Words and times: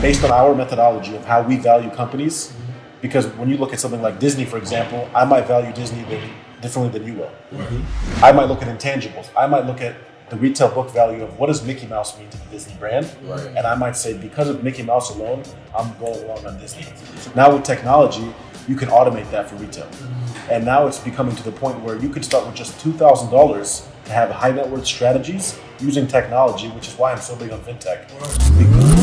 based 0.00 0.24
on 0.24 0.30
our 0.30 0.54
methodology 0.54 1.16
of 1.16 1.24
how 1.24 1.42
we 1.42 1.56
value 1.56 1.90
companies. 1.90 2.52
Because 3.00 3.26
when 3.36 3.48
you 3.48 3.56
look 3.56 3.72
at 3.72 3.80
something 3.80 4.02
like 4.02 4.18
Disney, 4.18 4.44
for 4.44 4.58
example, 4.58 5.08
I 5.14 5.24
might 5.24 5.46
value 5.46 5.72
Disney 5.72 6.04
differently 6.60 6.98
than 6.98 7.06
you 7.06 7.14
will. 7.14 7.30
I 8.22 8.32
might 8.32 8.46
look 8.46 8.62
at 8.62 8.68
intangibles. 8.68 9.28
I 9.36 9.46
might 9.46 9.66
look 9.66 9.80
at 9.80 9.94
the 10.30 10.36
retail 10.36 10.68
book 10.68 10.90
value 10.90 11.22
of 11.22 11.38
what 11.38 11.46
does 11.46 11.64
Mickey 11.64 11.86
Mouse 11.86 12.18
mean 12.18 12.28
to 12.28 12.36
the 12.36 12.44
Disney 12.50 12.74
brand, 12.74 13.06
and 13.56 13.66
I 13.66 13.74
might 13.76 13.96
say 13.96 14.18
because 14.18 14.48
of 14.48 14.62
Mickey 14.62 14.82
Mouse 14.82 15.14
alone, 15.14 15.42
I'm 15.76 15.96
going 15.98 16.22
along 16.24 16.44
on 16.44 16.58
Disney. 16.58 16.86
Now 17.34 17.54
with 17.54 17.64
technology, 17.64 18.34
you 18.66 18.76
can 18.76 18.88
automate 18.90 19.30
that 19.30 19.48
for 19.48 19.56
retail, 19.56 19.88
and 20.50 20.64
now 20.66 20.86
it's 20.86 20.98
becoming 20.98 21.34
to 21.36 21.42
the 21.42 21.52
point 21.52 21.80
where 21.80 21.96
you 21.96 22.10
can 22.10 22.22
start 22.22 22.44
with 22.46 22.56
just 22.56 22.78
two 22.78 22.92
thousand 22.92 23.30
dollars 23.30 23.88
to 24.04 24.12
have 24.12 24.28
high 24.30 24.50
net 24.50 24.68
worth 24.68 24.84
strategies 24.84 25.58
using 25.78 26.06
technology, 26.06 26.68
which 26.68 26.88
is 26.88 26.98
why 26.98 27.12
I'm 27.12 27.20
so 27.20 27.34
big 27.36 27.50
on 27.50 27.60
fintech. 27.60 28.97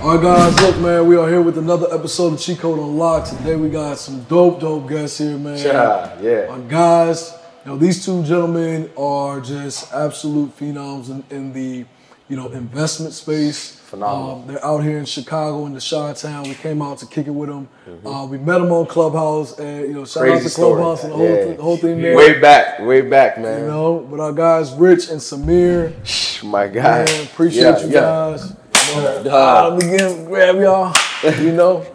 All 0.00 0.14
right, 0.16 0.22
guys, 0.22 0.60
look, 0.62 0.78
man, 0.78 1.08
we 1.08 1.16
are 1.16 1.28
here 1.28 1.42
with 1.42 1.58
another 1.58 1.88
episode 1.92 2.32
of 2.34 2.40
Cheat 2.40 2.60
Code 2.60 2.78
Unlocked. 2.78 3.36
Today 3.36 3.56
we 3.56 3.68
got 3.68 3.98
some 3.98 4.22
dope, 4.24 4.60
dope 4.60 4.88
guests 4.88 5.18
here, 5.18 5.36
man. 5.36 5.58
Yeah, 5.58 6.20
yeah. 6.20 6.46
Our 6.48 6.60
guys, 6.60 7.34
you 7.64 7.72
know, 7.72 7.76
these 7.78 8.04
two 8.06 8.22
gentlemen 8.22 8.90
are 8.96 9.40
just 9.40 9.92
absolute 9.92 10.56
phenoms 10.56 11.10
in, 11.10 11.24
in 11.36 11.52
the, 11.52 11.84
you 12.28 12.36
know, 12.36 12.48
investment 12.50 13.12
space. 13.12 13.74
Phenomenal. 13.74 14.36
Um, 14.42 14.46
they're 14.46 14.64
out 14.64 14.84
here 14.84 14.98
in 14.98 15.04
Chicago 15.04 15.66
in 15.66 15.74
the 15.74 15.80
Chi 15.80 16.12
Town. 16.12 16.44
We 16.44 16.54
came 16.54 16.80
out 16.80 16.98
to 16.98 17.06
kick 17.06 17.26
it 17.26 17.30
with 17.30 17.48
them. 17.48 17.68
Uh, 18.06 18.26
we 18.30 18.38
met 18.38 18.58
them 18.58 18.70
on 18.70 18.86
Clubhouse, 18.86 19.58
and 19.58 19.80
you 19.88 19.94
know, 19.94 20.04
shout 20.04 20.24
out 20.24 20.30
Crazy 20.30 20.44
to 20.44 20.50
story. 20.50 20.80
Clubhouse 20.80 21.04
and 21.04 21.12
the 21.12 21.16
whole, 21.16 21.26
Yeah. 21.28 21.44
th- 21.44 21.56
the 21.56 21.62
whole 21.62 21.76
thing 21.76 22.00
there. 22.02 22.14
Way 22.16 22.38
back, 22.38 22.80
way 22.80 23.00
back, 23.00 23.38
man. 23.38 23.62
You 23.62 23.66
know, 23.66 24.06
but 24.10 24.20
our 24.20 24.32
guys, 24.32 24.72
Rich 24.74 25.08
and 25.08 25.18
Sameer, 25.20 26.44
My 26.44 26.68
God. 26.68 27.08
Man, 27.08 27.24
appreciate 27.24 27.62
Yeah, 27.62 27.78
you 27.80 27.86
yeah. 27.88 28.00
guys. 28.00 28.52
You 28.98 29.24
know, 29.24 29.36
uh, 29.36 29.70
let 29.76 29.84
me 29.90 29.96
get, 29.96 30.26
grab 30.26 30.56
y'all. 30.56 30.94
You 31.40 31.52
know, 31.52 31.86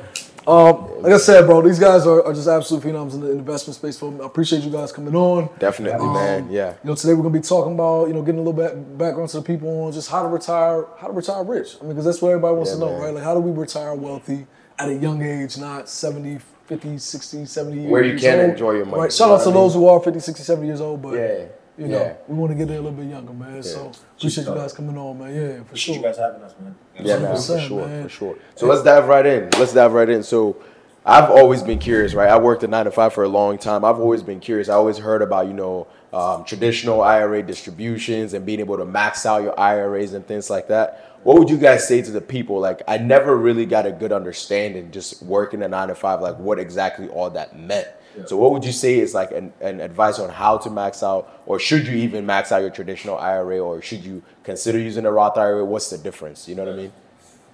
um, 0.48 1.02
like 1.02 1.14
I 1.14 1.18
said, 1.18 1.46
bro, 1.46 1.62
these 1.62 1.80
guys 1.80 2.06
are, 2.06 2.24
are 2.26 2.34
just 2.34 2.48
absolute 2.48 2.84
phenoms 2.84 3.14
in 3.14 3.22
the 3.22 3.32
investment 3.32 3.76
space. 3.76 3.98
So 3.98 4.22
I 4.22 4.26
appreciate 4.26 4.64
you 4.64 4.70
guys 4.72 4.92
coming 4.92 5.16
on. 5.16 5.50
Definitely, 5.60 6.00
Um, 6.00 6.14
man. 6.14 6.48
Yeah. 6.52 6.74
You 6.84 6.90
know, 6.90 6.96
today 6.96 7.14
we're 7.14 7.24
gonna 7.24 7.30
be 7.34 7.40
talking 7.42 7.74
about 7.74 8.08
you 8.08 8.14
know 8.14 8.22
getting 8.22 8.40
a 8.40 8.44
little 8.44 8.54
bit 8.54 8.98
background 8.98 9.30
to 9.30 9.38
the 9.38 9.44
people 9.44 9.86
on 9.86 9.92
just 9.94 10.10
how 10.10 10.22
to 10.24 10.28
retire, 10.28 10.86
how 10.98 11.08
to 11.08 11.14
retire 11.14 11.44
rich. 11.44 11.78
I 11.80 11.84
mean, 11.84 11.90
because 11.94 12.06
that's 12.06 12.22
what 12.22 12.30
everybody 12.30 12.56
wants 12.56 12.72
Yeah, 12.72 12.76
to 12.76 12.82
know, 12.82 12.92
man. 12.94 13.02
right? 13.02 13.14
Like, 13.16 13.24
how 13.24 13.34
do 13.34 13.40
we 13.40 13.52
retire 13.52 13.94
wealthy 13.96 14.46
at 14.80 14.90
a 14.90 14.94
young 14.94 15.22
age, 15.22 15.58
not 15.58 15.88
70, 15.88 16.40
50, 16.68 16.98
60, 16.98 17.46
70 17.46 17.78
years 17.82 17.92
Where 17.92 18.04
you 18.04 18.18
can 18.18 18.40
old? 18.40 18.50
enjoy 18.52 18.72
your 18.72 18.86
money, 18.86 18.98
Right. 19.02 19.06
you 19.06 19.12
Shout 19.12 19.28
know 19.30 19.36
out 19.36 19.44
to 19.44 19.50
what 19.50 19.58
I 19.58 19.60
those 19.62 19.74
who 19.76 19.88
are 19.88 20.00
50, 20.02 20.20
60, 20.20 20.44
70 20.44 20.68
years 20.68 20.82
old, 20.82 21.02
but 21.02 21.14
Yeah. 21.14 21.44
you 21.78 21.88
know, 21.88 22.00
Yeah. 22.00 22.14
we 22.28 22.36
want 22.36 22.52
to 22.52 22.58
get 22.58 22.68
there 22.68 22.78
a 22.80 22.82
little 22.82 22.98
bit 22.98 23.08
younger, 23.08 23.34
man. 23.34 23.62
So 23.64 23.92
appreciate 24.18 24.48
you 24.48 24.56
guys 24.56 24.74
coming 24.74 24.98
on, 24.98 25.20
man. 25.20 25.34
Yeah, 25.36 25.56
for 25.56 25.62
Appreciate 25.62 25.96
sure. 25.96 26.04
you 26.04 26.08
guys 26.10 26.18
having 26.18 26.42
us, 26.42 26.54
man. 26.60 26.76
Yeah, 27.00 27.20
man, 27.20 27.36
for 27.36 27.60
sure, 27.60 27.88
man. 27.88 28.04
for 28.04 28.10
sure. 28.10 28.38
So 28.56 28.68
let's 28.68 28.84
dive 28.84 29.08
right 29.08 29.26
in. 29.26 29.50
Let's 29.60 29.74
dive 29.74 29.94
right 29.94 30.10
in. 30.10 30.24
So 30.24 30.58
I've 31.06 31.30
always 31.30 31.62
been 31.62 31.80
curious, 31.80 32.14
right? 32.14 32.30
I 32.30 32.38
worked 32.38 32.64
at 32.64 32.70
nine 32.70 32.86
to 32.86 32.92
five 32.92 33.14
for 33.14 33.24
a 33.24 33.30
long 33.30 33.58
time. 33.58 33.84
I've 33.84 34.00
always 34.00 34.24
been 34.24 34.40
curious. 34.40 34.70
I 34.70 34.76
always 34.76 34.98
heard 34.98 35.22
about, 35.22 35.48
you 35.48 35.54
know, 35.54 35.88
um, 36.14 36.46
traditional 36.46 37.02
IRA 37.02 37.42
distributions 37.44 38.34
and 38.34 38.46
being 38.46 38.60
able 38.60 38.78
to 38.78 38.86
max 38.86 39.26
out 39.26 39.42
your 39.42 39.60
IRAs 39.60 40.14
and 40.14 40.26
things 40.26 40.50
like 40.50 40.68
that. 40.68 41.20
What 41.24 41.40
would 41.40 41.50
you 41.50 41.58
guys 41.58 41.88
say 41.88 42.02
to 42.02 42.12
the 42.12 42.22
people? 42.22 42.60
Like, 42.60 42.82
I 42.88 42.98
never 42.98 43.36
really 43.36 43.66
got 43.66 43.86
a 43.86 43.92
good 43.92 44.12
understanding 44.12 44.92
just 44.92 45.24
working 45.24 45.64
at 45.64 45.72
nine 45.72 45.88
to 45.88 45.96
five, 45.96 46.22
like 46.22 46.38
what 46.38 46.60
exactly 46.60 47.08
all 47.10 47.30
that 47.32 47.58
meant. 47.58 47.88
So, 48.28 48.38
what 48.38 48.52
would 48.52 48.64
you 48.64 48.72
say 48.72 49.00
is 49.00 49.16
like 49.16 49.32
an, 49.32 49.54
an 49.60 49.80
advice 49.82 50.20
on 50.20 50.30
how 50.30 50.58
to 50.60 50.70
max 50.70 51.02
out, 51.02 51.42
or 51.48 51.60
should 51.60 51.88
you 51.88 51.96
even 51.96 52.26
max 52.28 52.52
out 52.52 52.62
your 52.62 52.70
traditional 52.70 53.18
IRA, 53.18 53.60
or 53.60 53.82
should 53.82 54.06
you 54.06 54.22
consider 54.44 54.80
using 54.80 55.06
a 55.06 55.12
Roth 55.12 55.38
IRA? 55.38 55.64
What's 55.66 55.90
the 55.90 55.98
difference? 55.98 56.48
You 56.48 56.56
know 56.56 56.66
what 56.66 56.74
I 56.74 56.78
mean? 56.78 56.94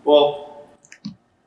Well, 0.03 0.63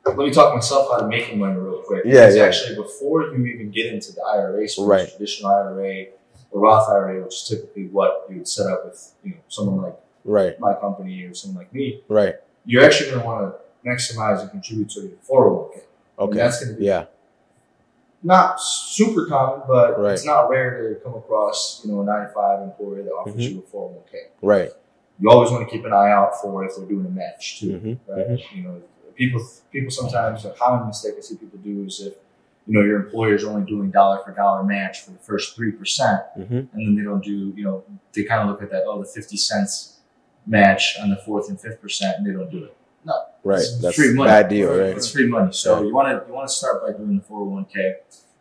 let 0.05 0.17
me 0.17 0.31
talk 0.31 0.53
myself 0.53 0.89
out 0.93 1.03
of 1.03 1.09
making 1.09 1.39
money 1.39 1.55
real 1.55 1.81
quick. 1.81 2.03
Yeah, 2.05 2.21
Because 2.21 2.35
yeah. 2.35 2.43
Actually, 2.45 2.75
before 2.75 3.23
you 3.23 3.45
even 3.45 3.71
get 3.71 3.87
into 3.93 4.11
the 4.13 4.21
IRA 4.21 4.67
space, 4.67 4.85
Right. 4.85 5.09
traditional 5.09 5.51
IRA, 5.51 6.05
or 6.51 6.61
Roth 6.61 6.89
IRA, 6.89 7.23
which 7.23 7.35
is 7.35 7.47
typically 7.47 7.87
what 7.87 8.25
you 8.29 8.37
would 8.37 8.47
set 8.47 8.67
up 8.67 8.85
with 8.85 9.11
you 9.23 9.31
know 9.31 9.37
someone 9.47 9.81
like 9.83 9.95
Right, 10.25 10.57
my 10.59 10.73
company 10.73 11.23
or 11.25 11.33
someone 11.33 11.63
like 11.65 11.73
me, 11.73 12.01
right. 12.07 12.35
you're 12.65 12.81
actually 12.85 13.09
going 13.09 13.21
to 13.21 13.25
want 13.27 13.53
to 13.53 13.89
maximize 13.89 14.39
and 14.41 14.49
contribute 14.51 14.89
to 14.91 15.01
your 15.01 15.09
401k. 15.29 15.73
And 16.17 16.29
Okay. 16.29 16.37
that's 16.37 16.63
going 16.63 16.75
to 16.75 16.79
be 16.79 16.85
Yeah, 16.85 17.05
not 18.23 18.61
super 18.61 19.25
common, 19.25 19.63
but 19.67 19.99
Right. 19.99 20.13
it's 20.13 20.25
not 20.25 20.49
rare 20.49 20.93
to 20.93 20.99
come 21.01 21.15
across 21.15 21.81
you 21.83 21.91
know 21.91 22.01
a 22.01 22.05
95 22.05 22.61
employer 22.61 23.03
that 23.03 23.11
offers 23.11 23.35
Mhm. 23.35 23.51
you 23.55 23.59
a 23.59 23.69
401k. 23.69 24.29
right. 24.41 24.71
You 25.23 25.29
always 25.29 25.51
want 25.51 25.65
to 25.67 25.73
keep 25.73 25.85
an 25.85 25.93
eye 25.93 26.11
out 26.11 26.41
for 26.41 26.65
if 26.65 26.75
they're 26.75 26.85
doing 26.85 27.05
a 27.05 27.09
match 27.09 27.61
too. 27.61 27.79
Mhm, 27.79 27.97
right? 28.09 28.41
You 28.53 28.63
know, 28.63 28.81
people 29.15 29.39
people 29.71 29.89
sometimes 29.89 30.43
a 30.43 30.51
common 30.51 30.87
mistake 30.87 31.13
I 31.17 31.21
see 31.21 31.37
people 31.37 31.59
do 31.59 31.85
is 31.85 32.01
if 32.01 32.13
you 32.67 32.73
know 32.73 32.81
your 32.85 32.97
employer 33.05 33.33
is 33.35 33.45
only 33.45 33.65
doing 33.65 33.89
dollar 33.89 34.19
for 34.25 34.31
dollar 34.33 34.63
match 34.63 34.95
for 35.05 35.11
the 35.11 35.19
first 35.19 35.55
three 35.55 35.71
percent, 35.71 36.19
hmm 36.35 36.41
and 36.73 36.79
then 36.85 36.95
they 36.97 37.03
don't 37.03 37.23
do 37.23 37.53
you 37.55 37.63
know 37.63 37.83
they 38.13 38.23
kind 38.25 38.41
of 38.41 38.47
look 38.49 38.61
at 38.61 38.69
that 38.71 38.83
oh 38.85 38.99
the 39.01 39.07
fifty 39.07 39.37
cents 39.37 39.99
match 40.45 40.97
on 41.01 41.09
the 41.09 41.15
fourth 41.25 41.47
and 41.47 41.57
fifth 41.65 41.79
percent 41.81 42.17
and 42.17 42.27
they 42.27 42.33
don't 42.37 42.51
do 42.51 42.65
it. 42.65 42.75
No, 43.05 43.13
right. 43.45 43.59
It's 43.59 43.81
That's 43.81 43.95
free 43.95 44.13
money. 44.13 44.29
bad 44.29 44.49
deal, 44.49 44.69
right? 44.71 44.95
It's 44.97 45.09
free 45.09 45.27
money. 45.27 45.53
So 45.53 45.79
Yeah. 45.79 45.87
you 45.87 45.93
want 45.93 46.07
to 46.09 46.27
you 46.27 46.33
want 46.33 46.49
to 46.49 46.53
start 46.53 46.75
by 46.85 46.91
doing 46.97 47.15
the 47.17 47.23
four 47.23 47.39
hundred 47.39 47.53
one 47.53 47.65
k. 47.65 47.95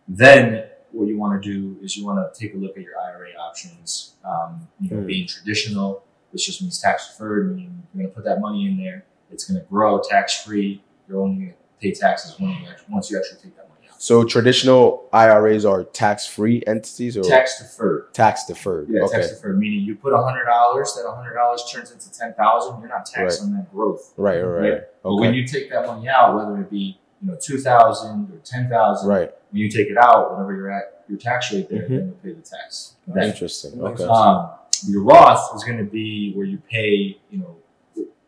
Then 0.08 0.64
what 0.90 1.06
you 1.06 1.16
want 1.16 1.40
to 1.40 1.52
do 1.52 1.76
is 1.84 1.96
you 1.96 2.04
want 2.04 2.18
to 2.18 2.40
take 2.40 2.54
a 2.54 2.58
look 2.58 2.76
at 2.76 2.82
your 2.82 2.98
IRA 3.08 3.30
options. 3.48 4.14
Um, 4.24 4.68
you 4.80 4.90
know, 4.90 5.00
Hmm. 5.00 5.06
being 5.06 5.26
traditional, 5.28 6.02
which 6.32 6.46
just 6.46 6.60
means 6.62 6.80
tax 6.80 7.08
deferred, 7.08 7.54
meaning 7.54 7.82
you're 7.94 8.02
going 8.02 8.10
to 8.10 8.14
put 8.14 8.24
that 8.24 8.40
money 8.40 8.66
in 8.66 8.76
there. 8.78 9.04
It's 9.30 9.44
going 9.44 9.60
to 9.60 9.66
grow 9.68 10.00
tax 10.02 10.42
free. 10.42 10.82
You're 11.08 11.20
only 11.20 11.36
going 11.36 11.48
to 11.50 11.54
pay 11.80 11.92
taxes 11.92 12.38
when 12.38 12.50
you 12.50 12.56
actually, 12.68 12.86
once 12.92 13.10
you 13.10 13.18
actually 13.18 13.38
take 13.42 13.56
that 13.56 13.68
money 13.68 13.88
out. 13.90 14.00
So 14.02 14.24
traditional 14.24 15.08
IRAs 15.12 15.64
are 15.64 15.84
tax-free 15.84 16.64
entities 16.66 17.16
or 17.16 17.22
Tax 17.22 17.58
deferred. 17.62 18.12
tax 18.14 18.46
deferred? 18.46 18.88
Yeah, 18.90 19.02
okay. 19.02 19.16
tax 19.18 19.30
deferred, 19.30 19.58
meaning 19.58 19.80
you 19.80 19.94
put 19.94 20.12
hundred 20.14 20.44
dollars, 20.46 20.94
that 20.94 21.08
hundred 21.08 21.34
dollars 21.34 21.64
turns 21.72 21.92
into 21.92 22.10
ten 22.12 22.34
thousand. 22.34 22.80
You're 22.80 22.88
not 22.88 23.06
taxed 23.06 23.42
on 23.42 23.52
that 23.54 23.70
growth. 23.72 24.12
Right, 24.16 24.40
right, 24.40 24.60
right. 24.60 24.70
Right. 24.72 24.82
But 25.02 25.16
when 25.16 25.34
you 25.34 25.46
take 25.46 25.70
that 25.70 25.86
money 25.86 26.08
out, 26.08 26.34
whether 26.36 26.60
it 26.60 26.70
be 26.70 26.98
you 27.20 27.28
know 27.30 27.38
two 27.40 27.58
thousand 27.58 28.30
or 28.32 28.38
ten 28.44 28.68
thousand, 28.68 29.08
Right. 29.08 29.30
when 29.50 29.60
you 29.62 29.70
take 29.70 29.88
it 29.88 29.96
out, 29.96 30.32
whatever 30.32 30.54
you're 30.56 30.70
at 30.72 31.04
your 31.08 31.18
tax 31.18 31.52
rate 31.52 31.68
there, 31.68 31.82
Mhm. 31.82 31.88
then 31.88 32.06
you 32.08 32.16
pay 32.22 32.32
the 32.32 32.42
tax. 32.42 32.94
Then, 33.06 33.24
Interesting. 33.24 33.80
Okay. 33.82 34.04
um, 34.04 34.50
your 34.88 35.02
Roth 35.02 35.54
is 35.56 35.64
going 35.64 35.78
to 35.78 35.84
be 35.84 36.32
where 36.34 36.46
you 36.46 36.58
pay, 36.70 37.18
you 37.30 37.38
know, 37.38 37.56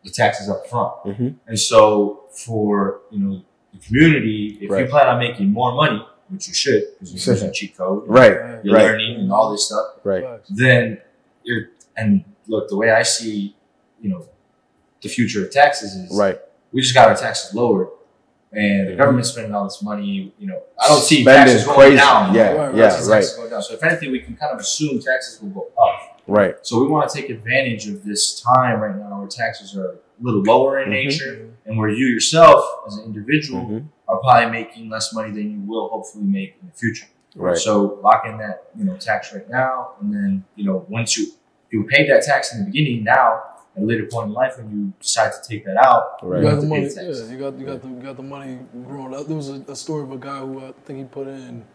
the 0.03 0.11
taxes 0.11 0.49
up 0.49 0.67
front. 0.67 0.93
hmm 1.05 1.29
And 1.47 1.59
so 1.59 2.25
for 2.31 3.01
you 3.11 3.19
know 3.19 3.41
the 3.73 3.79
community, 3.79 4.57
if 4.61 4.69
Right. 4.69 4.83
you 4.85 4.89
plan 4.89 5.07
on 5.07 5.19
making 5.19 5.51
more 5.51 5.73
money, 5.73 6.05
which 6.29 6.47
you 6.47 6.53
should, 6.53 6.83
because 6.99 7.25
you're 7.25 7.35
using 7.35 7.51
cheat 7.53 7.75
code, 7.77 8.03
Right. 8.07 8.33
you're 8.63 8.75
Right. 8.75 8.83
learning 8.85 9.15
and 9.21 9.31
all 9.31 9.51
this 9.51 9.65
stuff, 9.65 9.87
Right. 10.03 10.23
then 10.49 10.99
you're 11.43 11.69
and 11.97 12.23
look 12.47 12.67
the 12.67 12.75
way 12.75 12.91
I 12.91 13.03
see, 13.03 13.55
you 14.01 14.09
know, 14.09 14.25
the 15.01 15.07
future 15.09 15.43
of 15.45 15.51
taxes 15.51 15.95
is 15.95 16.17
Right. 16.17 16.39
we 16.73 16.81
just 16.81 16.93
got 16.93 17.07
our 17.09 17.15
taxes 17.15 17.53
lowered. 17.55 17.87
And 18.51 18.87
the 18.87 18.91
Mhm. 18.93 18.97
government's 18.97 19.29
spending 19.31 19.53
all 19.53 19.63
this 19.65 19.81
money, 19.81 20.33
you 20.39 20.47
know, 20.47 20.61
I 20.79 20.87
don't 20.87 21.01
see 21.01 21.21
Spending 21.23 21.53
taxes 21.53 21.65
going 21.65 21.77
crazy. 21.77 21.97
down. 21.97 22.33
Yeah, 22.33 22.51
I 22.51 22.53
don't 22.53 22.77
yeah, 22.77 22.89
see 22.89 23.11
right. 23.11 23.25
going 23.37 23.49
down. 23.49 23.61
So 23.61 23.73
if 23.73 23.83
anything, 23.83 24.11
we 24.11 24.19
can 24.21 24.35
kind 24.37 24.53
of 24.53 24.59
assume 24.59 24.99
taxes 25.01 25.41
will 25.41 25.49
go 25.49 25.67
up. 25.81 26.14
Right. 26.27 26.55
So 26.63 26.81
we 26.81 26.87
want 26.87 27.09
to 27.09 27.21
take 27.21 27.29
advantage 27.29 27.87
of 27.87 28.03
this 28.03 28.39
time 28.41 28.79
right 28.79 28.95
now 28.95 29.19
where 29.19 29.27
taxes 29.27 29.75
are 29.77 29.87
a 29.89 29.95
little 30.21 30.41
lower 30.43 30.79
in 30.81 30.89
Mhm. 30.89 30.91
nature 30.91 31.49
and 31.65 31.77
where 31.77 31.89
you 31.89 32.05
yourself 32.07 32.63
as 32.87 32.97
an 32.97 33.05
individual 33.05 33.65
Mhm. 33.65 33.85
are 34.07 34.17
probably 34.19 34.49
making 34.51 34.89
less 34.89 35.13
money 35.13 35.31
than 35.31 35.51
you 35.51 35.59
will 35.67 35.89
hopefully 35.89 36.23
make 36.25 36.55
in 36.61 36.67
the 36.67 36.73
future. 36.73 37.07
Right. 37.35 37.57
So 37.57 37.99
lock 38.01 38.25
in 38.25 38.37
that, 38.37 38.67
you 38.77 38.85
know, 38.85 38.95
tax 38.97 39.33
right 39.33 39.47
now 39.49 39.91
and 40.01 40.13
then, 40.13 40.43
you 40.55 40.65
know, 40.65 40.85
once 40.89 41.17
you 41.17 41.27
you 41.71 41.83
paid 41.83 42.09
that 42.09 42.21
tax 42.23 42.53
in 42.53 42.59
the 42.59 42.65
beginning 42.71 43.03
now 43.03 43.41
at 43.75 43.81
a 43.83 43.85
later 43.85 44.05
point 44.05 44.27
in 44.27 44.33
life 44.33 44.57
when 44.57 44.69
you 44.71 44.93
decide 45.01 45.31
to 45.33 45.39
take 45.49 45.65
that 45.65 45.75
out, 45.75 46.19
Right. 46.23 46.37
You 46.39 46.43
you 46.43 46.43
got 46.43 46.49
have 46.51 46.61
the 46.61 46.67
to 46.67 46.73
pay 46.73 46.79
money. 46.79 46.87
the 46.87 46.95
tax. 46.95 47.19
Yeah, 47.21 47.31
you 47.33 47.37
got 47.39 47.59
you 47.59 47.65
got 47.65 47.81
the 47.81 47.87
you 47.89 47.95
got 48.09 48.15
the 48.15 48.23
money 48.23 48.59
growing 48.87 49.13
up. 49.13 49.27
There 49.27 49.35
was 49.35 49.49
a, 49.49 49.61
a 49.67 49.75
story 49.75 50.03
of 50.03 50.11
a 50.11 50.17
guy 50.17 50.39
who 50.39 50.59
I 50.59 50.71
think 50.85 50.99
he 50.99 51.05
put 51.05 51.27
in, 51.27 51.63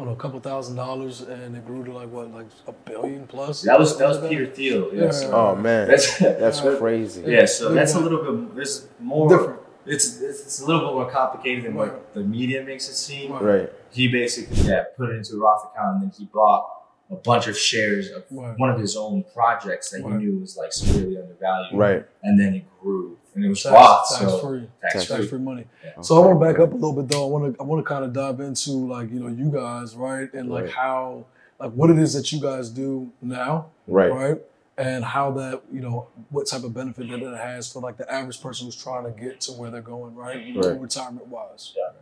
don't 0.00 0.08
know, 0.08 0.12
a 0.14 0.16
couple 0.16 0.40
thousand 0.40 0.76
dollars, 0.76 1.20
and 1.22 1.56
it 1.56 1.64
grew 1.66 1.84
to 1.84 1.92
like 1.92 2.10
what, 2.10 2.32
like 2.32 2.46
a 2.66 2.72
billion 2.72 3.26
plus. 3.26 3.62
That 3.62 3.78
was 3.78 3.96
that 3.98 4.08
was 4.08 4.16
Something 4.18 4.30
Peter 4.30 4.44
like 4.46 4.54
Thiel. 4.54 4.90
Yeah. 4.94 5.04
Yeah, 5.12 5.30
Oh 5.32 5.54
man, 5.56 5.88
that's 5.88 6.18
that's 6.42 6.62
Right. 6.62 6.78
crazy. 6.78 7.22
yeah. 7.26 7.44
So 7.46 7.68
Yeah. 7.68 7.74
that's 7.76 7.94
a 7.94 8.00
little 8.00 8.22
bit. 8.24 8.54
There's 8.56 8.88
more. 8.98 9.28
Different. 9.28 9.60
It's, 9.86 10.20
it's 10.20 10.40
it's 10.42 10.60
a 10.60 10.66
little 10.66 10.82
bit 10.88 10.94
more 10.94 11.10
complicated 11.10 11.64
than 11.64 11.74
Right. 11.74 11.92
what 11.92 12.12
the 12.14 12.20
media 12.20 12.62
makes 12.62 12.88
it 12.88 12.94
seem. 12.94 13.32
Right. 13.32 13.42
Right. 13.42 13.72
He 13.90 14.08
basically 14.08 14.56
yeah 14.68 14.84
put 14.96 15.10
it 15.10 15.16
into 15.16 15.34
a 15.36 15.38
Roth 15.38 15.64
account 15.72 15.94
and 15.94 16.02
then 16.02 16.12
he 16.16 16.26
bought 16.26 16.68
a 17.10 17.16
bunch 17.16 17.48
of 17.48 17.56
shares 17.58 18.10
of 18.10 18.24
Right. 18.30 18.56
one 18.58 18.70
of 18.70 18.78
his 18.78 18.96
own 18.96 19.24
projects 19.34 19.90
that 19.90 20.02
he 20.02 20.08
knew 20.08 20.38
was 20.38 20.56
like 20.56 20.72
severely 20.72 21.16
undervalued. 21.18 21.72
Right. 21.78 22.04
And 22.22 22.38
then 22.38 22.54
it 22.54 22.64
grew 22.80 23.16
and 23.34 23.44
it 23.44 23.48
was 23.48 23.62
Tax, 23.62 23.72
Roth, 23.74 24.08
tax 24.18 24.20
so 24.32 24.38
free. 24.38 24.68
tax 24.82 24.94
Tax 24.94 25.06
free. 25.20 25.26
free 25.26 25.38
money. 25.38 25.64
Yeah. 25.84 26.00
So 26.02 26.16
I 26.22 26.26
want 26.26 26.40
to 26.40 26.46
back 26.46 26.58
up 26.60 26.72
a 26.72 26.74
little 26.74 26.92
bit 26.94 27.08
though. 27.08 27.24
I 27.26 27.30
want 27.30 27.54
to 27.54 27.60
I 27.60 27.64
want 27.64 27.84
to 27.84 27.88
kind 27.88 28.04
of 28.04 28.12
dive 28.12 28.40
into 28.40 28.72
like 28.72 29.10
you 29.10 29.20
know 29.20 29.28
you 29.28 29.50
guys 29.50 29.94
right 29.94 30.32
and 30.34 30.48
like 30.50 30.64
Right. 30.64 30.72
how 30.72 31.26
like 31.58 31.72
what 31.72 31.90
it 31.90 31.98
is 31.98 32.14
that 32.14 32.32
you 32.32 32.40
guys 32.40 32.70
do 32.70 33.10
now 33.22 33.66
Right. 33.86 34.12
right 34.12 34.38
and 34.78 35.04
how 35.04 35.30
that 35.32 35.62
you 35.70 35.80
know 35.80 36.08
what 36.30 36.46
type 36.46 36.64
of 36.64 36.72
benefit 36.72 37.08
that 37.10 37.20
it 37.22 37.36
has 37.36 37.70
for 37.70 37.80
like 37.80 37.96
the 37.98 38.10
average 38.10 38.40
person 38.42 38.66
who's 38.66 38.82
trying 38.82 39.04
to 39.04 39.10
get 39.10 39.40
to 39.42 39.52
where 39.52 39.70
they're 39.70 39.82
going, 39.82 40.14
right? 40.14 40.36
Right. 40.56 40.80
retirement 40.80 41.26
wise. 41.28 41.74
Yeah, 41.76 41.92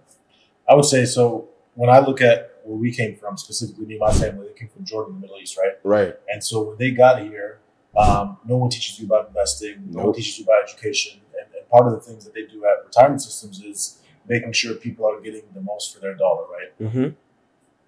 I 0.69 0.75
would 0.75 0.85
say 0.85 1.05
so. 1.05 1.49
When 1.75 1.89
I 1.91 2.01
look 2.01 2.21
at 2.21 2.55
where 2.65 2.77
we 2.77 2.93
came 2.93 3.15
from, 3.17 3.37
specifically 3.37 3.87
me 3.87 3.95
and 3.95 4.01
my 4.01 4.13
family, 4.13 4.49
they 4.49 4.53
came 4.55 4.69
from 4.69 4.85
Jordan, 4.85 5.15
the 5.15 5.21
Middle 5.21 5.37
East, 5.41 5.57
right? 5.57 5.75
Right. 5.85 6.15
And 6.29 6.43
so 6.43 6.63
when 6.71 6.77
they 6.79 6.91
got 6.91 7.23
here, 7.23 7.59
um, 7.99 8.39
no 8.47 8.57
one 8.57 8.71
teaches 8.71 8.99
you 9.01 9.07
about 9.07 9.29
investing. 9.29 9.75
No 9.91 10.05
one 10.07 10.15
teaches 10.15 10.39
you 10.39 10.45
about 10.45 10.63
education. 10.65 11.21
And, 11.39 11.47
and 11.55 11.69
part 11.69 11.87
of 11.87 11.93
the 11.95 12.01
things 12.01 12.25
that 12.25 12.35
they 12.35 12.43
do 12.47 12.65
at 12.65 12.85
retirement 12.85 13.23
systems 13.23 13.61
is 13.63 13.99
making 14.29 14.53
sure 14.53 14.75
people 14.75 15.07
are 15.07 15.21
getting 15.21 15.43
the 15.55 15.61
most 15.61 15.95
for 15.95 16.01
their 16.01 16.15
dollar, 16.15 16.45
right? 16.45 16.79
Mm-hmm. 16.81 17.09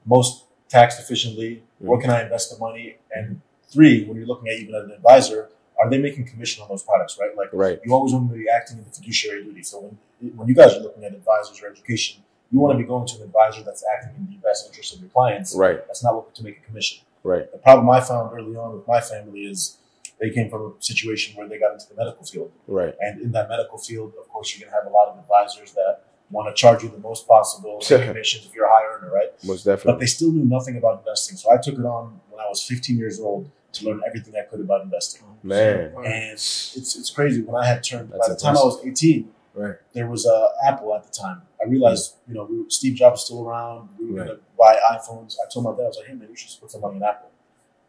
Most 0.07 0.45
tax 0.69 0.99
efficiently. 0.99 1.62
Where 1.79 2.01
can 2.01 2.11
I 2.11 2.23
invest 2.23 2.51
the 2.51 2.59
money? 2.59 2.97
And 3.15 3.41
three, 3.69 4.05
when 4.05 4.17
you're 4.17 4.27
looking 4.27 4.49
at 4.49 4.59
even 4.59 4.75
an 4.75 4.91
advisor, 4.91 5.49
are 5.81 5.89
they 5.89 5.99
making 5.99 6.27
commission 6.27 6.62
on 6.62 6.69
those 6.69 6.83
products, 6.83 7.19
right? 7.21 7.37
Like 7.37 7.49
Right. 7.53 7.81
you 7.85 7.93
always 7.95 8.12
want 8.12 8.31
to 8.31 8.37
be 8.37 8.47
acting 8.49 8.79
in 8.79 8.85
the 8.85 8.91
fiduciary 8.91 9.45
duty. 9.45 9.62
So 9.62 9.81
when 9.81 9.99
when 10.37 10.49
you 10.49 10.55
guys 10.55 10.75
are 10.75 10.81
looking 10.81 11.05
at 11.05 11.15
advisors 11.15 11.62
or 11.62 11.69
education, 11.69 12.23
you 12.51 12.59
want 12.61 12.77
to 12.77 12.79
be 12.83 12.87
going 12.87 13.07
to 13.07 13.17
an 13.17 13.23
advisor 13.23 13.62
that's 13.62 13.83
acting 13.97 14.15
in 14.19 14.27
the 14.27 14.37
best 14.47 14.67
interest 14.67 14.95
of 14.95 15.01
your 15.01 15.09
clients. 15.11 15.55
Right. 15.57 15.79
That's 15.87 16.05
not 16.05 16.15
looking 16.15 16.35
to 16.35 16.45
make 16.45 16.59
a 16.59 16.61
commission. 16.67 16.99
Right. 17.23 17.51
The 17.51 17.59
problem 17.59 17.89
I 17.89 18.01
found 18.01 18.37
early 18.37 18.57
on 18.57 18.75
with 18.77 18.87
my 18.87 19.01
family 19.01 19.41
is 19.43 19.79
they 20.20 20.31
came 20.31 20.50
from 20.50 20.62
a 20.78 20.82
situation 20.82 21.37
where 21.37 21.49
they 21.49 21.58
got 21.58 21.72
into 21.72 21.87
the 21.88 21.94
medical 21.96 22.25
field. 22.25 22.52
Right. 22.67 22.94
And 23.00 23.20
in 23.20 23.32
that 23.32 23.49
medical 23.49 23.78
field, 23.78 24.12
of 24.20 24.28
course, 24.28 24.52
you're 24.56 24.61
going 24.69 24.72
to 24.72 24.82
have 24.82 24.90
a 24.90 24.94
lot 24.94 25.08
of 25.08 25.19
advisors 25.19 25.72
that 25.72 26.05
want 26.31 26.55
to 26.55 26.61
charge 26.61 26.82
you 26.82 26.88
the 26.90 26.99
most 26.99 27.26
possible 27.26 27.78
make 27.90 28.02
commissions 28.06 28.46
if 28.46 28.55
you're 28.55 28.67
a 28.67 28.70
high 28.70 28.84
earner, 28.94 29.11
right? 29.12 29.31
Most 29.44 29.64
definitely. 29.64 29.93
But 29.94 30.00
they 30.00 30.06
still 30.06 30.31
knew 30.31 30.44
nothing 30.44 30.76
about 30.76 30.99
investing. 31.00 31.37
So 31.37 31.50
I 31.52 31.56
took 31.56 31.75
it 31.75 31.84
on 31.84 32.20
when 32.31 32.40
I 32.40 32.49
was 32.49 32.62
15 32.62 32.96
years 32.96 33.19
old 33.19 33.50
to 33.72 33.84
learn 33.87 34.00
everything 34.06 34.34
I 34.37 34.43
could 34.49 34.61
about 34.61 34.82
investing. 34.82 35.22
Man. 35.43 35.93
And 35.96 36.32
it's, 36.32 36.76
it's 36.76 37.11
crazy. 37.11 37.40
When 37.43 37.56
I 37.61 37.66
had 37.66 37.82
turned, 37.82 38.11
That's 38.12 38.28
by 38.28 38.34
the 38.34 38.40
time 38.40 38.56
I 38.56 38.61
was 38.62 38.84
18, 38.84 39.31
Right. 39.55 39.75
there 39.94 40.06
was 40.06 40.26
uh, 40.26 40.49
Apple 40.66 40.94
at 40.94 41.02
the 41.05 41.11
time. 41.11 41.43
I 41.64 41.69
realized, 41.69 42.14
you 42.28 42.34
know, 42.34 42.44
we 42.44 42.58
were, 42.58 42.70
Steve 42.70 42.94
Jobs 42.94 43.14
was 43.14 43.25
still 43.25 43.43
around. 43.49 43.88
We 43.99 44.06
were 44.06 44.19
Right. 44.20 44.26
going 44.26 44.38
to 44.38 44.43
buy 44.58 44.78
iPhones. 44.93 45.34
I 45.44 45.50
told 45.52 45.64
my 45.64 45.73
dad, 45.73 45.82
I 45.82 45.87
was 45.88 45.96
like, 45.96 46.06
hey, 46.06 46.14
man, 46.14 46.28
you 46.31 46.37
should 46.37 46.61
put 46.61 46.70
some 46.70 46.81
money 46.82 46.96
in 46.99 47.02
Apple. 47.02 47.31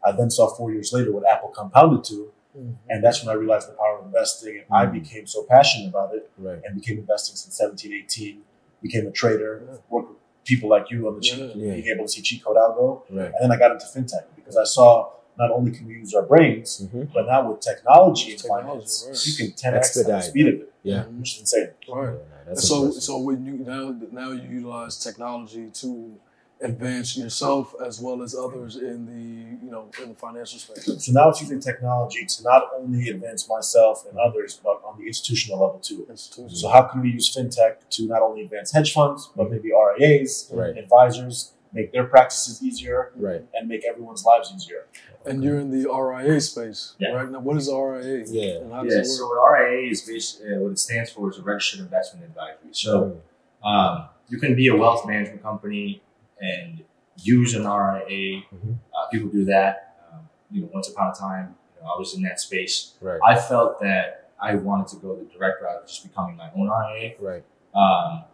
I 0.04 0.12
then 0.12 0.30
saw 0.30 0.48
four 0.54 0.72
years 0.72 0.92
later 0.92 1.12
what 1.12 1.24
Apple 1.30 1.48
compounded 1.50 2.04
to. 2.04 2.32
Mhm. 2.56 2.74
And 2.90 3.02
that's 3.04 3.24
when 3.24 3.34
I 3.34 3.38
realized 3.38 3.68
the 3.68 3.72
power 3.74 3.98
of 4.00 4.06
investing. 4.06 4.56
And 4.56 4.64
I 4.70 4.84
Mhm. 4.86 4.92
became 5.00 5.26
so 5.26 5.44
passionate 5.44 5.88
about 5.88 6.14
it 6.14 6.28
Right. 6.36 6.60
and 6.64 6.74
became 6.80 6.98
investing 6.98 7.36
since 7.36 7.56
17, 7.56 7.92
18. 7.92 8.42
Became 8.82 9.06
a 9.06 9.10
trader, 9.10 9.62
Yeah. 9.66 9.76
worked 9.88 10.08
with 10.10 10.18
people 10.44 10.68
like 10.68 10.90
you 10.90 11.06
on 11.08 11.14
the 11.14 11.20
cheat, 11.20 11.54
Yeah. 11.56 11.74
being 11.74 11.86
able 11.86 12.04
to 12.04 12.08
see 12.08 12.20
cheat 12.20 12.44
code 12.44 12.56
algo. 12.56 13.02
Right. 13.10 13.26
And 13.26 13.34
then 13.40 13.52
I 13.52 13.56
got 13.58 13.70
into 13.70 13.86
fintech 13.86 14.24
because 14.36 14.56
I 14.56 14.64
saw 14.64 15.10
not 15.38 15.50
only 15.50 15.70
can 15.70 15.86
we 15.86 15.94
use 15.94 16.12
our 16.14 16.22
brains, 16.26 16.82
Mm-hmm. 16.82 17.04
but 17.14 17.26
now 17.26 17.48
with 17.50 17.60
technology 17.60 18.32
and 18.32 18.40
Technology, 18.40 18.68
finance, 18.68 19.04
right. 19.08 19.26
you 19.26 19.34
can 19.46 19.56
10x 19.56 19.94
the 19.94 20.20
speed 20.20 20.48
of 20.48 20.54
it, 20.62 20.72
Yeah. 20.82 21.04
which 21.06 21.34
is 21.36 21.40
insane. 21.40 21.70
Right. 21.88 22.18
That's 22.46 22.68
so 22.68 22.76
impressive. 22.82 23.02
so 23.04 23.18
when 23.18 23.46
you 23.46 23.52
now 23.54 23.96
now 24.10 24.32
you 24.32 24.42
utilize 24.58 24.98
technology 24.98 25.70
to 25.70 26.18
advance 26.62 27.16
yourself 27.16 27.74
as 27.84 28.00
well 28.00 28.22
as 28.22 28.34
others 28.34 28.76
in 28.76 29.06
the 29.06 29.64
you 29.64 29.70
know 29.70 29.90
in 30.02 30.10
the 30.10 30.14
financial 30.14 30.58
space. 30.58 30.84
So 31.04 31.12
now 31.12 31.28
it's 31.30 31.40
using 31.40 31.60
technology 31.60 32.24
to 32.24 32.42
not 32.42 32.62
only 32.76 33.08
advance 33.08 33.48
myself 33.48 34.04
and 34.08 34.18
others, 34.18 34.60
but 34.62 34.80
on 34.84 34.98
the 34.98 35.06
institutional 35.06 35.60
level 35.60 35.80
too. 35.80 36.06
Institutions. 36.08 36.60
So 36.60 36.68
how 36.68 36.82
can 36.82 37.02
we 37.02 37.10
use 37.10 37.34
fintech 37.34 37.76
to 37.90 38.06
not 38.06 38.22
only 38.22 38.42
advance 38.42 38.72
hedge 38.72 38.92
funds, 38.92 39.30
but 39.36 39.50
maybe 39.50 39.70
RIAs, 39.72 40.50
Right. 40.52 40.76
advisors, 40.76 41.52
make 41.72 41.92
their 41.92 42.04
practices 42.04 42.62
easier, 42.62 43.12
Right. 43.16 43.44
and 43.54 43.68
make 43.68 43.84
everyone's 43.84 44.24
lives 44.24 44.52
easier? 44.54 44.86
And 45.24 45.42
you're 45.44 45.58
in 45.58 45.70
the 45.70 45.88
RIA 45.88 46.40
space, 46.40 46.94
Yeah. 46.98 47.10
right? 47.12 47.30
Now, 47.30 47.40
what 47.40 47.56
is 47.56 47.68
RIA? 47.68 48.24
Yeah. 48.26 48.60
And 48.60 48.72
how 48.72 48.82
Yeah, 48.84 49.02
so 49.04 49.26
what 49.28 49.38
RIA 49.52 49.90
is 49.90 50.02
basically 50.02 50.54
uh, 50.54 50.58
what 50.60 50.72
it 50.72 50.78
stands 50.78 51.10
for 51.10 51.30
is 51.30 51.38
a 51.38 51.42
registered 51.42 51.80
investment 51.80 52.26
advisory. 52.26 52.70
So 52.72 53.20
um, 53.64 54.06
you 54.28 54.38
can 54.38 54.54
be 54.56 54.66
a 54.68 54.76
wealth 54.76 55.06
management 55.06 55.42
company 55.42 56.02
and 56.42 56.84
use 57.22 57.54
an 57.54 57.62
RIA. 57.66 58.42
Mhm. 58.52 58.76
Uh, 58.94 59.06
people 59.10 59.28
do 59.28 59.44
that. 59.46 59.96
Um, 60.12 60.28
you 60.50 60.62
know, 60.62 60.68
once 60.74 60.88
upon 60.88 61.10
a 61.10 61.14
time, 61.14 61.54
you 61.76 61.82
know, 61.82 61.90
I 61.94 61.98
was 61.98 62.14
in 62.14 62.22
that 62.22 62.40
space. 62.40 62.94
Right. 63.00 63.20
I 63.24 63.38
felt 63.38 63.80
that 63.80 64.30
I 64.40 64.56
wanted 64.56 64.88
to 64.88 64.96
go 64.96 65.14
the 65.16 65.24
direct 65.24 65.62
route 65.62 65.82
of 65.82 65.86
just 65.86 66.02
becoming 66.02 66.36
my 66.36 66.50
own 66.56 66.68
RIA. 66.68 67.14
Right. 67.20 67.44
Um, 67.74 68.24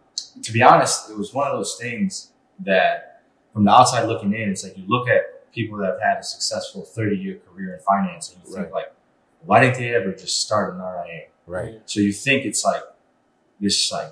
to 0.41 0.51
be 0.51 0.61
honest, 0.63 1.09
it 1.11 1.17
was 1.17 1.33
one 1.33 1.47
of 1.47 1.53
those 1.55 1.77
things 1.79 2.31
that, 2.65 3.21
from 3.53 3.63
the 3.63 3.71
outside 3.71 4.03
looking 4.07 4.33
in, 4.33 4.49
it's 4.49 4.63
like 4.63 4.77
you 4.77 4.85
look 4.87 5.07
at 5.07 5.51
people 5.51 5.77
that 5.77 5.91
have 5.91 6.01
had 6.01 6.17
a 6.17 6.23
successful 6.23 6.81
30 6.83 7.15
year 7.17 7.39
career 7.47 7.75
in 7.75 7.79
finance 7.81 8.33
and 8.33 8.41
you 8.45 8.53
think, 8.55 8.71
like, 8.73 8.91
why 9.45 9.59
didn't 9.61 9.77
they 9.77 9.93
ever 9.95 10.11
just 10.11 10.41
start 10.41 10.73
an 10.73 10.81
RIA? 10.81 11.27
Right. 11.47 11.81
So 11.85 11.99
you 11.99 12.11
think 12.11 12.45
it's 12.45 12.63
like 12.65 12.83
this, 13.59 13.91
like, 13.91 14.11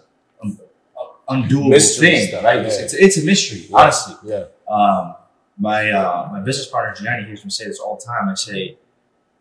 undoable 1.30 1.70
Mystery 1.70 2.12
thing, 2.12 2.28
stuff, 2.30 2.44
right? 2.44 2.58
yeah. 2.62 2.68
It's, 2.68 2.94
it's 2.94 3.18
a 3.18 3.26
mystery, 3.26 3.60
Yeah. 3.70 3.78
honestly. 3.78 4.16
Yeah. 4.24 4.46
Um, 4.70 5.16
my 5.60 5.90
uh, 5.92 6.30
my 6.32 6.40
business 6.42 6.68
partner 6.68 6.94
Gianni 6.94 7.26
hears 7.28 7.44
me 7.44 7.50
say 7.50 7.66
this 7.66 7.80
all 7.80 7.96
the 7.98 8.06
time. 8.06 8.30
I 8.30 8.36
say 8.36 8.78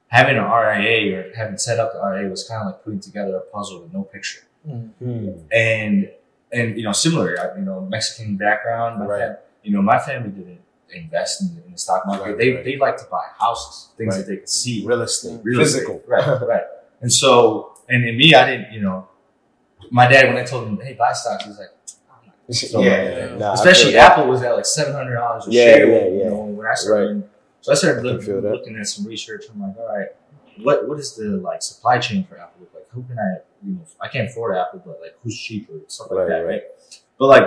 having 0.08 0.36
an 0.36 0.44
RIA 0.44 1.18
or 1.18 1.32
having 1.36 1.58
set 1.58 1.78
up 1.78 1.92
the 1.92 2.00
RIA 2.02 2.28
was 2.30 2.48
kind 2.48 2.60
of 2.62 2.66
like 2.72 2.82
putting 2.84 3.00
together 3.00 3.36
a 3.36 3.40
puzzle 3.40 3.82
with 3.82 3.92
no 3.92 4.02
picture. 4.02 4.40
Hmm. 4.66 4.88
And 5.52 6.10
and 6.52 6.76
you 6.78 6.84
know, 6.84 6.92
similar, 6.92 7.36
you 7.58 7.64
know, 7.64 7.80
Mexican 7.82 8.36
background. 8.36 8.98
My 9.00 9.06
Right. 9.06 9.36
you 9.62 9.72
know, 9.72 9.82
my 9.82 9.98
family 9.98 10.30
didn't 10.30 10.60
invest 10.90 11.42
in, 11.42 11.62
in 11.66 11.72
the 11.72 11.78
stock 11.78 12.06
market. 12.06 12.22
Right, 12.24 12.38
they 12.38 12.50
right. 12.54 12.64
they 12.64 12.76
like 12.78 12.96
to 12.98 13.04
buy 13.10 13.24
houses, 13.38 13.90
things 13.98 14.14
Right. 14.14 14.24
that 14.24 14.30
they 14.30 14.36
could 14.38 14.48
see, 14.48 14.86
Real 14.86 15.02
estate. 15.02 15.40
real 15.42 15.58
Physical. 15.60 15.96
estate. 15.96 16.08
right, 16.08 16.40
right. 16.48 16.62
And 17.02 17.12
so, 17.12 17.74
and 17.88 18.08
in 18.08 18.16
me, 18.16 18.32
I 18.34 18.48
didn't, 18.50 18.72
you 18.72 18.80
know, 18.80 19.06
my 19.90 20.08
dad 20.08 20.28
when 20.28 20.36
I 20.38 20.44
told 20.44 20.66
him, 20.66 20.80
hey, 20.80 20.94
buy 20.94 21.12
stocks, 21.12 21.44
he's 21.44 21.58
like. 21.58 21.68
"I'm 22.48 22.54
So, 22.54 22.80
yeah. 22.82 23.26
yeah. 23.30 23.36
Nah, 23.36 23.52
especially 23.54 23.92
feel 23.92 24.00
that. 24.00 24.12
Apple 24.12 24.26
was 24.28 24.42
at 24.42 24.54
like 24.54 24.66
seven 24.66 24.94
hundred 24.94 25.14
dollars 25.16 25.46
a 25.46 25.50
Yeah, 25.50 25.62
share. 25.64 25.88
yeah, 25.88 26.08
You 26.08 26.18
yeah. 26.22 26.28
know, 26.30 26.44
when 26.44 26.66
I 26.66 26.74
started, 26.74 27.28
so 27.60 27.72
I 27.72 27.74
started 27.74 27.98
I 27.98 28.02
can 28.02 28.12
look, 28.12 28.22
feel 28.22 28.40
that. 28.42 28.52
looking 28.52 28.76
at 28.76 28.86
some 28.86 29.06
research. 29.06 29.44
I'm 29.52 29.60
like, 29.60 29.76
all 29.78 29.86
right, 29.96 30.08
what 30.62 30.88
what 30.88 30.98
is 30.98 31.14
the 31.16 31.24
like 31.48 31.62
supply 31.62 31.98
chain 31.98 32.24
for 32.24 32.38
Apple 32.38 32.60
look 32.60 32.74
like? 32.74 32.86
Who 32.90 33.02
can 33.04 33.18
I, 33.18 33.40
you 33.64 33.72
know, 33.74 33.80
I 34.00 34.08
can't 34.08 34.28
afford 34.28 34.56
Apple, 34.56 34.82
but 34.84 35.00
like 35.00 35.14
who's 35.22 35.38
cheaper, 35.38 35.74
stuff 35.88 36.08
like 36.10 36.20
Right, 36.20 36.28
that, 36.28 36.34
right. 36.40 36.46
right? 36.46 36.62
But 37.18 37.26
like 37.26 37.44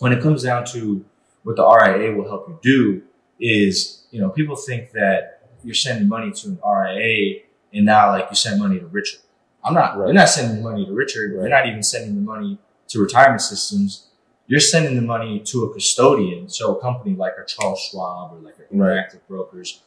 when 0.00 0.12
it 0.12 0.22
comes 0.22 0.42
down 0.42 0.64
to 0.66 1.04
what 1.44 1.56
the 1.56 1.64
RIA 1.66 2.14
will 2.16 2.28
help 2.28 2.48
you 2.48 2.58
do 2.62 3.02
is, 3.40 4.04
you 4.10 4.20
know, 4.20 4.28
people 4.30 4.56
think 4.56 4.90
that 4.92 5.48
you're 5.64 5.74
sending 5.74 6.08
money 6.08 6.30
to 6.32 6.48
an 6.48 6.58
RIA 6.66 7.40
and 7.72 7.84
now 7.86 8.10
like 8.10 8.26
you 8.30 8.36
send 8.36 8.60
money 8.60 8.78
to 8.80 8.86
Richard. 8.86 9.20
I'm 9.64 9.74
not. 9.74 9.96
Right. 9.96 10.06
You're 10.06 10.14
not 10.14 10.28
sending 10.28 10.62
money 10.62 10.86
to 10.86 10.92
Richard. 10.92 11.32
Right. 11.32 11.40
You're 11.42 11.48
not 11.50 11.66
even 11.66 11.82
sending 11.82 12.14
the 12.14 12.20
money 12.20 12.58
to 12.88 13.00
retirement 13.02 13.40
systems. 13.40 14.07
You're 14.48 14.60
sending 14.60 14.96
the 14.96 15.02
money 15.02 15.40
to 15.40 15.64
a 15.64 15.72
custodian, 15.72 16.48
so 16.48 16.74
a 16.76 16.80
company 16.80 17.14
like 17.14 17.34
a 17.42 17.46
Charles 17.46 17.80
Schwab 17.90 18.32
or 18.32 18.38
like 18.40 18.54
a 18.58 18.62
Right. 18.74 18.96
Interactive 18.98 19.20
Brokers. 19.28 19.82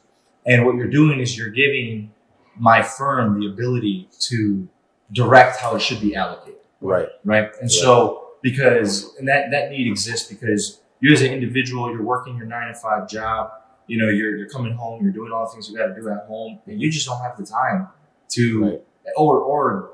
And 0.46 0.65
what 0.65 0.75
you're 0.75 0.88
doing 0.89 1.20
is 1.20 1.38
you're 1.38 1.50
giving 1.50 2.12
my 2.58 2.82
firm 2.82 3.39
the 3.39 3.48
ability 3.48 4.08
to 4.30 4.68
direct 5.12 5.58
how 5.60 5.75
it 5.75 5.82
should 5.82 6.00
be 6.00 6.15
allocated 6.15 6.60
Right. 6.80 7.10
right? 7.25 7.50
And 7.60 7.72
so 7.72 8.27
because 8.41 9.15
and 9.18 9.27
that 9.27 9.51
that 9.51 9.72
need 9.72 9.88
exists 9.88 10.32
because 10.32 10.80
you 11.00 11.12
as 11.12 11.22
an 11.22 11.32
individual, 11.34 11.91
you're 11.91 12.03
working 12.03 12.38
your 12.38 12.46
nine 12.48 12.68
to 12.68 12.74
five 12.75 13.10
job. 13.10 13.51
You 13.88 13.98
know, 13.98 14.10
you're 14.10 14.36
you're 14.38 14.50
coming 14.50 14.74
home, 14.74 15.03
you're 15.03 15.12
doing 15.12 15.32
all 15.32 15.46
the 15.46 15.51
things 15.53 15.70
you 15.70 15.77
got 15.77 15.88
to 15.88 15.96
do 16.00 16.08
at 16.10 16.25
home, 16.27 16.60
and 16.68 16.80
you 16.82 16.89
just 16.91 17.06
don't 17.08 17.22
have 17.22 17.36
the 17.38 17.46
time 17.46 17.88
to 18.34 18.63
Right. 18.63 18.82
or 19.18 19.39
or 19.39 19.91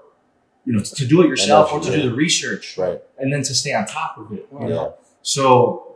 you 0.68 0.74
know 0.74 0.84
to 1.02 1.06
do 1.14 1.18
it 1.24 1.28
yourself 1.34 1.66
or 1.74 1.80
to 1.88 1.92
do 1.98 2.02
the 2.10 2.16
research, 2.26 2.66
Right. 2.84 3.00
and 3.20 3.28
then 3.34 3.42
to 3.50 3.54
stay 3.62 3.74
on 3.80 3.84
top 4.00 4.14
of 4.22 4.26
it. 4.38 4.44
You 4.62 4.68
Yeah. 4.76 4.90
So 5.36 5.44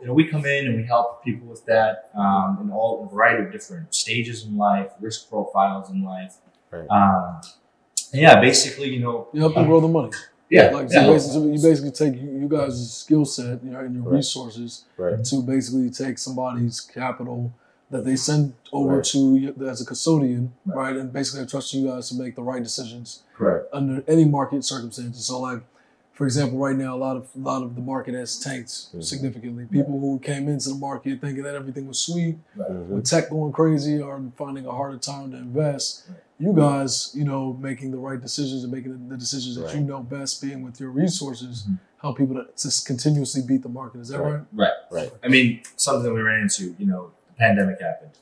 you 0.00 0.06
know, 0.06 0.14
we 0.20 0.24
come 0.34 0.44
in 0.54 0.62
and 0.68 0.74
we 0.80 0.84
help 0.94 1.06
people 1.28 1.46
with 1.54 1.64
that 1.72 1.94
um, 2.22 2.50
in 2.62 2.66
all 2.76 2.92
a 3.04 3.06
variety 3.14 3.40
of 3.46 3.50
different 3.56 3.86
stages 4.04 4.36
in 4.46 4.52
life, 4.68 4.90
risk 5.00 5.18
profiles 5.30 5.86
in 5.94 5.98
life. 6.14 6.34
Right. 6.74 6.88
Um, 6.98 7.40
yeah, 8.12 8.34
basically, 8.48 8.88
you 8.94 9.00
know, 9.04 9.16
You 9.32 9.40
help 9.44 9.54
them 9.54 9.66
grow 9.70 9.80
the 9.80 9.88
money. 9.98 10.10
yeah, 10.50 10.70
Like 10.78 10.88
yeah. 10.90 11.04
so 11.06 11.12
basically, 11.14 11.50
you 11.54 11.60
basically 11.70 11.94
take 12.02 12.14
you 12.22 12.30
you 12.42 12.48
guys' 12.58 12.78
skill 13.02 13.24
set, 13.36 13.56
you 13.64 13.70
know, 13.72 13.80
and 13.86 13.94
your 13.96 14.04
Right. 14.04 14.16
resources 14.20 14.70
Right. 15.02 15.18
to 15.30 15.36
basically 15.54 15.88
take 16.02 16.16
somebody's 16.26 16.76
capital 17.00 17.40
that 17.92 18.02
they 18.08 18.16
send 18.16 18.42
over 18.72 18.96
Right. 18.96 19.04
to 19.12 19.18
you 19.42 19.48
as 19.74 19.78
a 19.84 19.86
custodian, 19.92 20.42
Right. 20.66 20.76
right. 20.82 20.96
And 21.00 21.06
basically 21.20 21.46
trust 21.54 21.68
you 21.74 21.82
guys 21.90 22.04
to 22.10 22.14
make 22.22 22.32
the 22.40 22.42
right 22.52 22.62
decisions 22.70 23.22
correct. 23.38 23.61
Under 23.72 24.02
any 24.08 24.24
market 24.24 24.64
circumstances. 24.64 25.26
So 25.26 25.40
like 25.40 25.62
for 26.12 26.26
example, 26.26 26.58
right 26.58 26.76
now 26.76 26.94
a 26.94 26.98
lot 27.06 27.16
of 27.16 27.26
a 27.34 27.38
lot 27.38 27.62
of 27.62 27.74
the 27.74 27.80
market 27.80 28.14
has 28.14 28.38
tanked 28.38 28.68
Mhm. 28.68 29.02
significantly. 29.02 29.64
People 29.70 29.98
who 29.98 30.18
came 30.18 30.46
into 30.48 30.68
the 30.68 30.74
market 30.74 31.20
thinking 31.20 31.42
that 31.44 31.54
everything 31.54 31.88
was 31.88 31.98
sweet, 31.98 32.36
Mhm. 32.56 32.88
with 32.88 33.04
tech 33.06 33.30
going 33.30 33.52
crazy 33.52 34.00
are 34.00 34.20
finding 34.36 34.66
a 34.66 34.70
harder 34.72 34.98
time 34.98 35.30
to 35.32 35.38
invest. 35.38 36.04
You 36.38 36.52
guys, 36.52 37.12
you 37.14 37.24
know, 37.24 37.52
making 37.54 37.92
the 37.92 37.98
right 37.98 38.20
decisions 38.20 38.62
and 38.64 38.72
making 38.72 39.08
the 39.08 39.16
decisions 39.16 39.56
that 39.56 39.74
you 39.74 39.80
know 39.80 40.00
best, 40.02 40.42
being 40.42 40.62
with 40.62 40.80
your 40.80 40.90
resources, 40.90 41.64
Mhm. 41.68 41.78
help 41.98 42.18
people 42.18 42.34
to 42.36 42.46
just 42.60 42.84
continuously 42.86 43.42
beat 43.42 43.62
the 43.62 43.68
market. 43.68 44.00
Is 44.00 44.08
that 44.08 44.20
right? 44.20 44.32
Right. 44.32 44.44
Right. 44.52 44.72
Right. 44.90 45.12
I 45.24 45.28
mean, 45.28 45.60
something 45.76 46.02
that 46.02 46.12
we 46.12 46.20
ran 46.20 46.40
into, 46.42 46.74
you 46.78 46.86
know, 46.86 47.10
the 47.28 47.34
pandemic 47.34 47.80
happened. 47.80 48.12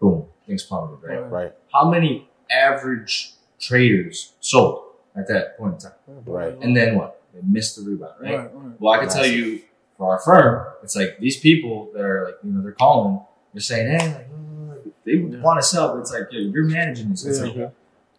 Boom. 0.00 0.24
things 0.46 0.64
plummeted, 0.64 0.98
right? 1.04 1.20
Right. 1.22 1.30
Right. 1.30 1.52
How 1.72 1.88
many 1.88 2.28
average 2.50 3.34
traders 3.60 4.32
sold 4.40 4.84
at 5.16 5.28
that 5.28 5.56
point 5.58 5.74
in 5.74 5.80
time? 5.80 5.92
Right. 6.26 6.56
And 6.60 6.76
then 6.76 6.96
what? 6.96 7.22
They 7.34 7.40
missed 7.42 7.76
the 7.76 7.88
rebound, 7.88 8.14
right? 8.20 8.36
Right, 8.38 8.50
right. 8.54 8.80
Well, 8.80 8.92
I 8.94 8.98
can 8.98 9.08
tell 9.08 9.26
you 9.26 9.60
for 9.96 10.10
our 10.12 10.18
firm, 10.18 10.66
it's 10.82 10.96
like 10.96 11.18
these 11.20 11.38
people 11.38 11.90
that 11.94 12.02
are 12.02 12.24
like, 12.26 12.34
you 12.42 12.50
know, 12.52 12.62
they're 12.62 12.72
calling, 12.72 13.20
they're 13.54 13.60
saying, 13.60 13.98
hey, 14.00 14.08
like, 14.14 14.94
they 15.04 15.12
Yeah. 15.12 15.40
want 15.42 15.60
to 15.60 15.66
sell, 15.66 15.94
but 15.94 16.00
it's 16.00 16.12
like, 16.12 16.24
yo, 16.32 16.40
you're 16.40 16.64
managing 16.64 17.10
this. 17.10 17.24
It's 17.24 17.38
Yeah. 17.38 17.44
like, 17.44 17.72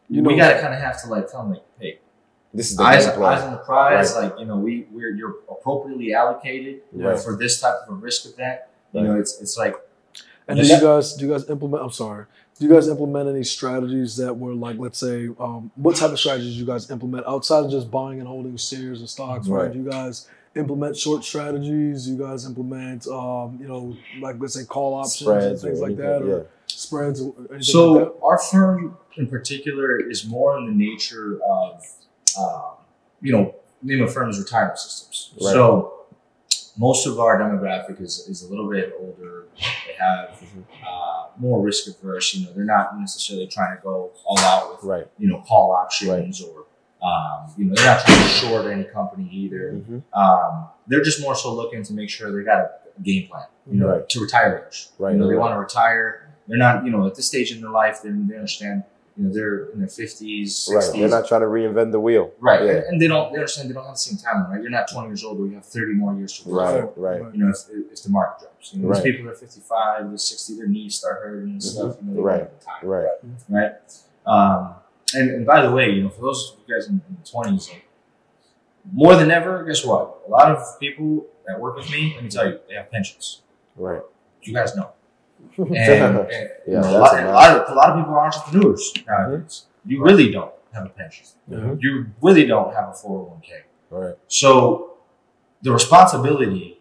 You 0.10 0.24
we 0.24 0.36
got 0.38 0.54
to 0.54 0.62
kind 0.62 0.74
of 0.74 0.80
have 0.80 1.02
to 1.04 1.10
like 1.10 1.30
tell 1.30 1.42
them, 1.44 1.52
like, 1.54 1.64
hey, 1.80 2.00
This 2.54 2.72
is 2.72 2.78
the 2.78 2.84
eyes, 2.84 3.06
game 3.06 3.16
plan. 3.16 3.34
eyes 3.34 3.44
on 3.44 3.52
the 3.54 3.58
prize, 3.60 4.16
like, 4.16 4.34
you 4.40 4.46
know, 4.46 4.58
we, 4.58 4.86
we're, 4.92 5.12
you're 5.16 5.36
appropriately 5.50 6.14
allocated 6.14 6.82
you 6.96 7.08
Right. 7.08 7.18
for 7.20 7.36
this 7.38 7.60
type 7.62 7.76
of 7.88 7.94
a 7.94 7.96
risk 7.98 8.26
event. 8.26 8.60
You 8.94 9.00
Right. 9.02 9.08
know, 9.08 9.20
it's, 9.20 9.40
it's 9.42 9.58
like, 9.58 9.76
And 10.48 10.60
do 10.60 10.66
you 10.66 10.80
guys 10.82 11.14
do 11.16 11.26
you 11.26 11.32
guys 11.32 11.50
implement? 11.50 11.84
I'm 11.84 11.92
sorry. 11.92 12.26
Do 12.60 12.68
you 12.68 12.74
guys 12.74 12.88
implement 12.88 13.28
any 13.28 13.44
strategies 13.44 14.18
that 14.18 14.34
were 14.38 14.54
like, 14.54 14.78
let's 14.78 15.00
say, 15.00 15.30
um, 15.40 15.72
what 15.76 15.96
type 15.96 16.12
of 16.12 16.20
strategies 16.20 16.60
you 16.60 16.66
guys 16.66 16.92
implement 16.92 17.26
outside 17.26 17.66
of 17.66 17.72
just 17.72 17.90
buying 17.90 18.20
and 18.20 18.28
holding 18.28 18.56
shares 18.58 19.00
and 19.00 19.10
stocks? 19.10 19.48
Right. 19.48 19.64
Right. 19.64 19.74
Do 19.74 19.80
you 19.80 19.90
guys 19.90 20.28
implement 20.56 20.96
short 20.96 21.24
strategies? 21.24 22.08
You 22.08 22.18
guys 22.18 22.46
implement, 22.46 23.08
um, 23.08 23.58
you 23.60 23.68
know, 23.68 23.98
like 24.20 24.36
let's 24.40 24.54
say 24.54 24.66
call 24.66 24.94
options 24.94 25.28
and 25.28 25.40
Spreads 25.42 25.64
things 25.64 25.80
or 25.80 25.82
like 25.90 26.00
anything, 26.00 26.06
that, 26.06 26.36
or 26.36 26.48
spreads 26.68 27.22
or 27.22 27.34
anything 27.40 27.64
So 27.64 27.92
like 27.94 28.06
that? 28.06 28.20
our 28.24 28.38
firm 28.38 28.98
in 29.18 29.28
particular 29.28 30.00
is 30.00 30.26
more 30.26 30.58
in 30.58 30.66
the 30.66 30.72
nature 30.72 31.40
of, 31.44 31.84
um, 32.38 32.74
you 33.22 33.32
know, 33.32 33.56
name 33.82 34.04
of 34.04 34.14
firm 34.14 34.30
is 34.30 34.38
retirement 34.40 34.78
systems. 34.78 35.32
Right. 35.42 35.52
So 35.54 36.01
most 36.78 37.06
of 37.06 37.20
our 37.20 37.40
demographic 37.40 38.02
is, 38.02 38.26
is 38.30 38.44
a 38.44 38.50
little 38.50 38.70
bit 38.70 38.94
older. 39.00 39.46
They 39.88 39.94
have 40.00 40.30
Mhm. 40.40 40.64
uh, 40.88 41.28
more 41.38 41.62
risk 41.62 41.88
averse. 41.88 42.34
You 42.36 42.46
know, 42.46 42.54
they're 42.54 42.64
not 42.64 43.00
necessarily 43.00 43.48
trying 43.48 43.76
to 43.78 43.84
go 43.84 44.12
all 44.26 44.40
out 44.40 44.72
with 44.76 44.84
Right. 44.84 45.08
you 45.18 45.28
know 45.30 45.42
call 45.48 45.72
options 45.74 46.42
or 46.42 46.66
um, 47.04 47.52
you 47.58 47.66
know 47.66 47.74
they're 47.76 47.86
not 47.86 48.00
trying 48.06 48.18
to 48.22 48.28
short 48.28 48.66
any 48.68 48.84
company 48.84 49.28
either. 49.32 49.74
Mhm. 49.74 50.04
Um, 50.14 50.68
they're 50.88 51.02
just 51.04 51.22
more 51.22 51.36
so 51.36 51.54
looking 51.54 51.84
to 51.84 51.94
make 51.94 52.10
sure 52.10 52.32
they 52.32 52.44
got 52.44 52.60
a 52.60 53.02
game 53.02 53.28
plan. 53.28 53.46
You 53.70 53.80
know, 53.80 53.88
Right. 53.88 54.10
to 54.10 54.22
retire. 54.22 54.70
Right, 55.00 55.14
You 55.14 55.18
know, 55.20 55.28
they 55.28 55.34
right. 55.36 55.40
want 55.42 55.54
to 55.56 55.60
retire. 55.60 56.28
They're 56.48 56.58
not, 56.58 56.84
you 56.86 56.92
know, 56.92 57.06
at 57.08 57.16
this 57.16 57.28
stage 57.28 57.52
in 57.56 57.62
their 57.62 57.70
life, 57.72 58.02
they, 58.02 58.10
they 58.10 58.36
understand, 58.36 58.84
you 59.18 59.26
know, 59.26 59.34
they're 59.34 59.66
in 59.72 59.80
their 59.80 59.88
fifties, 59.90 60.70
Right. 60.72 60.82
sixties, 60.84 61.00
They're 61.02 61.10
not 61.10 61.28
trying 61.28 61.42
to 61.42 61.48
reinvent 61.48 61.92
the 61.92 62.00
wheel. 62.00 62.32
right? 62.40 62.64
Yeah. 62.64 62.72
And, 62.72 62.84
and 62.86 63.02
they 63.02 63.08
don't, 63.08 63.32
they 63.32 63.38
understand 63.40 63.70
they 63.70 63.74
don't 63.74 63.84
have 63.86 63.94
the 63.96 64.00
same 64.00 64.18
timeline, 64.18 64.50
right? 64.52 64.62
You're 64.62 64.70
not 64.72 64.90
20 64.92 65.08
years 65.10 65.24
old, 65.24 65.38
where 65.40 65.48
you 65.48 65.56
have 65.56 65.66
30 65.66 65.94
more 65.94 66.14
years 66.16 66.40
to 66.40 66.50
Right. 66.50 66.76
live. 66.76 66.90
Right. 66.96 67.22
You 67.34 67.44
know, 67.46 67.50
if, 67.50 67.58
if 67.92 68.04
the 68.04 68.10
market 68.10 68.44
drops, 68.44 68.74
you 68.74 68.82
know, 68.82 68.88
Right. 68.90 69.04
these 69.04 69.16
people 69.16 69.30
are 69.30 69.36
55, 69.36 70.08
they're 70.10 70.18
60, 70.18 70.56
their 70.56 70.68
knees 70.68 70.96
start 70.96 71.22
hurting 71.24 71.50
and 71.52 71.64
stuff. 71.64 71.98
You 72.02 72.14
know, 72.16 72.22
Right. 72.22 72.40
want 72.40 72.50
to 72.62 72.88
retire, 72.88 73.10
Right. 73.50 73.74
right? 74.26 74.54
Um, 74.62 74.76
and, 75.14 75.30
and 75.30 75.46
by 75.46 75.62
the 75.66 75.72
way, 75.72 75.90
you 75.90 76.04
know, 76.04 76.10
for 76.10 76.22
those 76.22 76.54
of 76.54 76.60
you 76.66 76.74
guys 76.76 76.88
in, 76.88 77.02
in 77.10 77.18
the 77.22 77.30
20s, 77.30 77.70
like, 77.70 77.86
more 78.94 79.16
than 79.16 79.30
ever, 79.30 79.64
guess 79.66 79.86
what? 79.86 80.22
A 80.28 80.30
lot 80.30 80.52
of 80.52 80.80
people 80.80 81.28
that 81.46 81.60
work 81.60 81.76
with 81.76 81.90
me, 81.92 82.14
let 82.16 82.24
me 82.24 82.30
tell 82.30 82.48
you, 82.48 82.60
they 82.68 82.76
have 82.76 82.90
pensions. 82.92 83.42
Right. 83.76 84.02
You 84.42 84.54
guys 84.54 84.76
know. 84.76 84.92
And, 85.58 85.76
and, 85.76 86.28
Yeah, 86.68 86.80
a, 86.82 86.92
lot, 86.98 87.20
a 87.20 87.30
a, 87.30 87.32
lot 87.32 87.58
of, 87.58 87.72
a 87.72 87.76
lot 87.76 87.90
of 87.92 87.98
people 88.00 88.14
are 88.14 88.26
entrepreneurs 88.26 88.94
nowadays. 89.08 89.66
You 89.86 90.04
really 90.04 90.32
don't 90.32 90.54
have 90.74 90.86
a 90.86 90.90
pension. 90.90 91.26
Mhm. 91.50 91.78
You 91.82 92.08
really 92.22 92.46
don't 92.46 92.74
have 92.74 92.90
a 92.90 92.92
401k. 92.94 93.50
Right. 93.90 94.16
So 94.28 94.94
the 95.62 95.72
responsibility 95.72 96.80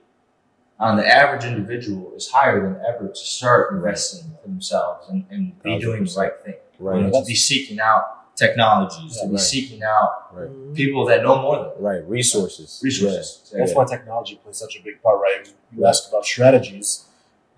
on 0.78 0.96
the 0.96 1.06
average 1.06 1.44
individual 1.44 2.12
is 2.14 2.28
higher 2.30 2.60
than 2.62 2.80
ever 2.86 3.08
to 3.08 3.14
start 3.14 3.72
investing 3.74 4.30
for 4.42 4.48
themselves 4.48 5.08
and, 5.10 5.24
and 5.30 5.62
be 5.62 5.78
doing 5.78 6.04
the 6.04 6.14
right 6.16 6.32
thing. 6.44 6.54
Right. 6.78 7.00
You 7.02 7.08
know, 7.08 7.20
to 7.20 7.26
be 7.26 7.34
seeking 7.34 7.80
out 7.80 8.36
technologies, 8.36 9.18
to 9.20 9.26
be 9.26 9.32
Right. 9.32 9.40
seeking 9.40 9.82
out 9.82 10.12
Right. 10.32 10.74
people 10.74 11.04
that 11.06 11.22
know 11.22 11.42
more 11.42 11.56
than. 11.58 11.70
Right. 11.84 12.02
Resources. 12.08 12.80
resources. 12.82 13.52
That's 13.54 13.74
why 13.74 13.84
technology 13.84 14.36
plays 14.42 14.56
such 14.56 14.76
a 14.78 14.82
big 14.82 15.02
part, 15.02 15.20
right? 15.20 15.52
You 15.76 15.84
ask 15.84 16.08
about 16.08 16.24
strategies. 16.24 17.04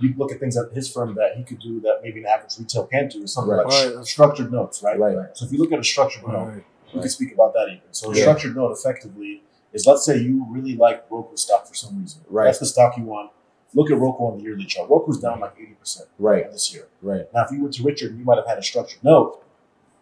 You 0.02 0.14
look 0.16 0.32
at 0.32 0.40
things 0.40 0.56
at 0.56 0.72
his 0.72 0.90
firm 0.92 1.14
that 1.14 1.36
he 1.36 1.44
could 1.44 1.60
do 1.60 1.80
that 1.80 2.00
maybe 2.02 2.20
an 2.20 2.26
average 2.26 2.58
retail 2.58 2.86
can't 2.86 3.10
do. 3.10 3.22
Is 3.22 3.32
something 3.34 3.52
Right. 3.54 3.66
like 3.66 3.94
Right. 3.96 4.04
structured 4.06 4.50
notes, 4.52 4.82
right? 4.82 4.98
Right. 4.98 5.28
So 5.34 5.46
if 5.46 5.52
you 5.52 5.58
look 5.58 5.72
at 5.72 5.78
a 5.78 5.84
structured 5.84 6.26
note, 6.26 6.46
Right. 6.48 6.64
we 6.94 7.00
can 7.00 7.08
speak 7.10 7.32
about 7.32 7.52
that 7.54 7.66
even. 7.68 7.80
So 7.92 8.10
a 8.10 8.14
Yeah. 8.14 8.22
structured 8.22 8.56
note 8.56 8.72
effectively 8.72 9.42
is 9.72 9.86
let's 9.86 10.04
say 10.04 10.18
you 10.18 10.44
really 10.50 10.76
like 10.76 11.04
Roku 11.10 11.36
stock 11.36 11.66
for 11.66 11.74
some 11.74 11.98
reason. 12.00 12.22
Right. 12.28 12.46
That's 12.46 12.58
the 12.58 12.66
stock 12.66 12.96
you 12.98 13.04
want. 13.04 13.30
Look 13.74 13.90
at 13.90 13.98
Roku 13.98 14.24
on 14.24 14.36
the 14.38 14.42
yearly 14.44 14.64
chart. 14.66 14.90
Roku's 14.90 15.18
down 15.18 15.40
like 15.40 15.54
80% 15.58 16.08
Right. 16.18 16.50
this 16.52 16.74
year. 16.74 16.88
Right. 17.00 17.26
Now, 17.32 17.44
if 17.44 17.52
you 17.52 17.62
went 17.62 17.74
to 17.74 17.82
Richard, 17.82 18.18
you 18.18 18.24
might 18.24 18.36
have 18.36 18.46
had 18.46 18.58
a 18.58 18.62
structured 18.62 19.02
note. 19.02 19.38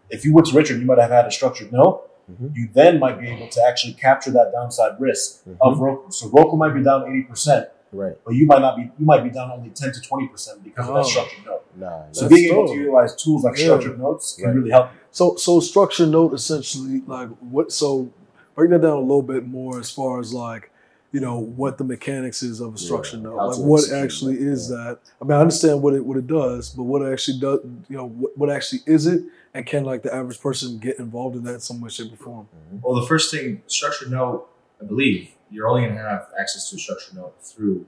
If 0.08 0.24
you 0.24 0.34
went 0.34 0.48
to 0.48 0.56
Richard, 0.56 0.80
you 0.80 0.86
might 0.86 0.98
have 0.98 1.10
had 1.10 1.26
a 1.26 1.30
structured 1.30 1.72
note. 1.72 2.02
Mhm. 2.28 2.56
You 2.56 2.68
then 2.72 2.98
might 2.98 3.20
be 3.20 3.28
able 3.28 3.48
to 3.48 3.62
actually 3.64 3.92
capture 3.92 4.30
that 4.32 4.50
downside 4.52 5.00
risk 5.00 5.44
Mhm. 5.46 5.56
of 5.60 5.78
Roku. 5.80 6.10
So 6.10 6.28
Roku 6.30 6.56
might 6.56 6.74
be 6.74 6.82
down 6.82 7.02
80%, 7.08 7.68
Right. 7.92 8.16
but 8.24 8.34
you 8.34 8.46
might 8.46 8.60
not 8.60 8.76
be. 8.76 8.82
You 8.82 9.04
might 9.06 9.22
be 9.24 9.30
down 9.30 9.50
only 9.50 9.70
10 9.70 9.92
to 9.92 10.00
20% 10.00 10.62
because 10.64 10.88
of 10.88 10.94
Oh. 10.94 10.98
that 10.98 11.06
structured 11.06 11.44
note. 11.44 11.62
Nah. 11.76 12.02
So 12.12 12.22
That's 12.28 12.34
being 12.34 12.52
able 12.52 12.68
to 12.68 12.74
utilize 12.74 13.16
tools 13.16 13.44
like 13.44 13.56
Yeah. 13.58 13.64
structured 13.64 13.98
notes 13.98 14.36
can 14.36 14.46
Right. 14.46 14.54
really 14.56 14.70
help 14.70 14.92
you. 14.92 14.98
So 15.10 15.36
so 15.36 15.60
structure 15.60 16.06
note 16.06 16.32
essentially 16.34 17.02
like 17.06 17.28
what 17.40 17.72
so 17.72 18.10
break 18.54 18.70
that 18.70 18.82
down 18.82 18.92
a 18.98 19.00
little 19.00 19.22
bit 19.22 19.46
more 19.46 19.78
as 19.80 19.90
far 19.90 20.20
as 20.20 20.32
like 20.32 20.70
you 21.12 21.18
know 21.18 21.38
what 21.40 21.78
the 21.78 21.82
mechanics 21.84 22.40
is 22.44 22.60
of 22.60 22.74
a 22.74 22.78
structure 22.78 23.16
Yeah, 23.16 23.24
note 23.24 23.36
like 23.48 23.58
what 23.58 23.90
actually 23.90 24.36
is 24.38 24.70
yeah. 24.70 24.76
that 24.76 24.98
i 25.20 25.24
mean 25.24 25.32
i 25.36 25.40
understand 25.40 25.82
what 25.82 25.94
it 25.94 26.04
what 26.06 26.16
it 26.16 26.28
does 26.28 26.68
but 26.70 26.84
what 26.84 27.04
actually 27.04 27.40
does 27.40 27.58
you 27.88 27.96
know 27.96 28.06
what, 28.06 28.38
what 28.38 28.48
actually 28.50 28.82
is 28.86 29.08
it 29.08 29.24
and 29.52 29.66
can 29.66 29.82
like 29.84 30.02
the 30.02 30.14
average 30.14 30.40
person 30.40 30.78
get 30.78 31.00
involved 31.00 31.34
in 31.34 31.42
that 31.42 31.54
in 31.54 31.60
some 31.60 31.80
way 31.80 31.88
shape 31.90 32.12
or 32.12 32.16
form 32.16 32.48
Well, 32.80 33.00
the 33.00 33.06
first 33.08 33.32
thing, 33.32 33.62
structured 33.66 34.12
note, 34.12 34.46
I 34.80 34.84
believe 34.84 35.30
you're 35.50 35.68
only 35.68 35.82
going 35.82 35.94
to 35.96 36.00
have 36.02 36.28
access 36.38 36.70
to 36.70 36.76
a 36.76 36.78
structured 36.78 37.16
note 37.16 37.34
through, 37.42 37.86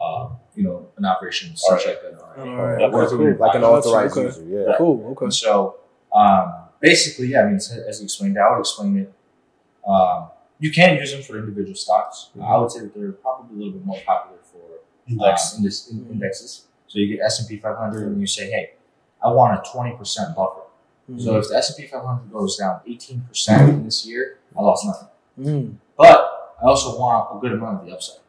uh, 0.00 0.28
you 0.54 0.62
know, 0.62 0.88
an 0.96 1.04
operation 1.04 1.56
such 1.56 1.86
like 1.86 1.98
an 2.04 2.16
RIA. 2.44 2.50
All 2.50 2.66
right, 2.66 2.80
Yeah, 2.80 2.86
Or 2.88 2.90
cool. 2.90 3.08
through 3.08 3.36
like 3.38 3.54
an 3.54 3.62
Gotcha, 3.62 3.88
authorized 3.88 4.16
okay. 4.16 4.26
user. 4.26 4.44
Yeah. 4.68 4.74
cool 4.78 5.06
okay 5.12 5.24
And 5.26 5.34
so, 5.34 5.76
um, 6.14 6.52
basically, 6.80 7.28
yeah, 7.28 7.42
I 7.42 7.46
mean, 7.46 7.56
as 7.56 7.70
as 7.72 8.00
you 8.00 8.04
explained, 8.04 8.38
I 8.38 8.50
would 8.50 8.60
explain 8.60 8.96
it. 8.98 9.12
Um, 9.88 10.28
you 10.58 10.70
can 10.70 10.96
use 10.96 11.10
them 11.12 11.22
for 11.22 11.38
individual 11.38 11.74
stocks. 11.74 12.30
I 12.40 12.56
would 12.56 12.70
say 12.70 12.80
that 12.80 12.94
they're 12.94 13.12
probably 13.12 13.54
a 13.54 13.58
little 13.58 13.72
bit 13.72 13.84
more 13.84 14.00
popular 14.06 14.38
for 14.44 14.60
Index. 15.08 15.54
uh, 15.54 15.56
index, 15.58 15.88
in, 15.90 16.06
indexes. 16.10 16.66
So 16.86 16.98
you 17.00 17.16
get 17.16 17.24
S 17.24 17.40
and 17.40 17.48
P 17.48 17.56
500, 17.58 18.06
and 18.06 18.20
you 18.20 18.26
say, 18.28 18.48
hey, 18.50 18.72
I 19.24 19.28
want 19.32 19.58
a 19.58 19.62
20% 19.68 20.36
buffer. 20.36 20.60
So 21.18 21.36
if 21.38 21.48
the 21.48 21.56
S 21.56 21.70
and 21.70 21.76
P 21.84 21.90
500 21.90 22.30
goes 22.32 22.56
down 22.56 22.80
18% 22.88 23.68
in 23.70 23.84
this 23.84 24.06
year, 24.06 24.38
I 24.56 24.62
lost 24.62 24.86
nothing. 24.86 25.08
Mm. 25.40 25.74
But 25.98 26.31
I 26.62 26.66
also 26.66 26.98
want 26.98 27.36
a 27.36 27.40
good 27.40 27.52
amount 27.52 27.80
of 27.80 27.86
the 27.86 27.92
upside, 27.92 28.20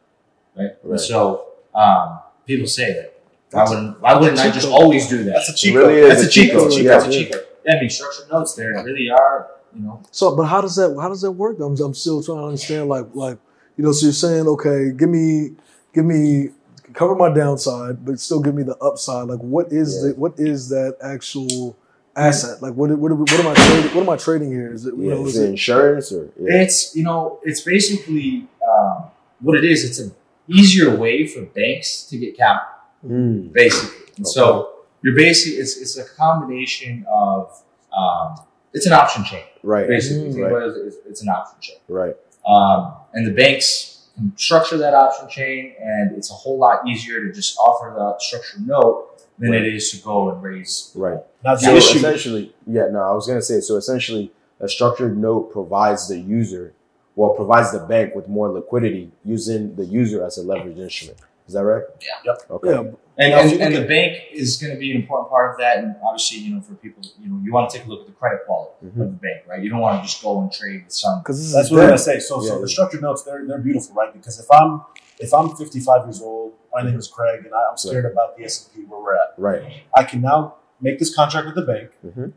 right? 0.56 0.70
Right. 0.82 1.00
so 1.00 1.46
um, 1.74 2.20
people 2.46 2.66
say 2.66 2.92
that. 2.92 3.10
Why 3.50 3.68
wouldn't, 3.68 4.00
why 4.00 4.14
wouldn't 4.18 4.38
I 4.40 4.50
just 4.50 4.66
code. 4.66 4.74
always 4.82 5.08
do 5.08 5.22
that? 5.24 5.32
That's 5.34 5.50
a 5.50 5.52
It 5.52 5.56
cheat 5.56 5.74
really 5.76 6.00
That's 6.08 6.22
a 6.24 6.28
cheat 6.28 6.52
code. 6.52 6.72
Yeah. 6.72 6.82
That's 6.82 7.04
a 7.06 7.10
cheat 7.12 7.32
code. 7.32 7.46
Yeah, 7.64 7.76
I 7.76 7.80
mean, 7.80 7.88
structured 7.90 8.28
notes 8.30 8.54
there 8.54 8.72
really 8.84 9.08
are, 9.10 9.50
you 9.74 9.82
know, 9.82 10.02
So, 10.10 10.34
but 10.34 10.44
how 10.46 10.60
does 10.60 10.74
that 10.76 10.96
how 11.00 11.08
does 11.08 11.20
that 11.22 11.30
work? 11.32 11.60
I'm, 11.60 11.76
I'm 11.80 11.94
still 11.94 12.22
trying 12.22 12.38
to 12.38 12.44
understand. 12.46 12.88
Like, 12.88 13.06
like 13.14 13.38
you 13.76 13.84
know, 13.84 13.92
so 13.92 14.06
you're 14.06 14.12
saying, 14.12 14.46
okay, 14.48 14.90
give 14.96 15.08
me, 15.08 15.52
give 15.94 16.04
me, 16.04 16.50
cover 16.94 17.14
my 17.14 17.32
downside, 17.32 18.04
but 18.04 18.18
still 18.20 18.40
give 18.40 18.54
me 18.54 18.64
the 18.64 18.76
upside. 18.78 19.28
Like, 19.28 19.40
what 19.40 19.72
is 19.72 19.94
Yeah. 20.02 20.10
the 20.12 20.14
what 20.18 20.34
is 20.38 20.68
that 20.70 20.96
actual 21.00 21.76
asset? 22.16 22.62
Like, 22.62 22.74
what 22.74 22.90
what, 22.98 23.12
what 23.12 23.32
am 23.32 23.46
I 23.48 23.54
trading? 23.54 23.94
What 23.94 24.02
am 24.02 24.10
I 24.10 24.16
trading 24.16 24.50
here? 24.52 24.72
Is 24.72 24.86
it 24.86 24.94
you 24.94 25.02
Yeah. 25.08 25.14
know, 25.14 25.26
Is 25.26 25.36
is 25.36 25.40
it 25.42 25.44
it 25.46 25.48
insurance 25.50 26.12
or? 26.12 26.30
Yeah. 26.40 26.62
it's, 26.62 26.94
you 26.96 27.02
know, 27.02 27.38
it's 27.42 27.60
basically 27.62 28.46
um, 28.68 29.04
what 29.40 29.56
it 29.58 29.64
is. 29.64 29.84
It's 29.84 29.98
an 29.98 30.12
easier 30.48 30.94
way 30.96 31.26
for 31.26 31.42
banks 31.42 32.04
to 32.08 32.18
get 32.18 32.36
capital, 32.36 32.70
Mm. 33.06 33.52
basically. 33.52 33.98
And 34.16 34.26
so 34.26 34.70
you're 35.02 35.14
basically, 35.16 35.58
it's, 35.58 35.76
it's 35.76 35.98
a 35.98 36.04
combination 36.04 37.04
of, 37.12 37.62
um, 37.96 38.36
it's 38.72 38.86
an 38.86 38.92
option 38.94 39.24
chain, 39.24 39.44
Right. 39.62 39.86
basically. 39.86 40.28
Mm. 40.30 40.34
Think 40.34 40.46
about 40.46 40.62
it 40.62 40.86
as- 40.86 40.96
it's 41.08 41.22
an 41.22 41.28
option 41.28 41.58
chain. 41.60 41.76
Right. 41.88 42.16
Um, 42.46 42.94
and 43.12 43.26
the 43.26 43.30
banks 43.32 44.06
can 44.14 44.32
structure 44.36 44.76
that 44.78 44.94
option 44.94 45.28
chain, 45.28 45.74
and 45.80 46.16
it's 46.16 46.30
a 46.30 46.34
whole 46.34 46.58
lot 46.58 46.86
easier 46.88 47.20
to 47.26 47.32
just 47.32 47.56
offer 47.58 47.92
the 47.94 48.14
structured 48.18 48.66
note 48.66 49.13
than 49.38 49.50
Right. 49.50 49.62
it 49.62 49.74
is 49.74 49.90
to 49.92 49.96
go 50.04 50.30
and 50.30 50.42
raise. 50.42 50.92
Right. 50.94 51.18
Now, 51.44 51.56
So 51.56 51.72
the 51.72 51.76
issue. 51.78 51.98
essentially, 51.98 52.54
yeah, 52.66 52.86
no, 52.90 53.00
I 53.02 53.12
was 53.12 53.26
gonna 53.26 53.42
say 53.42 53.60
so. 53.60 53.76
Essentially, 53.76 54.32
a 54.60 54.68
structured 54.68 55.16
note 55.18 55.52
provides 55.52 56.08
the 56.08 56.18
user, 56.18 56.72
well, 57.16 57.30
provides 57.30 57.72
the 57.72 57.80
bank 57.80 58.14
with 58.14 58.28
more 58.28 58.48
liquidity 58.50 59.10
using 59.24 59.74
the 59.76 59.84
user 59.84 60.24
as 60.24 60.38
a 60.38 60.42
leverage 60.42 60.78
instrument. 60.78 61.18
Is 61.46 61.52
that 61.54 61.64
right? 61.64 61.82
Yeah. 62.00 62.06
Yep. 62.32 62.36
Okay. 62.50 62.70
yeah, 62.70 62.78
And, 62.78 63.30
Now, 63.30 63.40
and, 63.40 63.52
and 63.60 63.74
the 63.76 63.82
bank 63.86 64.16
is 64.32 64.56
going 64.56 64.72
to 64.72 64.78
be 64.78 64.90
an 64.92 64.96
important 65.02 65.28
part 65.28 65.50
of 65.52 65.58
that. 65.60 65.76
And 65.78 65.94
obviously, 66.02 66.38
you 66.38 66.54
know, 66.54 66.62
for 66.62 66.72
people, 66.74 67.02
you 67.20 67.28
know, 67.28 67.38
you 67.44 67.52
want 67.52 67.68
to 67.68 67.76
take 67.76 67.86
a 67.86 67.90
look 67.90 68.00
at 68.00 68.06
the 68.06 68.12
credit 68.12 68.40
quality 68.46 68.72
Mhm. 68.86 68.88
of 68.88 68.96
the 68.96 69.04
bank, 69.26 69.42
right? 69.46 69.62
You 69.62 69.68
don't 69.68 69.80
want 69.80 70.00
to 70.02 70.08
just 70.08 70.22
go 70.22 70.40
and 70.40 70.50
trade 70.50 70.84
with 70.84 70.92
some. 70.94 71.18
because 71.20 71.52
That's 71.52 71.70
what 71.70 71.80
I'm 71.80 71.86
gonna 71.88 71.98
say. 71.98 72.18
So, 72.18 72.40
Yeah, 72.40 72.48
so 72.48 72.54
yeah. 72.54 72.60
the 72.62 72.68
structured 72.68 73.02
notes, 73.02 73.22
they're 73.24 73.44
they're 73.46 73.58
beautiful, 73.58 73.94
right? 73.94 74.10
Because 74.12 74.40
if 74.40 74.46
I'm 74.50 74.82
if 75.20 75.32
I'm 75.34 75.54
55 75.54 76.06
years 76.06 76.22
old, 76.22 76.54
my 76.74 76.82
name 76.82 76.98
is 76.98 77.08
Craig, 77.08 77.44
and 77.44 77.54
I, 77.54 77.62
I'm 77.70 77.76
scared 77.76 78.04
about 78.04 78.36
the 78.36 78.44
S 78.44 78.64
and 78.66 78.74
P 78.74 78.88
where 78.90 79.00
we're 79.00 79.14
at. 79.14 79.34
Right. 79.38 79.62
I 79.96 80.04
can 80.04 80.20
now 80.20 80.56
make 80.80 80.98
this 80.98 81.14
contract 81.14 81.46
with 81.46 81.54
the 81.54 81.62
bank. 81.62 81.90
Mhm. 82.04 82.32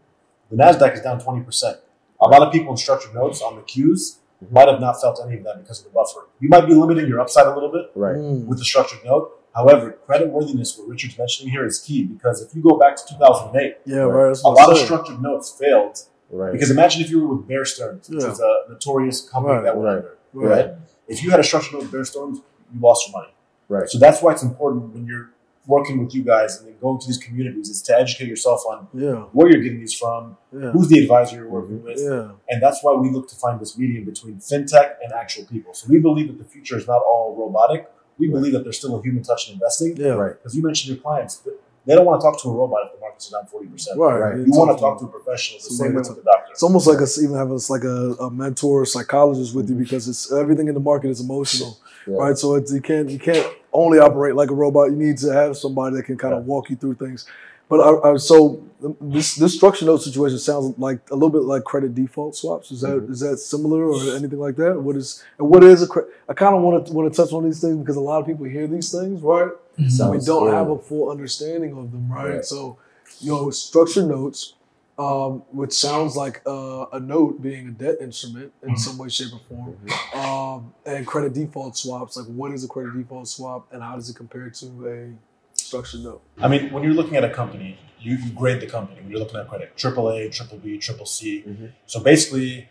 The 0.52 0.56
Nasdaq 0.56 0.94
is 0.94 1.02
down 1.02 1.20
twenty 1.20 1.44
percent. 1.44 1.78
A 2.22 2.28
lot 2.28 2.42
of 2.42 2.52
people 2.54 2.72
in 2.72 2.78
structured 2.78 3.14
notes 3.14 3.42
on 3.42 3.56
the 3.56 3.62
Qs 3.64 4.18
Mhm. 4.44 4.52
might 4.52 4.68
have 4.68 4.80
not 4.80 5.00
felt 5.02 5.20
any 5.26 5.38
of 5.38 5.44
that 5.44 5.58
because 5.62 5.80
of 5.80 5.86
the 5.86 5.92
buffer. 5.92 6.28
You 6.40 6.50
might 6.50 6.66
be 6.68 6.74
limiting 6.74 7.08
your 7.08 7.20
upside 7.20 7.48
a 7.48 7.54
little 7.54 7.72
bit 7.72 7.92
Right. 7.96 8.16
Mm. 8.16 8.46
with 8.46 8.60
the 8.60 8.66
structured 8.66 9.04
note. 9.04 9.32
However, 9.56 9.92
credit 10.06 10.30
worthiness, 10.30 10.78
what 10.78 10.88
Richard's 10.88 11.18
mentioning 11.18 11.52
here, 11.52 11.66
is 11.66 11.80
key 11.80 12.04
because 12.04 12.42
if 12.44 12.54
you 12.56 12.62
go 12.62 12.78
back 12.78 12.96
to 12.98 13.04
2008, 13.08 13.78
Yeah, 13.86 14.02
right. 14.02 14.28
That's 14.28 14.44
a 14.44 14.48
lot 14.50 14.66
I'm 14.68 14.72
of 14.74 14.78
structured 14.78 15.20
notes 15.22 15.50
failed 15.50 16.00
Right. 16.30 16.52
because 16.52 16.70
imagine 16.70 17.02
if 17.02 17.10
you 17.10 17.26
were 17.26 17.36
with 17.36 17.48
Bear 17.48 17.66
Stearns, 17.66 18.08
which 18.10 18.22
Yeah. 18.24 18.32
is 18.32 18.40
a 18.40 18.54
notorious 18.70 19.28
company 19.28 19.56
Right, 19.56 19.64
that 19.64 19.76
went 19.76 19.86
right, 19.88 19.96
under. 19.98 20.18
Right. 20.34 20.66
Right? 20.68 20.76
If 21.08 21.24
you 21.24 21.32
had 21.32 21.40
a 21.40 21.44
structured 21.44 21.74
note 21.74 21.82
with 21.84 21.92
Bear 21.92 22.06
Stearns, 22.06 22.40
you 22.72 22.80
lost 22.80 23.08
your 23.10 23.20
money. 23.20 23.34
Right. 23.70 23.90
So 23.90 23.98
that's 24.00 24.22
why 24.22 24.32
it's 24.34 24.44
important 24.44 24.94
when 24.94 25.06
you're 25.06 25.30
working 25.66 26.02
with 26.02 26.16
you 26.16 26.24
guys 26.24 26.58
and 26.58 26.68
then 26.68 26.76
going 26.80 26.98
to 27.00 27.06
these 27.08 27.18
communities 27.18 27.68
is 27.70 27.82
to 27.82 27.94
educate 27.98 28.28
yourself 28.28 28.62
on 28.66 28.88
Yeah, 28.94 29.24
where 29.34 29.52
you're 29.52 29.62
getting 29.62 29.80
these 29.82 29.94
from, 29.94 30.38
yeah, 30.54 30.72
who's 30.72 30.88
the 30.88 31.00
advisor 31.00 31.36
you're 31.36 31.50
working 31.50 31.84
with, 31.84 32.00
yeah. 32.00 32.32
and 32.50 32.64
that's 32.64 32.82
why 32.84 32.94
we 32.94 33.10
look 33.10 33.28
to 33.30 33.36
find 33.36 33.60
this 33.60 33.78
medium 33.78 34.06
between 34.06 34.36
fintech 34.38 34.96
and 35.04 35.12
actual 35.12 35.44
people. 35.46 35.74
So 35.74 35.88
we 35.90 36.00
believe 36.00 36.28
that 36.30 36.38
the 36.38 36.46
future 36.46 36.78
is 36.78 36.88
not 36.88 37.02
all 37.02 37.36
robotic. 37.38 37.92
We 38.18 38.30
believe 38.30 38.54
that 38.54 38.64
there's 38.64 38.78
still 38.78 38.96
a 38.98 39.02
human 39.02 39.24
touch 39.24 39.48
in 39.50 39.56
investing. 39.56 39.98
Yeah. 39.98 40.12
Right. 40.12 40.34
Because 40.38 40.56
you 40.56 40.64
mentioned 40.64 40.96
your 40.96 41.02
clients, 41.04 41.44
they 41.86 41.96
don't 41.96 42.06
want 42.06 42.20
to 42.22 42.26
talk 42.26 42.42
to 42.44 42.50
a 42.50 42.54
robot 42.54 42.88
if 42.88 42.94
the 42.94 43.00
markets 43.00 43.30
down 43.30 43.46
40%. 43.46 43.98
Right. 43.98 44.18
Right. 44.20 44.38
You 44.48 44.52
want 44.52 44.76
to 44.76 44.82
talk 44.82 45.00
to 45.00 45.06
a 45.06 45.08
professional 45.10 45.60
the 45.60 45.66
same 45.66 45.90
way 45.94 45.98
with 46.00 46.08
the 46.16 46.24
doctor. 46.24 46.52
It's 46.52 46.64
almost 46.64 46.88
like 46.88 47.00
us 47.02 47.22
even 47.22 47.36
have 47.36 47.52
us 47.52 47.70
like 47.70 47.84
a, 47.84 48.14
a 48.20 48.32
mentor, 48.32 48.86
psychologist 48.86 49.54
with 49.54 49.68
you 49.70 49.76
Mm-hmm. 49.76 49.84
because 49.84 50.08
it's 50.08 50.32
everything 50.32 50.68
in 50.70 50.74
the 50.74 50.80
market 50.80 51.10
is 51.10 51.20
emotional, 51.22 51.78
Yeah. 52.08 52.16
right? 52.18 52.38
So 52.38 52.56
it's, 52.56 52.72
you 52.74 52.82
can't 52.82 53.10
you 53.10 53.20
can't 53.20 53.46
only 53.74 54.00
operate 54.00 54.36
like 54.36 54.50
a 54.50 54.56
robot. 54.56 54.90
You 54.92 54.96
need 54.96 55.18
to 55.20 55.32
have 55.34 55.58
somebody 55.58 55.96
that 55.98 56.04
can 56.04 56.18
kind 56.18 56.34
of 56.34 56.46
walk 56.46 56.70
you 56.70 56.76
through 56.76 56.96
things. 56.96 57.26
But 57.70 57.82
I, 57.82 58.12
I, 58.14 58.18
so 58.18 58.64
this 59.02 59.36
this 59.36 59.54
structure 59.56 59.86
note 59.86 60.02
situation 60.02 60.40
sounds 60.40 60.78
like 60.80 61.00
a 61.12 61.14
little 61.16 61.30
bit 61.30 61.42
like 61.42 61.66
credit 61.66 61.94
default 61.94 62.36
swaps. 62.36 62.72
Is 62.72 62.80
that 62.82 62.96
is 63.10 63.22
Mhm. 63.22 63.32
that 63.32 63.38
similar 63.40 63.84
or 63.92 64.16
anything 64.16 64.40
like 64.40 64.56
that? 64.56 64.82
What 64.82 64.96
is 64.96 65.22
and 65.38 65.50
what 65.50 65.64
is 65.66 65.84
a 65.84 65.88
cre- 65.88 66.08
I 66.30 66.34
kind 66.34 66.56
of 66.56 66.62
want 66.62 66.88
to 66.88 66.94
want 66.94 67.12
to 67.14 67.22
touch 67.22 67.34
on 67.34 67.44
these 67.44 67.60
things 67.60 67.78
because 67.78 67.98
a 67.98 68.02
lot 68.02 68.20
of 68.22 68.26
people 68.26 68.46
hear 68.46 68.68
these 68.68 68.90
things, 68.92 69.22
right? 69.22 69.50
So 69.90 70.10
we 70.12 70.20
don't 70.20 70.46
good. 70.46 70.54
have 70.54 70.70
a 70.70 70.80
full 70.80 71.12
understanding 71.12 71.78
of 71.78 71.92
them, 71.92 72.10
right? 72.12 72.36
Right. 72.36 72.46
So, 72.46 72.78
you 73.20 73.32
know, 73.32 73.50
structure 73.52 74.04
notes, 74.04 74.54
um, 74.98 75.44
which 75.52 75.74
sounds 75.74 76.16
like 76.16 76.42
uh, 76.48 76.86
a 76.94 77.00
note 77.00 77.42
being 77.42 77.68
a 77.68 77.72
debt 77.72 77.98
instrument 78.02 78.52
in 78.64 78.70
Mhm. 78.72 78.78
some 78.80 78.98
way, 78.98 79.10
shape, 79.10 79.32
or 79.34 79.40
form, 79.48 79.76
um, 80.14 80.74
and 80.86 81.06
credit 81.06 81.34
default 81.34 81.78
swaps. 81.78 82.18
Like, 82.18 82.26
what 82.28 82.52
is 82.52 82.64
a 82.64 82.68
credit 82.68 82.94
default 82.98 83.28
swap, 83.28 83.68
and 83.72 83.84
how 83.84 83.96
does 83.96 84.10
it 84.10 84.16
compare 84.16 84.50
to 84.50 84.66
a 84.90 85.14
structured 85.58 86.02
note? 86.02 86.22
I 86.40 86.48
mean, 86.48 86.72
when 86.72 86.84
you're 86.84 86.94
looking 86.94 87.16
at 87.16 87.24
a 87.24 87.30
company, 87.30 87.78
you, 88.00 88.16
you 88.18 88.32
grade 88.32 88.60
the 88.62 88.68
company. 88.68 89.02
When 89.02 89.10
you're 89.12 89.20
looking 89.20 89.38
at 89.38 89.48
credit, 89.48 89.76
triple 89.78 90.10
A, 90.10 90.30
triple 90.30 90.58
B, 90.58 90.78
triple 90.78 91.06
C. 91.06 91.44
Mhm. 91.48 91.72
So 91.86 92.00
basically, 92.00 92.70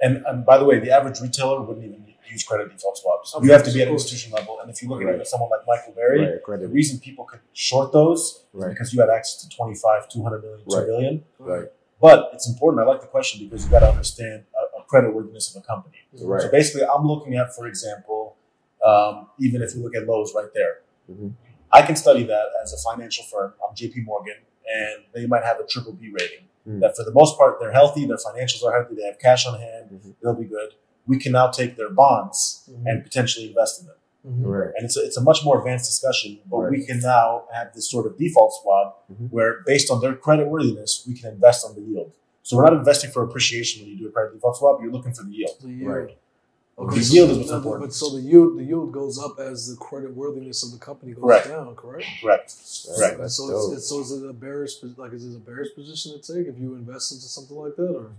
and, 0.00 0.24
and 0.26 0.44
by 0.44 0.58
the 0.58 0.64
way, 0.64 0.78
the 0.78 0.90
average 0.90 1.20
retailer 1.20 1.62
wouldn't 1.62 1.84
even 1.86 2.04
use 2.30 2.42
credit 2.44 2.70
default 2.70 2.98
swaps. 2.98 3.34
Of 3.34 3.44
you 3.44 3.52
have 3.52 3.64
to 3.64 3.72
be 3.72 3.80
at 3.82 3.88
an 3.88 3.94
of 3.94 4.00
institution 4.00 4.32
level. 4.32 4.58
And 4.60 4.70
if 4.70 4.82
you 4.82 4.88
look 4.88 5.02
Right. 5.02 5.14
at 5.14 5.20
it, 5.20 5.26
someone 5.26 5.50
like 5.50 5.60
Michael 5.66 5.92
Burry, 5.94 6.20
Right. 6.46 6.60
the 6.60 6.68
reason 6.68 6.98
people 7.00 7.24
could 7.24 7.40
short 7.52 7.92
those 7.92 8.44
is 8.54 8.64
because 8.64 8.92
you 8.94 9.00
had 9.00 9.10
access 9.10 9.42
to 9.42 9.48
25, 9.56 10.08
200 10.08 10.42
million, 10.42 10.64
2 10.68 10.76
Right. 10.76 10.86
billion. 10.86 11.24
Right. 11.38 11.68
But 12.00 12.30
it's 12.32 12.48
important. 12.48 12.82
I 12.82 12.84
like 12.90 13.00
the 13.00 13.06
question 13.06 13.44
because 13.44 13.64
you 13.64 13.70
got 13.70 13.80
to 13.80 13.88
understand 13.90 14.44
a, 14.54 14.80
a 14.80 14.84
credit 14.84 15.14
worthiness 15.14 15.54
of 15.54 15.62
a 15.62 15.66
company. 15.66 15.98
Right. 16.20 16.42
So 16.42 16.50
basically, 16.50 16.84
I'm 16.86 17.06
looking 17.06 17.34
at, 17.36 17.54
for 17.54 17.66
example, 17.66 18.36
um, 18.84 19.28
even 19.38 19.62
if 19.62 19.74
you 19.74 19.82
look 19.82 19.94
at 19.94 20.06
Lowe's 20.06 20.32
right 20.34 20.52
there, 20.54 20.80
Mhm. 21.10 21.32
I 21.70 21.82
can 21.82 21.96
study 21.96 22.24
that 22.24 22.46
as 22.62 22.72
a 22.72 22.76
financial 22.90 23.24
firm. 23.24 23.54
I'm 23.66 23.74
JP 23.74 24.04
Morgan, 24.04 24.36
and 24.68 25.04
they 25.12 25.26
might 25.26 25.44
have 25.44 25.58
a 25.60 25.64
triple 25.64 25.92
B 25.92 26.10
rating. 26.12 26.48
Mhm. 26.68 26.80
That 26.80 26.96
for 26.96 27.04
the 27.04 27.12
most 27.12 27.36
part, 27.38 27.58
they're 27.60 27.72
healthy, 27.72 28.04
their 28.06 28.16
financials 28.18 28.62
are 28.64 28.72
healthy, 28.72 28.94
they 28.96 29.02
have 29.04 29.18
cash 29.18 29.46
on 29.46 29.58
hand, 29.60 29.90
Mhm. 29.90 30.14
they'll 30.22 30.34
be 30.34 30.44
good. 30.44 30.74
We 31.06 31.18
can 31.18 31.32
now 31.32 31.48
take 31.50 31.76
their 31.76 31.90
bonds 31.90 32.62
Mhm. 32.70 32.82
and 32.86 33.02
potentially 33.04 33.48
invest 33.48 33.80
in 33.80 33.86
them. 33.88 33.96
Mhm. 34.24 34.46
Right. 34.46 34.72
And 34.76 34.84
it's 34.84 34.96
a, 34.96 35.04
it's 35.04 35.16
a 35.16 35.20
much 35.20 35.44
more 35.44 35.58
advanced 35.58 35.86
discussion, 35.86 36.38
but 36.48 36.56
Right. 36.58 36.70
we 36.70 36.84
can 36.86 37.00
now 37.00 37.44
have 37.52 37.74
this 37.74 37.90
sort 37.90 38.06
of 38.06 38.16
default 38.16 38.52
swap 38.62 39.04
Mhm. 39.12 39.30
where, 39.32 39.62
based 39.66 39.90
on 39.90 40.00
their 40.00 40.14
credit 40.14 40.46
worthiness, 40.48 41.04
we 41.08 41.14
can 41.14 41.32
invest 41.32 41.66
on 41.66 41.74
the 41.74 41.80
yield. 41.80 42.12
So 42.44 42.56
we're 42.56 42.64
not 42.64 42.72
investing 42.74 43.10
for 43.10 43.22
appreciation 43.24 43.82
when 43.82 43.90
you 43.92 43.98
do 43.98 44.08
a 44.08 44.12
credit 44.12 44.34
default 44.34 44.56
swap. 44.56 44.80
You're 44.80 44.92
looking 44.92 45.12
for 45.12 45.24
the 45.24 45.32
yield. 45.32 45.56
The 45.60 45.68
yield. 45.68 45.92
Right. 45.92 46.18
Okay, 46.78 46.98
The 46.98 47.04
so- 47.04 47.14
yield 47.14 47.30
is 47.30 47.38
what's 47.38 47.50
important. 47.50 47.90
But 47.90 47.94
so 47.94 48.10
the 48.10 48.20
yield, 48.22 48.58
the 48.58 48.64
yield 48.64 48.92
goes 48.92 49.18
up 49.18 49.38
as 49.38 49.68
the 49.68 49.76
credit 49.76 50.16
worthiness 50.16 50.62
of 50.64 50.72
the 50.72 50.78
company 50.78 51.12
goes 51.12 51.22
Correct. 51.22 51.48
down, 51.48 51.74
correct? 51.76 52.06
Correct. 52.22 52.54
Correct. 52.96 53.18
That's 53.18 53.36
so, 53.36 53.50
it's, 53.72 53.76
it's, 53.78 53.88
so 53.88 54.00
is 54.00 54.10
it 54.12 54.28
a 54.28 54.32
bearish, 54.32 54.82
like 54.96 55.12
is 55.12 55.26
it 55.26 55.36
a 55.36 55.40
bearish 55.40 55.74
position 55.74 56.12
to 56.18 56.18
take 56.34 56.46
if 56.46 56.58
you 56.58 56.74
invest 56.74 57.12
into 57.12 57.24
something 57.26 57.56
like 57.56 57.76
that, 57.76 57.90
or 57.94 58.12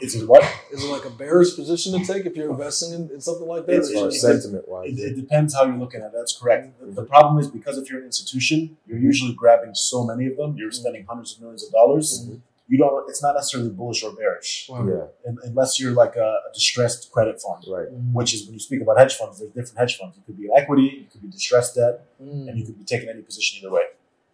Is 0.00 0.14
it 0.14 0.28
what? 0.28 0.42
is 0.72 0.84
it 0.84 0.88
like 0.88 1.04
a 1.04 1.10
bearish 1.10 1.54
position 1.56 1.98
to 1.98 2.04
take 2.04 2.26
if 2.26 2.36
you're 2.36 2.50
investing 2.50 2.92
in, 2.92 3.10
in 3.10 3.20
something 3.20 3.46
like 3.48 3.66
that? 3.66 3.72
It's- 3.76 3.90
Or 3.94 4.08
it- 4.08 4.12
sentiment 4.12 4.68
wise. 4.68 4.98
It, 4.98 5.12
it 5.12 5.16
depends 5.16 5.54
how 5.54 5.64
you're 5.64 5.76
looking 5.78 6.00
at 6.02 6.08
it. 6.08 6.12
That's 6.14 6.36
correct. 6.38 6.78
The, 6.80 6.86
the 7.00 7.04
problem 7.04 7.38
is 7.38 7.48
because 7.48 7.78
if 7.78 7.88
you're 7.90 8.00
an 8.00 8.06
institution, 8.06 8.76
you're 8.86 8.98
usually 8.98 9.34
grabbing 9.34 9.74
so 9.74 10.04
many 10.04 10.26
of 10.26 10.36
them. 10.36 10.56
You're 10.56 10.70
spending 10.72 11.04
hundreds 11.08 11.34
of 11.34 11.40
millions 11.40 11.64
of 11.64 11.72
dollars. 11.72 12.26
Mhm. 12.28 12.40
You 12.68 12.78
don't. 12.78 13.08
It's 13.08 13.22
not 13.22 13.34
necessarily 13.36 13.70
bullish 13.70 14.02
or 14.02 14.12
bearish, 14.12 14.66
Wow. 14.68 14.84
Yeah. 14.88 15.28
un- 15.28 15.38
unless 15.44 15.78
you're 15.80 15.92
like 15.92 16.16
a, 16.16 16.20
a 16.48 16.52
distressed 16.52 17.12
credit 17.12 17.40
fund. 17.40 17.64
Right. 17.68 17.86
Mm. 17.88 18.12
Which 18.12 18.34
is 18.34 18.44
when 18.44 18.54
you 18.54 18.58
speak 18.60 18.80
about 18.82 18.98
hedge 18.98 19.14
funds, 19.14 19.38
there's 19.38 19.52
different 19.52 19.78
hedge 19.78 19.96
funds. 19.98 20.16
It 20.18 20.26
could 20.26 20.36
be 20.36 20.46
an 20.46 20.52
equity, 20.56 20.86
it 21.06 21.10
could 21.12 21.22
be 21.22 21.28
distressed 21.28 21.76
debt, 21.76 22.04
Mm. 22.20 22.48
and 22.48 22.58
you 22.58 22.64
could 22.66 22.76
be 22.76 22.84
taking 22.84 23.08
any 23.08 23.22
position 23.22 23.58
either 23.60 23.72
way. 23.72 23.82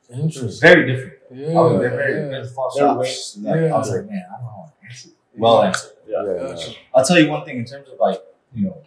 It's 0.09 0.19
Interesting. 0.19 0.61
very 0.67 0.91
different. 0.91 1.19
Yeah. 1.31 1.59
Oh, 1.59 1.79
they're 1.79 1.91
very 1.91 2.15
yeah. 2.23 2.29
they're 2.29 2.45
false 2.47 2.75
They're 2.75 2.89
swaps. 2.95 3.37
way- 3.39 3.67
yeah. 3.67 3.75
I 3.75 3.79
was 3.79 3.91
like, 3.91 4.07
man, 4.11 4.23
I 4.31 4.35
don't 4.37 4.45
know 4.45 4.51
how 4.51 4.73
to 4.81 4.87
answer. 4.89 5.09
Well 5.37 5.63
answered. 5.63 5.93
Yeah. 6.07 6.25
Yeah. 6.25 6.49
Gotcha. 6.49 6.73
I'll 6.95 7.05
tell 7.05 7.19
you 7.19 7.29
one 7.29 7.45
thing 7.45 7.59
in 7.59 7.65
terms 7.65 7.89
of 7.89 7.99
like, 7.99 8.21
you 8.55 8.67
know, 8.67 8.83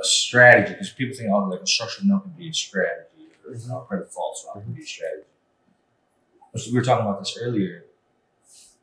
a 0.00 0.04
strategy, 0.04 0.72
because 0.72 0.90
people 0.90 1.16
think, 1.16 1.30
oh, 1.30 1.38
like 1.48 1.60
a 1.60 1.66
structured 1.66 2.04
note 2.06 2.22
can 2.22 2.32
be 2.32 2.48
a 2.48 2.52
strategy, 2.52 3.28
or 3.46 3.54
you 3.54 3.68
know, 3.68 3.80
credit 3.80 4.06
default 4.06 4.38
swap 4.38 4.62
can 4.62 4.72
be 4.72 4.82
a 4.82 4.86
strategy. 4.86 5.22
So 6.54 6.70
we 6.70 6.78
were 6.78 6.84
talking 6.84 7.04
about 7.06 7.18
this 7.18 7.36
earlier. 7.40 7.84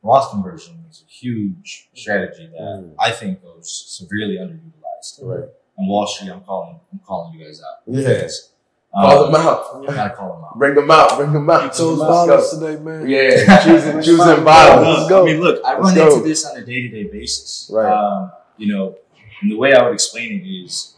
Roth 0.02 0.30
conversion 0.30 0.84
is 0.90 1.02
a 1.06 1.10
huge 1.10 1.88
strategy 1.94 2.46
that 2.48 2.60
Mm. 2.60 2.94
I 2.98 3.10
think 3.10 3.42
goes 3.42 3.70
severely 3.86 4.36
underutilized. 4.36 5.18
Right. 5.22 5.48
And 5.76 5.88
Wall 5.88 6.06
Street, 6.06 6.30
I'm 6.30 6.42
calling, 6.42 6.78
I'm 6.92 7.00
calling 7.00 7.36
you 7.36 7.44
guys 7.44 7.60
out. 7.62 7.82
Yeah. 8.96 9.02
Um, 9.02 9.06
Call 9.10 9.24
them 9.26 9.34
out. 9.34 9.90
I 9.90 9.94
gotta 9.94 10.14
call 10.14 10.34
them 10.36 10.44
out. 10.44 10.58
Bring 10.58 10.74
them 10.74 10.90
out. 10.90 11.16
Bring 11.16 11.32
them 11.32 11.50
out. 11.50 11.74
So 11.74 11.90
it's 11.92 12.00
Let's 12.00 12.10
balance 12.12 12.52
go. 12.54 12.60
today, 12.72 12.82
man. 12.82 13.08
Yeah. 13.08 13.64
Choosing, 13.64 14.02
choosing 14.02 14.44
bottoms. 14.44 14.86
Let's 14.98 15.08
go. 15.08 15.22
I 15.22 15.32
mean, 15.32 15.40
look, 15.40 15.64
I 15.64 15.72
Let's 15.78 15.84
run 15.84 15.94
go. 15.96 16.14
into 16.16 16.28
this 16.28 16.44
on 16.44 16.56
a 16.56 16.64
day 16.64 16.82
to 16.82 16.88
day 16.88 17.04
basis. 17.04 17.68
Right. 17.72 17.90
Um, 17.90 18.30
you 18.56 18.72
know, 18.72 18.96
and 19.42 19.50
the 19.50 19.56
way 19.56 19.74
I 19.74 19.82
would 19.82 19.94
explain 19.94 20.32
it 20.40 20.46
is 20.48 20.94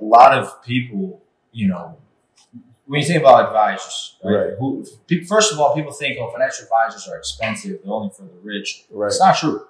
a 0.00 0.04
lot 0.04 0.36
of 0.36 0.62
people, 0.62 1.22
you 1.52 1.68
know, 1.68 1.96
when 2.86 3.00
you 3.00 3.06
think 3.06 3.20
about 3.22 3.46
advisors, 3.46 4.16
right? 4.22 4.32
Right. 4.34 4.52
Who, 4.58 4.84
first 5.26 5.52
of 5.52 5.60
all, 5.60 5.74
people 5.74 5.92
think, 5.92 6.18
oh, 6.20 6.30
financial 6.32 6.64
advisors 6.64 7.08
are 7.08 7.16
expensive, 7.16 7.80
they're 7.82 7.92
only 7.92 8.10
for 8.10 8.22
the 8.22 8.38
rich. 8.42 8.84
Right. 8.90 9.06
It's 9.06 9.20
not 9.20 9.36
true. 9.38 9.64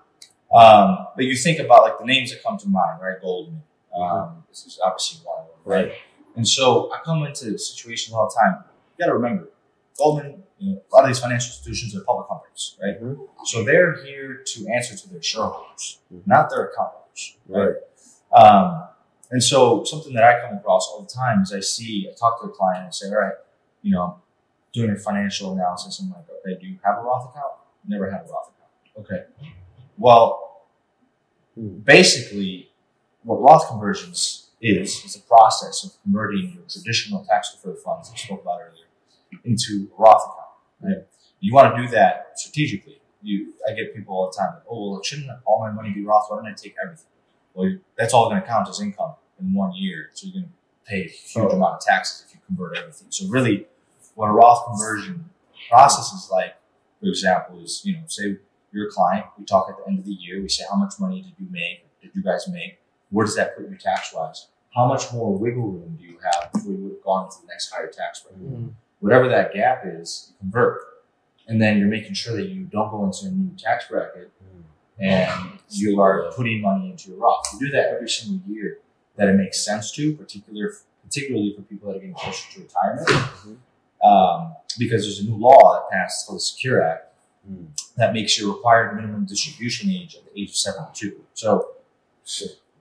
Um, 0.53 1.07
but 1.15 1.27
you 1.27 1.37
think 1.37 1.61
about 1.61 1.83
like 1.83 1.99
the 1.99 2.07
names 2.07 2.33
that 2.33 2.43
come 2.43 2.59
to 2.59 2.69
mind, 2.69 3.01
right? 3.01 3.21
Goldman. 3.21 3.63
Um, 3.97 4.43
this 4.49 4.67
is 4.67 4.81
obviously 4.85 5.21
one 5.25 5.39
of 5.43 5.47
them, 5.47 5.55
right? 5.65 5.85
Right. 5.87 5.95
And 6.37 6.47
so 6.47 6.93
I 6.93 6.99
come 7.05 7.25
into 7.25 7.59
situations 7.59 8.15
all 8.15 8.29
the 8.29 8.41
time. 8.41 8.65
You 8.99 9.05
got 9.05 9.09
to 9.09 9.15
remember, 9.15 9.49
Goldman, 9.99 10.43
you 10.59 10.73
know, 10.75 10.83
a 10.93 10.95
lot 10.95 11.05
of 11.05 11.09
these 11.11 11.19
financial 11.19 11.49
institutions 11.49 11.95
are 11.97 12.05
public 12.05 12.29
companies, 12.29 12.77
right? 12.83 13.03
Mhm. 13.03 13.29
So 13.45 13.65
they're 13.65 14.03
here 14.05 14.43
to 14.45 14.69
answer 14.69 14.97
to 14.97 15.09
their 15.11 15.23
shareholders, 15.23 15.99
Mhm. 16.13 16.27
not 16.27 16.51
their 16.51 16.67
account 16.67 16.93
holders, 16.93 17.37
right? 17.49 17.75
Right. 18.33 18.43
Um, 18.47 18.89
and 19.31 19.43
so 19.43 19.85
something 19.85 20.13
that 20.15 20.25
I 20.25 20.41
come 20.41 20.57
across 20.59 20.89
all 20.91 21.01
the 21.03 21.09
time 21.09 21.43
is 21.43 21.53
I 21.53 21.61
see, 21.61 22.09
I 22.11 22.15
talk 22.15 22.41
to 22.41 22.47
a 22.47 22.51
client 22.51 22.85
and 22.85 22.95
say, 22.95 23.09
all 23.09 23.17
right, 23.17 23.35
you 23.83 23.93
know, 23.93 24.21
doing 24.73 24.91
a 24.91 24.97
financial 24.97 25.53
analysis. 25.53 25.99
I'm 26.01 26.11
like, 26.11 26.29
okay, 26.31 26.61
do 26.61 26.67
you 26.67 26.79
have 26.85 26.99
a 26.99 27.03
Roth 27.03 27.31
account? 27.31 27.55
Never 27.87 28.11
had 28.11 28.21
a 28.21 28.29
Roth 28.29 28.51
account. 28.51 29.07
Okay. 29.07 29.25
Well, 29.99 30.63
Hmm. 31.55 31.79
basically, 31.81 32.71
what 33.25 33.41
Roth 33.41 33.67
conversions 33.69 34.40
is, 34.61 35.03
is 35.05 35.17
a 35.17 35.21
process 35.21 35.85
of 35.85 35.93
converting 36.03 36.53
your 36.55 36.65
traditional 36.69 37.25
tax 37.25 37.55
deferred 37.55 37.79
funds 37.79 38.09
that 38.11 38.15
I 38.15 38.19
spoke 38.19 38.43
about 38.43 38.61
earlier 38.61 38.85
into 39.45 39.89
a 39.97 40.03
Roth 40.03 40.23
account. 40.23 40.49
Right? 40.83 41.07
You 41.41 41.55
want 41.55 41.75
to 41.77 41.83
do 41.83 41.89
that 41.93 42.33
strategically. 42.37 43.01
You, 43.23 43.53
I 43.69 43.73
get 43.75 43.95
people 43.95 44.15
all 44.15 44.31
the 44.31 44.37
time, 44.37 44.55
like, 44.55 44.63
oh, 44.71 44.93
well, 44.93 45.03
shouldn't 45.03 45.31
all 45.45 45.61
my 45.61 45.71
money 45.71 45.91
be 45.91 46.03
Roth? 46.05 46.27
Why 46.29 46.37
don't 46.37 46.47
I 46.47 46.53
take 46.55 46.75
everything? 46.83 47.07
Well, 47.55 47.77
that's 47.99 48.15
all 48.15 48.29
going 48.31 48.41
to 48.41 48.47
count 48.47 48.69
as 48.69 48.81
income 48.81 49.15
in 49.39 49.53
one 49.53 49.73
year. 49.75 50.11
So 50.15 50.27
you're 50.27 50.43
going 50.43 50.53
to 50.53 50.91
pay 50.91 51.01
a 51.03 51.09
huge 51.09 51.37
Oh. 51.37 51.49
amount 51.57 51.75
of 51.77 51.81
taxes 51.81 52.25
if 52.27 52.35
you 52.35 52.41
convert 52.47 52.77
everything. 52.79 53.09
So 53.11 53.29
really, 53.29 53.67
what 54.15 54.29
a 54.29 54.33
Roth 54.33 54.67
conversion 54.67 55.31
process 55.69 56.13
is 56.13 56.29
like, 56.31 56.57
for 57.01 57.07
example, 57.07 57.63
is, 57.63 57.83
you 57.85 57.95
know, 57.95 58.01
say 58.07 58.37
you're 58.73 58.89
a 58.89 58.91
client, 58.91 59.27
we 59.39 59.45
talk 59.45 59.69
at 59.69 59.77
the 59.79 59.89
end 59.91 59.99
of 59.99 60.05
the 60.05 60.13
year, 60.13 60.41
we 60.41 60.49
say, 60.49 60.65
how 60.71 60.77
much 60.77 60.95
money 61.01 61.23
did 61.23 61.33
you 61.39 61.47
make? 61.51 61.85
Did 62.01 62.13
you 62.15 62.23
guys 62.23 62.49
make? 62.49 62.79
Where 63.11 63.27
does 63.27 63.35
that 63.37 63.57
put 63.57 63.69
you 63.69 63.77
tax 63.77 64.15
wise? 64.15 64.47
How 64.75 64.87
much 64.87 65.13
more 65.13 65.37
wiggle 65.37 65.69
room 65.71 65.97
do 65.99 66.05
you 66.05 66.19
have 66.23 66.53
before 66.53 66.73
you 66.73 66.79
would 66.79 66.93
have 66.93 67.03
gone 67.03 67.29
to 67.31 67.37
the 67.41 67.47
next 67.49 67.71
higher 67.71 67.89
tax 67.89 68.25
rate? 68.31 68.39
Mm. 68.41 68.73
Whatever 69.01 69.29
that 69.29 69.53
gap 69.53 69.83
is, 69.85 70.29
you 70.33 70.37
convert. 70.41 70.83
and 71.49 71.61
then 71.61 71.79
you're 71.79 71.89
making 71.89 72.15
sure 72.15 72.37
that 72.37 72.47
you 72.49 72.63
don't 72.65 72.91
go 72.93 73.05
into 73.05 73.27
a 73.27 73.31
new 73.31 73.51
tax 73.59 73.87
bracket 73.89 74.31
Mm. 74.45 74.63
and 75.01 75.59
you 75.71 76.01
are 76.01 76.31
putting 76.37 76.61
money 76.61 76.91
into 76.91 77.11
your 77.11 77.19
Roth. 77.19 77.45
You 77.55 77.59
do 77.67 77.73
that 77.73 77.87
every 77.95 78.09
single 78.09 78.41
year 78.49 78.79
that 79.17 79.29
it 79.29 79.33
makes 79.35 79.65
sense 79.65 79.91
to, 79.97 80.15
particular, 80.15 80.75
particularly 81.03 81.53
for 81.57 81.63
people 81.63 81.89
that 81.89 81.97
are 81.97 82.01
getting 82.01 82.15
closer 82.15 82.47
to 82.53 82.61
retirement, 82.63 83.09
um, 84.05 84.55
because 84.79 85.03
there's 85.03 85.19
a 85.21 85.25
new 85.25 85.37
law 85.37 85.75
that 85.75 85.91
passed 85.91 86.27
called 86.27 86.39
the 86.39 86.43
Secure 86.43 86.81
Act 86.83 87.07
Mm. 87.51 87.69
that 87.97 88.13
makes 88.13 88.39
your 88.39 88.55
required 88.55 88.95
minimum 88.95 89.25
distribution 89.25 89.91
age 89.91 90.15
at 90.15 90.23
the 90.33 90.41
age 90.41 90.51
of 90.51 90.57
72. 90.57 91.25
So, 91.35 91.69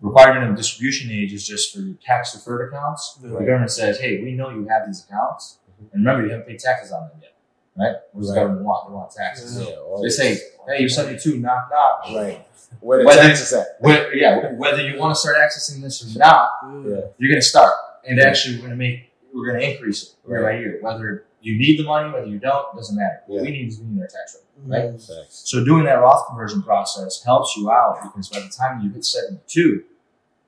required 0.02 0.34
minimum 0.36 0.56
distribution 0.56 1.12
age 1.12 1.34
is 1.34 1.46
just 1.48 1.74
for 1.74 1.82
your 1.82 1.96
tax 2.04 2.34
deferred 2.34 2.68
accounts. 2.70 3.16
The 3.22 3.30
government 3.30 3.72
says, 3.72 4.00
hey, 4.00 4.22
we 4.24 4.34
know 4.34 4.50
you 4.50 4.68
have 4.68 4.86
these 4.88 5.04
accounts, 5.06 5.60
mm-hmm. 5.72 5.86
and 5.96 6.06
remember, 6.06 6.26
you 6.26 6.32
haven't 6.32 6.48
paid 6.48 6.60
taxes 6.60 6.92
on 6.92 7.10
them 7.10 7.18
yet, 7.22 7.36
right? 7.78 7.96
What 8.12 8.22
does 8.22 8.30
Right. 8.30 8.36
the 8.36 8.42
government 8.42 8.66
want? 8.66 8.88
They 8.90 8.94
want 8.96 9.12
taxes. 9.12 9.60
Yeah, 9.60 9.76
They 10.02 10.10
say, 10.10 10.36
hey, 10.68 10.80
you're 10.80 10.90
72, 10.90 11.38
knock, 11.38 11.70
knock. 11.72 12.04
right. 12.16 12.46
Where 12.82 13.00
the 13.00 13.06
Whether- 13.06 13.22
taxes 13.22 13.52
at? 13.54 13.66
Whether, 13.80 14.14
yeah, 14.14 14.52
whether 14.54 14.82
you 14.88 14.98
want 15.00 15.16
to 15.16 15.20
start 15.20 15.38
accessing 15.38 15.82
this 15.82 16.04
or 16.16 16.20
not, 16.20 16.50
Yeah. 16.64 17.02
you're 17.18 17.32
going 17.32 17.42
to 17.42 17.42
start. 17.42 17.74
And 18.08 18.20
actually, 18.20 18.56
we're 18.56 18.68
going 18.68 18.72
to 18.72 18.78
make, 18.78 19.12
we're 19.34 19.48
going 19.52 19.60
to 19.60 19.72
increase 19.74 20.04
it 20.04 20.10
year 20.30 20.44
by 20.44 20.58
year. 20.60 20.80
Whether 20.82 21.26
you 21.42 21.58
need 21.58 21.80
the 21.80 21.84
money, 21.84 22.12
whether 22.12 22.28
you 22.28 22.40
don't, 22.40 22.76
doesn't 22.76 22.96
matter. 22.98 23.22
What 23.28 23.44
we 23.44 23.52
need 23.52 23.68
is 23.68 23.80
we 23.80 23.86
need 23.88 24.02
our 24.02 24.08
tax 24.08 24.36
rate. 24.36 24.62
Mm-hmm. 24.62 24.72
Right. 24.72 25.02
Facts. 25.02 25.44
So 25.46 25.64
doing 25.64 25.86
that 25.86 25.94
Roth 25.94 26.28
conversion 26.28 26.62
process 26.62 27.24
helps 27.24 27.56
you 27.56 27.72
out 27.72 28.00
because 28.04 28.30
by 28.30 28.40
the 28.40 28.50
time 28.50 28.82
you 28.82 28.90
hit 28.92 29.06
72, 29.06 29.84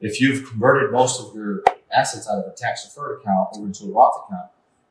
if 0.01 0.19
you've 0.19 0.47
converted 0.49 0.91
most 0.91 1.21
of 1.21 1.34
your 1.36 1.63
assets 1.93 2.27
out 2.30 2.39
of 2.39 2.51
a 2.51 2.56
tax 2.56 2.86
deferred 2.86 3.21
account 3.21 3.49
over 3.56 3.67
into 3.67 3.86
a 3.86 3.91
Roth 3.91 4.25
account, 4.27 4.47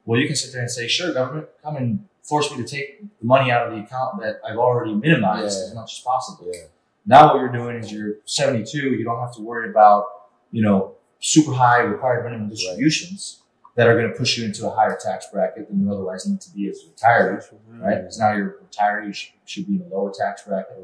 well, 0.07 0.19
you 0.19 0.27
can 0.27 0.37
sit 0.37 0.53
there 0.53 0.63
and 0.63 0.71
say, 0.71 0.89
sure, 0.89 1.13
government, 1.13 1.49
come 1.63 1.77
and 1.77 2.07
force 2.23 2.51
me 2.51 2.57
to 2.59 2.65
take 2.65 3.01
the 3.21 3.27
money 3.27 3.51
out 3.51 3.67
of 3.67 3.73
the 3.75 3.81
account 3.81 4.21
that 4.21 4.41
I've 4.47 4.57
already 4.57 4.95
minimized 4.95 5.59
Yeah. 5.59 5.67
as 5.67 5.75
much 5.75 5.99
as 5.99 6.05
possible. 6.05 6.51
Yeah. 6.53 6.63
Now 7.07 7.33
what 7.35 7.41
you're 7.41 7.53
doing 7.53 7.77
is 7.77 7.93
you're 7.93 8.15
72, 8.25 8.79
you 8.79 9.05
don't 9.05 9.21
have 9.21 9.35
to 9.35 9.43
worry 9.43 9.69
about, 9.69 10.05
you 10.53 10.63
know, 10.63 10.95
super 11.21 11.53
high 11.53 11.81
required 11.81 12.25
minimum 12.25 12.49
distributions 12.49 13.40
that 13.81 13.89
are 13.89 13.97
going 13.99 14.13
to 14.13 14.19
push 14.19 14.37
you 14.37 14.45
into 14.45 14.67
a 14.69 14.71
higher 14.71 14.95
tax 15.03 15.27
bracket 15.33 15.67
than 15.71 15.81
you 15.81 15.91
otherwise 15.91 16.29
need 16.29 16.39
to 16.39 16.51
be 16.51 16.69
as 16.69 16.81
a 16.85 16.91
retiree, 16.91 17.43
right? 17.79 18.03
Because 18.03 18.19
now 18.19 18.31
you're 18.35 18.51
a 18.51 18.65
retiree, 18.65 19.07
you 19.07 19.13
should, 19.15 19.31
should 19.47 19.67
be 19.67 19.77
in 19.77 19.81
a 19.81 19.87
lower 19.87 20.13
tax 20.13 20.43
bracket. 20.43 20.77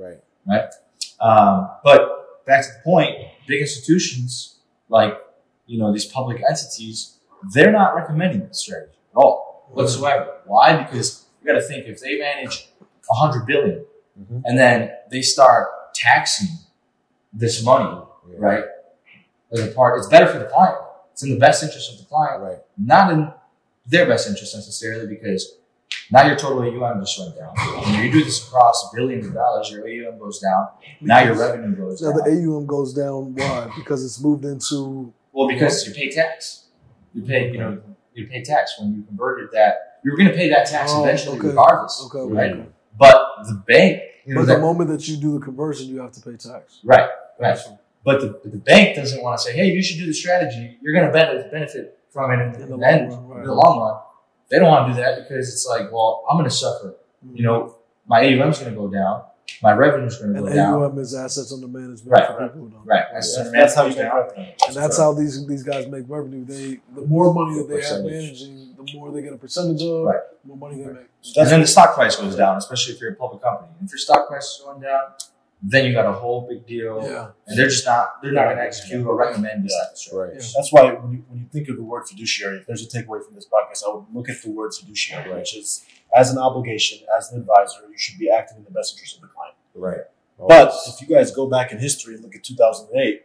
Right. 0.46 0.70
Um, 1.20 1.68
but 1.84 2.42
back 2.46 2.62
to 2.62 2.68
the 2.72 2.78
point, 2.82 3.16
big 3.46 3.60
institutions 3.60 4.60
like 4.88 5.12
you 5.66 5.78
know 5.78 5.92
these 5.92 6.06
public 6.06 6.42
entities, 6.48 7.18
they're 7.52 7.70
not 7.70 7.94
recommending 7.94 8.48
this 8.48 8.60
strategy 8.60 8.96
at 9.10 9.16
all 9.18 9.68
whatsoever. 9.72 10.38
Why? 10.46 10.82
Because 10.82 11.26
you 11.42 11.46
got 11.52 11.58
to 11.60 11.66
think 11.66 11.84
if 11.84 12.00
they 12.00 12.18
manage 12.18 12.70
a 13.10 13.14
hundred 13.14 13.44
billion 13.44 13.84
Mhm. 14.18 14.40
and 14.46 14.58
then 14.58 14.90
they 15.10 15.20
start 15.20 15.68
taxing 15.94 16.48
this 17.30 17.62
money, 17.62 18.00
Yeah. 18.30 18.36
right? 18.38 18.64
As 19.52 19.60
a 19.60 19.66
part, 19.66 19.98
it's 19.98 20.06
better 20.08 20.26
for 20.26 20.38
the 20.38 20.46
client. 20.46 20.78
It's 21.16 21.22
in 21.22 21.30
the 21.30 21.38
best 21.38 21.62
interest 21.62 21.90
of 21.92 21.98
the 21.98 22.04
client, 22.04 22.42
Right. 22.42 22.58
not 22.76 23.10
in 23.10 23.32
their 23.86 24.04
best 24.04 24.28
interest 24.28 24.54
necessarily, 24.54 25.06
because 25.06 25.54
now 26.12 26.26
your 26.26 26.36
total 26.36 26.58
AUM 26.62 27.00
just 27.00 27.18
went 27.18 27.34
down. 27.38 27.54
When 27.56 28.04
you 28.04 28.12
do 28.12 28.22
this 28.22 28.46
across 28.46 28.90
billions 28.94 29.26
of 29.26 29.32
dollars, 29.32 29.70
your 29.70 29.88
AUM 29.88 30.18
goes 30.18 30.40
down. 30.40 30.68
Now 31.00 31.20
your 31.20 31.34
revenue 31.34 31.74
goes 31.74 32.02
Now 32.02 32.12
down. 32.12 32.18
the 32.18 32.30
AUM 32.46 32.66
goes 32.66 32.92
down. 32.92 33.34
Why? 33.34 33.70
Because 33.78 34.04
it's 34.04 34.20
moved 34.22 34.44
into. 34.44 35.10
well, 35.32 35.48
because 35.48 35.88
you 35.88 35.94
pay 35.94 36.10
tax. 36.10 36.64
You 37.14 37.22
pay, 37.22 37.50
you 37.50 37.56
know, 37.60 37.80
you 38.12 38.26
pay 38.26 38.42
tax 38.44 38.78
when 38.78 38.94
you 38.94 39.02
converted 39.04 39.48
that. 39.52 40.00
You're 40.04 40.16
going 40.18 40.28
to 40.28 40.34
pay 40.34 40.50
that 40.50 40.66
tax 40.66 40.90
Oh, 40.94 41.02
eventually, 41.02 41.38
okay. 41.38 41.48
regardless, 41.48 42.02
Okay. 42.06 42.18
okay, 42.18 42.32
right? 42.34 42.52
okay. 42.52 42.66
But 42.98 43.22
the 43.44 43.54
bank, 43.66 44.02
you 44.26 44.34
know, 44.34 44.40
But 44.42 44.46
that, 44.48 44.54
the 44.56 44.60
moment 44.60 44.90
that 44.90 45.08
you 45.08 45.16
do 45.16 45.38
the 45.38 45.44
conversion, 45.44 45.88
you 45.88 45.98
have 46.02 46.12
to 46.12 46.20
pay 46.20 46.36
tax. 46.36 46.80
right, 46.84 47.08
right. 47.40 47.58
But 48.06 48.20
the, 48.22 48.48
the 48.48 48.56
bank 48.56 48.96
doesn't 48.96 49.20
want 49.22 49.36
to 49.38 49.44
say, 49.44 49.52
hey, 49.52 49.66
you 49.66 49.82
should 49.82 49.98
do 49.98 50.06
the 50.06 50.14
strategy. 50.14 50.78
You're 50.80 50.94
going 50.94 51.06
to 51.06 51.12
benefit, 51.12 51.50
benefit 51.50 51.98
from 52.10 52.30
it 52.30 52.34
in, 52.34 52.40
In 52.40 52.54
in 52.54 52.60
the 52.60 52.66
the 52.68 52.76
long 52.76 52.84
end, 52.84 53.10
run, 53.12 53.28
right. 53.28 53.40
in 53.40 53.46
the 53.46 53.54
long 53.54 53.80
run. 53.80 54.00
They 54.48 54.58
don't 54.60 54.68
want 54.68 54.86
to 54.88 54.94
do 54.94 55.00
that 55.02 55.12
because 55.28 55.48
it's 55.52 55.66
like, 55.66 55.90
well, 55.92 56.24
I'm 56.30 56.36
going 56.38 56.48
to 56.48 56.54
suffer. 56.54 56.94
You 57.34 57.42
know, 57.42 57.76
my 58.06 58.20
AUM 58.24 58.48
is 58.50 58.58
going 58.60 58.72
to 58.72 58.78
go 58.80 58.86
down. 58.88 59.24
My 59.62 59.72
revenue 59.72 60.06
is 60.06 60.18
going 60.18 60.32
to 60.34 60.38
And 60.38 60.48
go 60.48 60.54
down. 60.54 60.74
AUM 60.82 60.98
is 60.98 61.14
assets 61.14 61.52
under 61.52 61.66
management 61.66 62.12
Right, 62.12 62.26
for 62.28 62.38
right. 62.38 62.52
people 62.52 62.68
who. 62.68 62.78
Right. 62.84 63.04
That's, 63.12 63.36
That's, 63.36 63.50
that's 63.52 63.74
how 63.74 63.86
you 63.86 63.96
make 63.96 64.12
revenue. 64.12 64.46
And 64.68 64.76
that's 64.76 64.98
how 64.98 65.12
these 65.12 65.46
these 65.46 65.62
guys 65.64 65.86
make 65.88 66.04
revenue. 66.08 66.44
They 66.44 66.78
the 66.94 67.02
more 67.06 67.32
money 67.34 67.58
that 67.58 67.68
they 67.68 67.82
have 67.82 68.04
managing, 68.04 68.74
the 68.76 68.86
more 68.94 69.10
they 69.12 69.22
get 69.22 69.32
a 69.32 69.36
percentage 69.36 69.82
of, 69.82 70.04
Right. 70.04 70.20
the 70.44 70.48
more 70.48 70.56
money 70.68 70.82
they 70.82 70.88
make. 70.92 71.06
and 71.36 71.48
then 71.48 71.60
the 71.60 71.66
stock 71.66 71.94
price 71.94 72.14
goes 72.16 72.36
down, 72.36 72.56
especially 72.56 72.94
if 72.94 73.00
you're 73.00 73.12
a 73.12 73.16
public 73.16 73.42
company. 73.42 73.68
If 73.84 73.90
your 73.90 73.98
stock 73.98 74.28
price 74.28 74.44
is 74.44 74.62
going 74.64 74.80
down, 74.82 75.04
then 75.68 75.84
you 75.86 75.92
got 75.92 76.06
a 76.06 76.12
whole 76.12 76.46
big 76.48 76.66
deal. 76.66 77.00
Yeah. 77.02 77.30
And 77.46 77.58
they're 77.58 77.68
just 77.68 77.86
not 77.86 78.22
they're 78.22 78.32
not 78.32 78.44
going 78.44 78.56
to 78.58 78.62
execute 78.62 79.04
or 79.06 79.16
recommend 79.16 79.64
this 79.64 79.74
type 79.76 79.92
of 79.92 79.98
strategy. 79.98 80.34
Right. 80.36 80.42
Yeah. 80.42 80.48
That's 80.56 80.72
why 80.72 80.92
when 80.92 81.12
you, 81.12 81.24
when 81.28 81.40
you 81.40 81.46
think 81.52 81.68
of 81.68 81.76
the 81.76 81.82
word 81.82 82.06
fiduciary, 82.08 82.58
if 82.58 82.66
there's 82.66 82.82
a 82.82 82.86
takeaway 82.88 83.24
from 83.24 83.34
this 83.34 83.46
podcast, 83.46 83.82
I 83.86 83.94
would 83.94 84.04
look 84.12 84.28
at 84.28 84.40
the 84.42 84.50
word 84.50 84.72
fiduciary, 84.78 85.28
Right. 85.30 85.38
which 85.38 85.56
is 85.56 85.84
as 86.16 86.30
an 86.30 86.38
obligation, 86.38 86.98
as 87.18 87.32
an 87.32 87.40
advisor, 87.40 87.80
you 87.90 87.98
should 87.98 88.18
be 88.18 88.30
acting 88.30 88.58
in 88.58 88.64
the 88.64 88.70
best 88.70 88.94
interest 88.94 89.16
of 89.16 89.22
the 89.22 89.28
client. 89.28 89.56
Right. 89.74 90.04
But 90.38 90.72
if 90.86 91.00
you 91.00 91.08
guys 91.14 91.30
go 91.30 91.48
back 91.48 91.72
in 91.72 91.78
history 91.78 92.14
and 92.14 92.22
look 92.22 92.34
at 92.36 92.44
2008, 92.44 93.22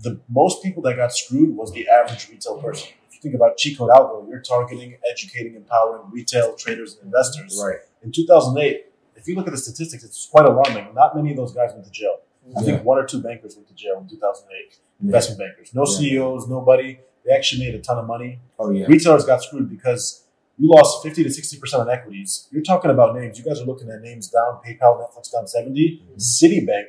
the 0.00 0.20
most 0.28 0.62
people 0.62 0.82
that 0.82 0.96
got 0.96 1.12
screwed 1.14 1.56
was 1.56 1.72
the 1.72 1.88
average 1.88 2.28
retail 2.28 2.58
person. 2.60 2.88
If 3.08 3.14
you 3.16 3.20
think 3.22 3.34
about 3.34 3.56
cheat 3.56 3.78
code 3.78 3.90
algo, 3.90 4.28
you're 4.28 4.40
targeting, 4.40 4.96
educating, 5.10 5.54
empowering 5.54 6.10
retail 6.10 6.54
traders 6.54 6.96
and 6.96 7.06
investors. 7.06 7.60
right. 7.64 7.76
In 8.02 8.10
2008, 8.12 8.86
if 9.22 9.28
you 9.28 9.34
look 9.36 9.46
at 9.46 9.52
the 9.52 9.58
statistics, 9.58 10.02
it's 10.04 10.26
quite 10.26 10.44
alarming. 10.44 10.92
Not 10.94 11.14
many 11.16 11.30
of 11.30 11.36
those 11.36 11.52
guys 11.54 11.70
went 11.72 11.84
to 11.86 11.90
jail. 11.90 12.16
I 12.56 12.60
Yeah. 12.60 12.66
think 12.66 12.84
one 12.84 12.98
or 12.98 13.06
two 13.06 13.22
bankers 13.22 13.54
went 13.56 13.68
to 13.68 13.74
jail 13.74 13.98
in 14.02 14.08
2008. 14.08 14.76
Investment 15.00 15.38
bankers, 15.38 15.72
no 15.74 15.84
Yeah. 15.86 15.96
CEOs, 15.98 16.48
nobody. 16.48 16.98
They 17.24 17.32
actually 17.32 17.60
made 17.64 17.74
a 17.76 17.78
ton 17.80 17.98
of 17.98 18.06
money. 18.06 18.40
Oh 18.58 18.70
yeah. 18.70 18.86
Retailers 18.86 19.24
got 19.24 19.42
screwed 19.42 19.70
because 19.70 20.24
you 20.58 20.68
lost 20.68 21.02
50 21.04 21.22
to 21.22 21.30
60 21.30 21.58
percent 21.60 21.82
on 21.82 21.88
equities. 21.90 22.48
You're 22.50 22.62
talking 22.64 22.90
about 22.90 23.14
names. 23.14 23.38
You 23.38 23.44
guys 23.44 23.60
are 23.60 23.64
looking 23.64 23.88
at 23.90 24.00
names 24.02 24.28
down. 24.28 24.58
PayPal, 24.66 24.92
Netflix 25.00 25.30
down 25.32 25.46
70. 25.46 26.02
Mhm. 26.04 26.16
Citibank, 26.20 26.86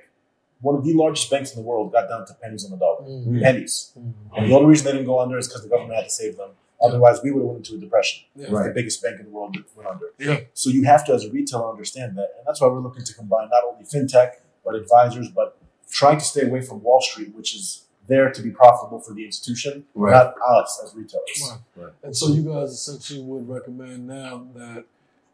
one 0.61 0.75
of 0.75 0.83
the 0.83 0.93
largest 0.93 1.29
banks 1.29 1.53
in 1.53 1.61
the 1.61 1.67
world, 1.67 1.91
got 1.91 2.09
down 2.09 2.25
to 2.25 2.33
pennies 2.41 2.65
on 2.65 2.71
the 2.71 2.77
dollar. 2.77 3.01
Mm-hmm. 3.03 3.39
Pennies. 3.41 3.91
And 3.95 4.49
the 4.49 4.55
only 4.55 4.67
reason 4.67 4.85
they 4.85 4.91
didn't 4.93 5.05
go 5.05 5.19
under 5.19 5.37
is 5.37 5.47
because 5.47 5.61
the 5.63 5.69
government 5.69 5.95
had 5.95 6.05
to 6.05 6.09
save 6.09 6.35
them. 6.37 6.49
Otherwise, 6.83 7.21
we 7.23 7.31
would 7.31 7.39
have 7.41 7.47
went 7.47 7.59
into 7.67 7.77
a 7.77 7.79
depression. 7.79 8.23
Yeah. 8.35 8.47
Right. 8.51 8.67
The 8.67 8.73
biggest 8.73 9.01
bank 9.01 9.19
in 9.19 9.25
the 9.25 9.31
world 9.31 9.55
went 9.75 9.87
under. 9.89 10.07
Yeah. 10.19 10.41
So 10.53 10.69
you 10.69 10.83
have 10.83 11.05
to, 11.05 11.13
as 11.13 11.23
a 11.25 11.31
retailer, 11.31 11.69
understand 11.69 12.17
that, 12.17 12.29
and 12.37 12.45
that's 12.45 12.59
why 12.61 12.67
we're 12.67 12.79
looking 12.79 13.03
to 13.05 13.13
combine 13.13 13.49
not 13.49 13.63
only 13.71 13.85
fintech 13.85 14.31
but 14.65 14.75
advisors, 14.75 15.29
but 15.29 15.57
trying 15.89 16.17
to 16.17 16.23
stay 16.25 16.41
away 16.47 16.61
from 16.61 16.81
Wall 16.83 17.01
Street, 17.01 17.33
which 17.35 17.55
is 17.55 17.85
there 18.07 18.29
to 18.31 18.41
be 18.41 18.49
profitable 18.49 18.99
for 18.99 19.13
the 19.13 19.23
institution, 19.25 19.85
Right. 19.95 20.11
not 20.11 20.35
us 20.45 20.81
as 20.83 20.93
retailers. 20.93 21.53
Right. 21.75 21.93
And 22.03 22.15
so 22.15 22.27
you 22.29 22.43
guys 22.43 22.71
essentially 22.71 23.21
would 23.21 23.47
recommend 23.47 24.07
now 24.07 24.47
that, 24.55 24.83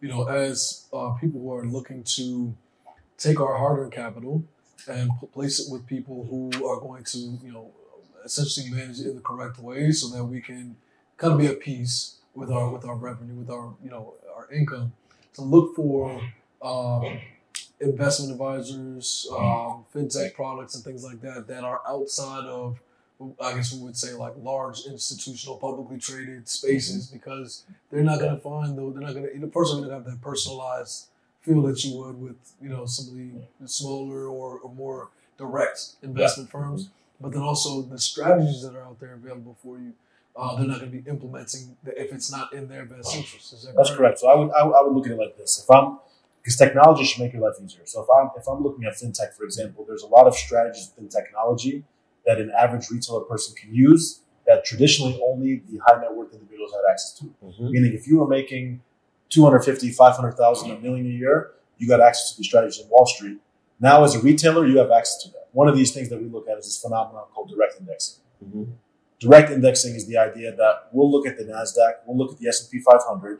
you 0.01 0.07
know, 0.09 0.27
as 0.27 0.85
uh, 0.93 1.12
people 1.19 1.41
who 1.41 1.51
are 1.53 1.65
looking 1.65 2.03
to 2.03 2.53
take 3.17 3.39
our 3.39 3.57
hard-earned 3.57 3.91
capital 3.91 4.43
and 4.88 5.09
p- 5.19 5.27
place 5.27 5.59
it 5.59 5.71
with 5.71 5.85
people 5.88 6.27
who 6.29 6.49
are 6.67 6.79
going 6.79 7.03
to, 7.05 7.17
you 7.17 7.51
know, 7.51 7.71
essentially 8.23 8.69
manage 8.69 8.99
it 8.99 9.07
in 9.07 9.15
the 9.15 9.21
correct 9.21 9.59
way 9.59 9.91
so 9.91 10.07
that 10.15 10.23
we 10.23 10.39
can 10.41 10.75
kind 11.19 11.34
of 11.34 11.39
be 11.39 11.47
at 11.47 11.60
peace 11.60 12.15
with 12.34 12.49
our 12.49 12.69
with 12.69 12.86
our 12.86 12.95
revenue, 12.95 13.36
with 13.36 13.49
our, 13.49 13.73
you 13.84 13.91
know, 13.91 14.13
our 14.36 14.51
income, 14.51 14.93
to 15.36 15.41
look 15.41 15.75
for 15.75 16.21
um, 16.62 17.19
investment 17.79 18.32
advisors, 18.32 19.27
um, 19.32 19.86
fintech 19.93 20.34
products, 20.34 20.75
and 20.75 20.84
things 20.84 21.03
like 21.03 21.21
that 21.21 21.47
that 21.47 21.63
are 21.63 21.82
outside 21.88 22.45
of 22.45 22.79
I 23.41 23.53
guess 23.53 23.73
we 23.73 23.82
would 23.82 23.97
say 23.97 24.13
like 24.13 24.34
large 24.41 24.86
institutional 24.86 25.58
publicly 25.58 25.97
traded 25.97 26.47
spaces 26.47 27.08
because 27.08 27.65
they're 27.91 28.01
not 28.01 28.19
going 28.19 28.34
to 28.34 28.41
find 28.41 28.77
though 28.77 28.91
they're 28.91 29.01
not 29.01 29.13
going 29.13 29.27
to 29.27 29.39
the 29.39 29.47
person 29.47 29.79
going 29.79 29.89
to 29.89 29.95
have 29.95 30.05
that 30.05 30.21
personalized 30.21 31.08
feel 31.41 31.62
that 31.63 31.84
you 31.84 31.97
would 31.97 32.19
with 32.19 32.38
you 32.62 32.69
know 32.69 32.86
some 32.86 33.10
of 33.10 33.15
the 33.15 33.67
smaller 33.67 34.27
or, 34.27 34.60
or 34.60 34.73
more 34.73 35.10
direct 35.38 35.95
investment 36.01 36.49
firms. 36.49 36.89
But 37.19 37.34
then 37.34 37.41
also 37.41 37.82
the 37.82 37.99
strategies 37.99 38.62
that 38.62 38.75
are 38.75 38.84
out 38.84 39.01
there 39.01 39.15
available 39.15 39.58
for 39.62 39.77
you 39.77 39.93
uh, 40.35 40.55
they're 40.55 40.67
not 40.67 40.79
going 40.79 40.91
to 40.91 40.97
be 41.01 41.09
implementing 41.09 41.75
the, 41.83 41.99
if 42.01 42.13
it's 42.13 42.31
not 42.31 42.53
in 42.53 42.67
their 42.67 42.85
best 42.85 43.15
interest 43.15 43.53
is 43.53 43.63
that 43.63 43.75
That's 43.75 43.93
correct. 43.95 44.19
So 44.19 44.29
I 44.29 44.35
would, 44.35 44.51
I 44.51 44.63
would 44.63 44.75
I 44.75 44.81
would 44.83 44.95
look 44.95 45.05
at 45.05 45.11
it 45.13 45.17
like 45.17 45.37
this: 45.37 45.61
if 45.63 45.69
I'm 45.69 45.99
because 46.41 46.55
technology 46.55 47.03
should 47.03 47.21
make 47.21 47.33
your 47.33 47.41
life 47.41 47.55
easier. 47.63 47.85
So 47.85 48.01
if 48.03 48.07
I'm 48.15 48.29
if 48.37 48.47
I'm 48.47 48.63
looking 48.63 48.85
at 48.85 48.93
fintech, 48.93 49.33
for 49.33 49.43
example, 49.43 49.85
there's 49.87 50.03
a 50.03 50.07
lot 50.07 50.27
of 50.27 50.35
strategies 50.35 50.91
within 50.95 51.09
technology 51.09 51.83
that 52.25 52.39
an 52.39 52.51
average 52.57 52.89
retailer 52.89 53.21
person 53.21 53.55
can 53.55 53.73
use 53.73 54.21
that 54.47 54.63
traditionally 54.65 55.19
only 55.25 55.61
the 55.69 55.79
high 55.85 55.99
net 56.01 56.13
worth 56.15 56.33
individuals 56.33 56.71
had 56.73 56.89
access 56.91 57.13
to. 57.19 57.25
Mhm. 57.45 57.71
Meaning, 57.71 57.93
if 57.93 58.07
you 58.07 58.19
were 58.19 58.27
making 58.27 58.81
250, 59.29 59.91
500,000, 59.91 60.71
a 60.71 60.79
million 60.79 61.05
a 61.05 61.09
year, 61.09 61.51
you 61.77 61.87
got 61.87 62.01
access 62.01 62.31
to 62.31 62.37
these 62.37 62.47
strategies 62.47 62.79
in 62.83 62.89
Wall 62.89 63.05
Street. 63.05 63.37
Now, 63.79 64.03
as 64.03 64.15
a 64.15 64.19
retailer, 64.19 64.65
you 64.65 64.77
have 64.79 64.91
access 64.91 65.21
to 65.23 65.29
that. 65.31 65.47
One 65.51 65.67
of 65.67 65.75
these 65.75 65.93
things 65.93 66.09
that 66.09 66.19
we 66.21 66.27
look 66.27 66.47
at 66.49 66.57
is 66.57 66.65
this 66.65 66.81
phenomenon 66.81 67.25
called 67.33 67.49
direct 67.49 67.75
indexing. 67.79 68.21
Mhm. 68.43 68.67
Direct 69.19 69.51
indexing 69.51 69.95
is 69.95 70.08
the 70.08 70.17
idea 70.17 70.55
that 70.55 70.89
we'll 70.93 71.12
look 71.12 71.27
at 71.27 71.38
the 71.38 71.43
Nasdaq, 71.43 72.05
we'll 72.05 72.17
look 72.17 72.32
at 72.34 72.39
the 72.39 72.47
S 72.47 72.62
and 72.62 72.71
P 72.71 72.79
500, 72.79 73.39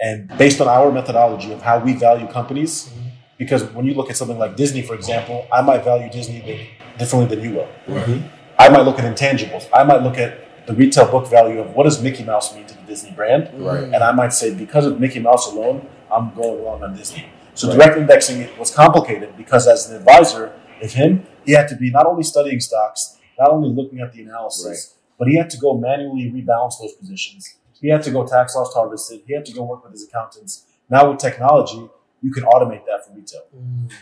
And 0.00 0.28
based 0.36 0.60
on 0.60 0.68
our 0.68 0.92
methodology 0.92 1.52
of 1.52 1.62
how 1.62 1.78
we 1.78 1.94
value 1.94 2.26
companies, 2.26 2.88
mm-hmm. 2.88 3.08
because 3.38 3.64
when 3.72 3.86
you 3.86 3.94
look 3.94 4.10
at 4.10 4.16
something 4.16 4.38
like 4.38 4.56
Disney, 4.56 4.82
for 4.82 4.94
example, 4.94 5.46
I 5.52 5.62
might 5.62 5.82
value 5.82 6.10
Disney 6.10 6.68
differently 6.98 7.34
than 7.34 7.44
you 7.44 7.56
will. 7.56 7.68
Mm-hmm. 7.86 8.26
I 8.58 8.68
might 8.68 8.82
look 8.82 8.98
at 8.98 9.04
intangibles. 9.04 9.68
I 9.72 9.82
might 9.82 10.02
look 10.02 10.18
at 10.18 10.66
the 10.66 10.74
retail 10.74 11.10
book 11.10 11.26
value 11.28 11.60
of 11.60 11.74
what 11.74 11.84
does 11.84 12.02
Mickey 12.02 12.24
Mouse 12.24 12.54
mean 12.54 12.66
to 12.66 12.74
the 12.74 12.82
Disney 12.82 13.12
brand, 13.12 13.50
Right. 13.54 13.84
and 13.84 13.96
I 13.96 14.12
might 14.12 14.32
say 14.32 14.54
because 14.54 14.86
of 14.86 15.00
Mickey 15.00 15.20
Mouse 15.20 15.50
alone, 15.50 15.88
I'm 16.12 16.34
going 16.34 16.60
along 16.60 16.82
on 16.82 16.94
Disney. 16.96 17.26
So 17.54 17.68
Right. 17.68 17.76
direct 17.76 17.98
indexing 17.98 18.48
was 18.58 18.70
complicated 18.70 19.36
because 19.36 19.66
as 19.68 19.90
an 19.90 19.96
advisor 19.96 20.52
of 20.82 20.92
him, 20.92 21.26
he 21.44 21.52
had 21.52 21.68
to 21.68 21.76
be 21.76 21.90
not 21.90 22.06
only 22.06 22.22
studying 22.22 22.60
stocks, 22.60 23.16
not 23.38 23.50
only 23.50 23.68
looking 23.68 24.00
at 24.00 24.12
the 24.12 24.22
analysis, 24.22 24.94
but 25.18 25.28
he 25.28 25.36
had 25.36 25.50
to 25.50 25.58
go 25.58 25.76
manually 25.78 26.30
rebalance 26.30 26.74
those 26.80 26.94
positions. 26.94 27.56
He 27.80 27.88
had 27.88 28.02
to 28.04 28.10
go 28.10 28.26
tax 28.26 28.54
loss 28.56 28.72
harvest 28.72 29.12
it. 29.12 29.24
He 29.26 29.34
had 29.34 29.44
to 29.46 29.52
go 29.52 29.64
work 29.64 29.84
with 29.84 29.92
his 29.92 30.08
accountants. 30.08 30.64
Now 30.88 31.10
with 31.10 31.18
technology, 31.18 31.88
you 32.22 32.32
can 32.32 32.44
automate 32.44 32.86
that 32.86 33.04
for 33.06 33.14
retail. 33.14 33.42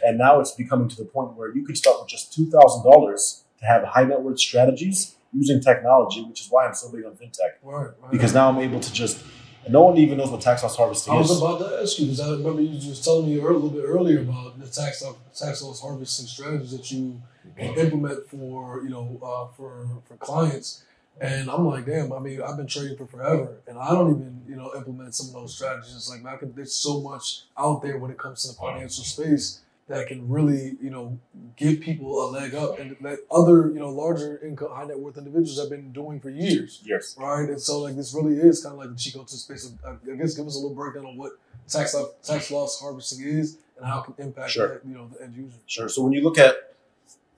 And 0.05 0.19
now 0.19 0.41
it's 0.41 0.53
becoming 0.53 0.89
to 0.89 0.97
the 0.97 1.05
point 1.05 1.35
where 1.35 1.55
you 1.55 1.65
could 1.65 1.77
start 1.77 2.01
with 2.01 2.09
just 2.09 2.33
two 2.33 2.49
thousand 2.51 2.85
dollars 2.85 3.45
to 3.59 3.65
have 3.67 3.83
high 3.85 4.05
net 4.05 4.21
worth 4.23 4.39
strategies 4.39 5.17
using 5.33 5.61
technology, 5.61 6.23
which 6.23 6.41
is 6.41 6.49
why 6.51 6.67
I'm 6.67 6.75
so 6.75 6.91
big 6.91 7.05
on 7.05 7.13
fintech. 7.13 7.55
Right, 7.63 7.91
right. 8.01 8.11
Because 8.11 8.35
now 8.35 8.49
I'm 8.49 8.59
able 8.59 8.81
to 8.81 8.93
just 8.93 9.25
no 9.69 9.83
one 9.83 9.97
even 9.97 10.19
knows 10.19 10.31
what 10.31 10.41
tax 10.41 10.63
loss 10.63 10.77
harvesting 10.77 11.15
is. 11.15 11.17
I 11.17 11.21
was 11.21 11.31
is. 11.31 11.43
about 11.43 11.59
to 11.59 11.83
ask 11.83 11.99
you 11.99 12.07
because 12.07 12.21
I 12.21 12.31
remember 12.31 12.63
you 12.63 12.79
just 12.79 13.05
telling 13.05 13.27
me 13.27 13.39
a 13.39 13.43
little 13.43 13.71
bit 13.71 13.85
earlier 13.85 14.21
about 14.21 14.59
the 14.59 14.67
tax 14.67 15.03
tax 15.39 15.63
loss 15.63 15.81
harvesting 15.81 16.27
strategies 16.27 16.73
that 16.73 16.91
you 16.91 17.21
implement 17.59 18.29
for 18.29 18.83
you 18.83 18.91
know 18.91 19.19
uh, 19.23 19.55
for 19.57 19.89
for 20.05 20.17
clients. 20.17 20.85
And 21.21 21.51
I'm 21.51 21.67
like, 21.67 21.87
damn. 21.87 22.13
I 22.13 22.19
mean, 22.19 22.41
I've 22.43 22.57
been 22.57 22.67
trading 22.67 22.97
for 22.97 23.07
forever, 23.07 23.59
and 23.69 23.79
I 23.79 23.91
don't 23.91 24.11
even 24.11 24.43
you 24.49 24.57
know 24.57 24.73
implement 24.77 25.15
some 25.15 25.29
of 25.29 25.35
those 25.35 25.55
strategies. 25.55 26.09
Like, 26.11 26.23
man, 26.23 26.53
there's 26.57 26.73
so 26.75 27.01
much 27.01 27.43
out 27.57 27.83
there 27.83 27.99
when 27.99 28.11
it 28.11 28.19
comes 28.19 28.43
to 28.43 28.49
the 28.49 28.55
financial 28.55 29.05
space 29.05 29.61
that 29.89 30.07
can 30.09 30.27
really 30.29 30.77
you 30.81 30.91
know 30.91 31.19
give 31.57 31.81
people 31.81 32.25
a 32.25 32.27
leg 32.31 32.55
up, 32.55 32.79
and 32.81 32.97
that 33.03 33.19
other 33.31 33.69
you 33.69 33.79
know 33.79 33.91
larger 33.91 34.39
income, 34.45 34.71
high 34.73 34.85
net 34.87 34.99
worth 34.99 35.17
individuals 35.19 35.61
have 35.61 35.71
been 35.71 35.93
doing 35.93 36.19
for 36.19 36.31
years 36.31 36.81
Yes. 36.85 37.15
right? 37.19 37.49
And 37.49 37.61
so 37.61 37.81
like 37.81 37.95
this 37.95 38.15
really 38.15 38.37
is 38.37 38.63
kind 38.63 38.73
of 38.73 38.79
like 38.81 38.89
the 38.91 38.97
cheat 38.97 39.15
code 39.15 39.29
space. 39.31 39.67
Of, 39.85 40.01
I 40.11 40.17
guess 40.17 40.35
give 40.35 40.47
us 40.47 40.57
a 40.57 40.59
little 40.59 40.75
breakdown 40.75 41.07
on 41.07 41.17
what 41.17 41.33
tax 41.69 41.95
lo- 41.95 42.13
tax 42.25 42.51
loss 42.51 42.81
harvesting 42.81 43.25
is 43.27 43.59
and 43.77 43.87
how 43.87 44.01
it 44.01 44.05
can 44.05 44.15
impact 44.27 44.51
Sure. 44.51 44.69
that, 44.69 44.87
you 44.89 44.95
know 44.95 45.09
the 45.09 45.23
end 45.23 45.37
user. 45.37 45.59
Sure. 45.67 45.89
So 45.89 46.03
when 46.03 46.13
you 46.15 46.23
look 46.25 46.39
at 46.39 46.57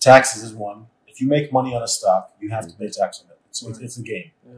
taxes 0.01 0.43
is 0.43 0.53
one. 0.55 0.87
If 1.09 1.21
you 1.21 1.29
make 1.29 1.53
money 1.53 1.75
on 1.77 1.83
a 1.83 1.87
stock, 1.89 2.33
you 2.41 2.51
have 2.51 2.67
to 2.67 2.75
pay 2.75 2.89
tax 2.89 3.23
on 3.25 3.31
it. 3.31 3.34
It's, 3.55 3.63
it's, 3.63 3.79
it's 3.79 3.99
a 3.99 4.03
game. 4.03 4.31
Yeah. 4.47 4.53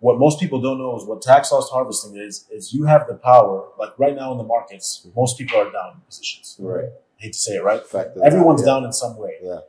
What 0.00 0.18
most 0.18 0.40
people 0.40 0.60
don't 0.60 0.78
know 0.78 0.96
is 0.96 1.04
what 1.04 1.22
tax 1.22 1.52
loss 1.52 1.70
harvesting 1.70 2.16
is. 2.16 2.44
Is 2.50 2.72
you 2.74 2.84
have 2.84 3.06
the 3.06 3.14
power. 3.14 3.68
Like 3.78 3.96
right 3.98 4.16
now 4.16 4.32
in 4.32 4.38
the 4.38 4.44
markets, 4.44 5.06
most 5.14 5.38
people 5.38 5.58
are 5.58 5.70
down 5.70 5.92
in 5.94 6.00
positions. 6.00 6.56
Right. 6.58 6.86
I 6.86 7.22
hate 7.22 7.34
to 7.34 7.38
say 7.38 7.52
it, 7.56 7.62
right? 7.62 7.86
Fact 7.86 8.16
that- 8.16 8.24
Everyone's 8.24 8.62
yeah. 8.62 8.66
down 8.66 8.84
in 8.84 8.92
some 8.92 9.16
way. 9.16 9.34
Yeah. 9.42 9.60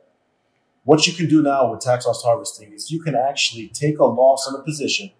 What 0.82 1.06
you 1.06 1.12
can 1.14 1.28
do 1.28 1.40
now 1.40 1.70
with 1.70 1.80
tax 1.80 2.04
loss 2.04 2.22
harvesting 2.24 2.72
is 2.72 2.90
you 2.90 3.00
can 3.00 3.14
actually 3.14 3.68
take 3.68 3.98
a 4.00 4.04
loss 4.04 4.46
on 4.48 4.58
a 4.60 4.62
position, 4.64 5.12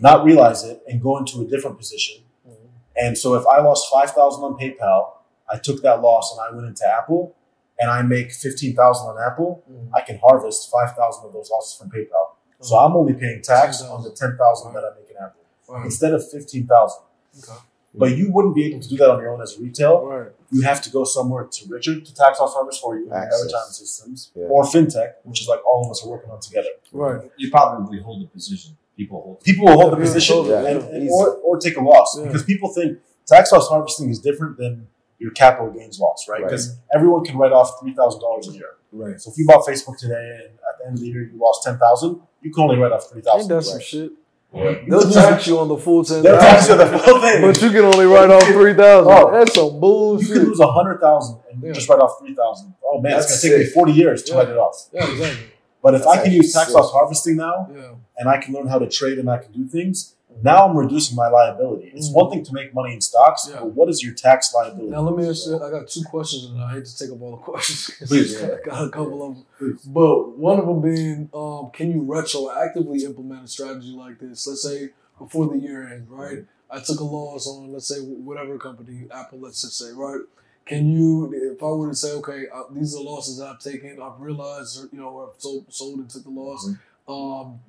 not 0.00 0.24
realize 0.24 0.64
it, 0.64 0.82
and 0.88 1.00
go 1.00 1.16
into 1.18 1.40
a 1.40 1.44
different 1.44 1.78
position. 1.78 2.22
Mhm. 2.46 2.54
And 2.96 3.16
so 3.16 3.34
if 3.34 3.46
I 3.46 3.60
lost 3.60 3.88
five 3.90 4.10
thousand 4.10 4.42
on 4.44 4.58
PayPal, 4.58 5.12
I 5.50 5.58
took 5.58 5.80
that 5.82 6.02
loss 6.02 6.32
and 6.32 6.40
I 6.40 6.50
went 6.54 6.66
into 6.66 6.84
Apple, 6.86 7.34
and 7.78 7.90
I 7.90 8.02
make 8.02 8.32
fifteen 8.32 8.74
thousand 8.74 9.08
on 9.08 9.16
Apple, 9.22 9.62
Mhm. 9.70 9.88
I 9.94 10.00
can 10.00 10.18
harvest 10.18 10.70
five 10.70 10.96
thousand 10.96 11.26
of 11.26 11.32
those 11.32 11.50
losses 11.50 11.76
from 11.78 11.90
PayPal. 11.90 12.30
So 12.60 12.76
I'm 12.76 12.96
only 12.96 13.12
paying 13.14 13.42
tax 13.42 13.82
on 13.82 14.02
the 14.02 14.10
ten 14.10 14.36
thousand 14.38 14.72
that 14.74 14.82
I 14.84 14.98
make 14.98 15.10
in 15.10 15.16
Apple 15.16 15.42
Right. 15.68 15.84
instead 15.84 16.12
of 16.14 16.28
fifteen 16.28 16.66
thousand. 16.66 17.02
Okay. 17.38 17.58
But 17.94 18.10
you 18.16 18.30
wouldn't 18.30 18.54
be 18.54 18.66
able 18.66 18.80
to 18.80 18.88
do 18.88 18.96
that 18.98 19.08
on 19.10 19.20
your 19.20 19.30
own 19.32 19.40
as 19.40 19.58
retail 19.58 20.04
Right. 20.04 20.28
you 20.50 20.62
have 20.62 20.80
to 20.82 20.90
go 20.90 21.04
somewhere 21.04 21.44
to 21.44 21.68
Richard 21.68 22.04
to 22.06 22.14
tax 22.14 22.38
loss 22.40 22.52
harvest 22.54 22.80
for 22.82 22.96
you, 22.98 23.10
Access. 23.10 23.76
Systems, 23.78 24.30
Yeah. 24.34 24.46
or 24.48 24.64
FinTech, 24.64 25.14
which 25.24 25.40
is 25.42 25.48
like 25.48 25.60
all 25.66 25.84
of 25.84 25.90
us 25.90 26.04
are 26.04 26.08
working 26.10 26.30
on 26.30 26.40
together. 26.40 26.68
Right. 26.92 27.30
You 27.38 27.50
probably 27.50 28.00
hold 28.00 28.22
the 28.22 28.26
position. 28.28 28.76
People 28.96 29.20
hold. 29.22 29.40
People 29.40 29.66
will 29.66 29.78
hold 29.80 29.92
the 29.92 29.96
position 29.96 30.36
totally. 30.36 30.70
and, 30.70 30.82
and- 30.94 31.10
or, 31.10 31.34
or 31.36 31.58
take 31.58 31.76
a 31.76 31.80
loss 31.82 32.16
Yeah. 32.18 32.24
because 32.26 32.42
people 32.44 32.68
think 32.70 32.98
tax 33.26 33.52
loss 33.52 33.68
harvesting 33.68 34.08
is 34.10 34.18
different 34.18 34.56
than 34.58 34.88
your 35.18 35.30
capital 35.32 35.70
gains 35.72 35.98
loss, 35.98 36.26
right? 36.28 36.40
Right. 36.42 36.44
Because 36.50 36.78
everyone 36.94 37.24
can 37.24 37.36
write 37.38 37.52
off 37.52 37.80
three 37.80 37.94
thousand 37.94 38.20
dollars 38.20 38.48
a 38.48 38.52
year. 38.52 38.70
Right. 38.92 39.20
So 39.20 39.30
if 39.30 39.38
you 39.38 39.46
bought 39.46 39.66
Facebook 39.66 39.98
today 39.98 40.38
and 40.44 40.54
at 40.54 40.78
the 40.78 40.86
end 40.86 40.94
of 40.94 41.00
the 41.00 41.06
year 41.08 41.22
you 41.22 41.38
lost 41.38 41.62
ten 41.64 41.78
thousand, 41.78 42.20
you 42.42 42.52
can 42.52 42.62
only 42.64 42.76
write 42.78 42.92
off 42.92 43.10
three 43.10 43.22
thousand. 43.22 43.40
Ain't 43.40 43.48
that 43.50 43.62
some 43.62 43.80
shit? 43.80 44.12
Right. 44.52 44.88
They'll 44.88 45.10
tax 45.10 45.46
you 45.48 45.58
on 45.58 45.68
the 45.68 45.76
full 45.76 46.04
ten 46.04 46.22
They'll 46.22 46.38
tax 46.38 46.68
you 46.68 46.76
thousand, 46.76 46.92
the 46.92 46.98
full 46.98 47.20
thing. 47.20 47.42
but 47.42 47.60
you 47.60 47.70
can 47.70 47.84
only 47.84 48.06
write 48.06 48.30
off 48.30 48.42
oh. 48.46 48.52
three 48.52 48.74
thousand. 48.74 49.12
Oh. 49.12 49.30
That's 49.32 49.54
some 49.54 49.80
bullshit. 49.80 50.28
You 50.28 50.34
could 50.34 50.40
bullshit. 50.44 50.48
lose 50.50 50.60
a 50.60 50.72
hundred 50.72 51.00
thousand 51.00 51.38
and 51.50 51.62
Yeah. 51.62 51.72
just 51.72 51.88
write 51.88 52.00
off 52.00 52.18
three 52.20 52.34
thousand. 52.34 52.74
Oh 52.84 53.00
man, 53.00 53.12
That's 53.12 53.32
it's 53.32 53.42
gonna 53.44 53.56
take 53.58 53.66
me 53.66 53.72
forty 53.72 53.92
years 53.92 54.22
to 54.24 54.32
Yeah. 54.32 54.38
write 54.38 54.48
it 54.48 54.56
off. 54.56 54.88
Yeah, 54.92 55.10
exactly. 55.10 55.46
But 55.82 55.94
if 55.94 56.02
That's 56.04 56.16
I 56.18 56.22
can 56.24 56.32
use 56.32 56.52
tax 56.52 56.66
sick. 56.68 56.74
loss 56.76 56.90
harvesting 56.92 57.36
now, 57.36 57.68
Yeah. 57.72 57.82
and 58.18 58.28
I 58.28 58.38
can 58.38 58.54
learn 58.54 58.66
how 58.66 58.78
to 58.78 58.88
trade 58.88 59.18
and 59.18 59.30
I 59.30 59.38
can 59.38 59.52
do 59.52 59.66
things, 59.68 60.15
now 60.42 60.66
I'm 60.68 60.76
reducing 60.76 61.16
my 61.16 61.28
liability. 61.28 61.92
It's 61.94 62.08
Mhm. 62.10 62.14
one 62.14 62.30
thing 62.30 62.44
to 62.44 62.52
make 62.52 62.74
money 62.74 62.94
in 62.94 63.00
stocks, 63.00 63.48
Yeah. 63.50 63.60
but 63.60 63.72
what 63.72 63.88
is 63.88 64.02
your 64.02 64.14
tax 64.14 64.52
liability? 64.54 64.90
Now 64.90 65.00
let 65.02 65.16
me 65.16 65.28
ask 65.28 65.46
you. 65.46 65.62
I 65.62 65.70
got 65.70 65.88
two 65.88 66.02
questions, 66.04 66.44
and 66.50 66.60
I 66.62 66.72
hate 66.74 66.84
to 66.86 66.98
take 66.98 67.10
up 67.10 67.20
all 67.22 67.32
the 67.32 67.36
questions. 67.38 67.92
Please. 68.08 68.42
I 68.42 68.58
got 68.64 68.84
a 68.86 68.90
couple 68.90 69.22
of 69.22 69.34
them. 69.34 69.44
Please. 69.58 69.80
But 69.86 70.36
one 70.38 70.58
of 70.58 70.66
them 70.66 70.80
being, 70.80 71.30
um, 71.34 71.70
can 71.72 71.90
you 71.90 72.02
retroactively 72.02 73.00
implement 73.02 73.44
a 73.44 73.48
strategy 73.48 73.92
like 73.96 74.18
this? 74.18 74.46
Let's 74.46 74.62
say 74.62 74.90
before 75.18 75.46
the 75.48 75.58
year 75.58 75.86
end, 75.86 76.06
right? 76.10 76.44
I 76.70 76.80
took 76.80 77.00
a 77.00 77.04
loss 77.04 77.46
on, 77.46 77.72
let's 77.72 77.86
say, 77.88 78.00
whatever 78.00 78.58
company, 78.58 79.06
Apple, 79.12 79.38
let's 79.40 79.62
just 79.62 79.78
say, 79.78 79.92
right? 79.94 80.20
Can 80.66 80.88
you, 80.90 81.32
if 81.32 81.62
I 81.62 81.66
were 81.66 81.90
to 81.90 81.94
say, 81.94 82.10
okay, 82.14 82.46
uh, 82.52 82.64
these 82.72 82.92
are 82.94 82.98
the 82.98 83.08
losses 83.08 83.40
I've 83.40 83.60
taken, 83.60 84.02
I've 84.02 84.20
realized, 84.20 84.88
you 84.92 84.98
know, 84.98 85.20
I've 85.32 85.40
sold, 85.40 85.66
sold 85.68 86.00
and 86.00 86.10
took 86.10 86.24
the 86.24 86.30
loss. 86.30 86.68
Um, 87.08 87.60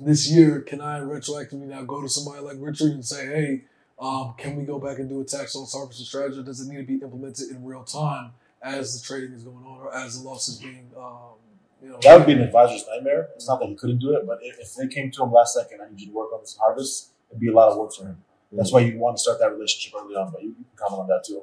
this 0.00 0.30
year, 0.30 0.60
can 0.60 0.80
I 0.80 1.00
retroactively 1.00 1.66
now 1.66 1.82
go 1.82 2.02
to 2.02 2.08
somebody 2.08 2.42
like 2.42 2.56
Richard 2.58 2.92
and 2.92 3.04
say, 3.04 3.26
hey, 3.26 3.64
um, 3.98 4.34
can 4.36 4.56
we 4.56 4.64
go 4.64 4.78
back 4.78 4.98
and 4.98 5.08
do 5.08 5.20
a 5.20 5.24
tax 5.24 5.54
loss 5.54 5.72
harvesting 5.72 6.06
strategy? 6.06 6.42
Does 6.42 6.60
it 6.60 6.70
need 6.70 6.78
to 6.78 6.82
be 6.84 6.94
implemented 6.94 7.50
in 7.50 7.64
real 7.64 7.84
time 7.84 8.32
as 8.62 9.00
the 9.00 9.06
trading 9.06 9.32
is 9.32 9.42
going 9.42 9.64
on 9.64 9.80
or 9.80 9.94
as 9.94 10.20
the 10.20 10.28
loss 10.28 10.48
is 10.48 10.58
being, 10.58 10.90
um, 10.96 11.36
you 11.82 11.88
know? 11.88 11.98
That 12.02 12.18
would 12.18 12.26
be 12.26 12.32
an 12.34 12.40
advisor's 12.40 12.84
nightmare. 12.88 13.28
It's 13.36 13.48
not 13.48 13.60
that 13.60 13.68
he 13.68 13.74
couldn't 13.74 13.98
do 13.98 14.14
it, 14.16 14.26
but 14.26 14.38
if, 14.42 14.58
if 14.58 14.74
they 14.74 14.88
came 14.88 15.10
to 15.12 15.22
him 15.22 15.32
last 15.32 15.54
second, 15.54 15.80
I 15.80 15.88
need 15.88 16.00
you 16.00 16.08
to 16.08 16.12
work 16.12 16.32
on 16.32 16.40
this 16.40 16.56
harvest, 16.60 17.10
it'd 17.30 17.40
be 17.40 17.48
a 17.48 17.54
lot 17.54 17.70
of 17.70 17.78
work 17.78 17.94
for 17.94 18.04
him. 18.04 18.18
That's 18.52 18.72
why 18.72 18.80
you 18.80 18.98
want 18.98 19.16
to 19.16 19.22
start 19.22 19.38
that 19.40 19.52
relationship 19.52 19.92
early 20.00 20.14
on, 20.14 20.30
but 20.30 20.42
you, 20.42 20.50
you 20.50 20.54
can 20.54 20.64
comment 20.76 21.00
on 21.02 21.08
that 21.08 21.24
too. 21.24 21.42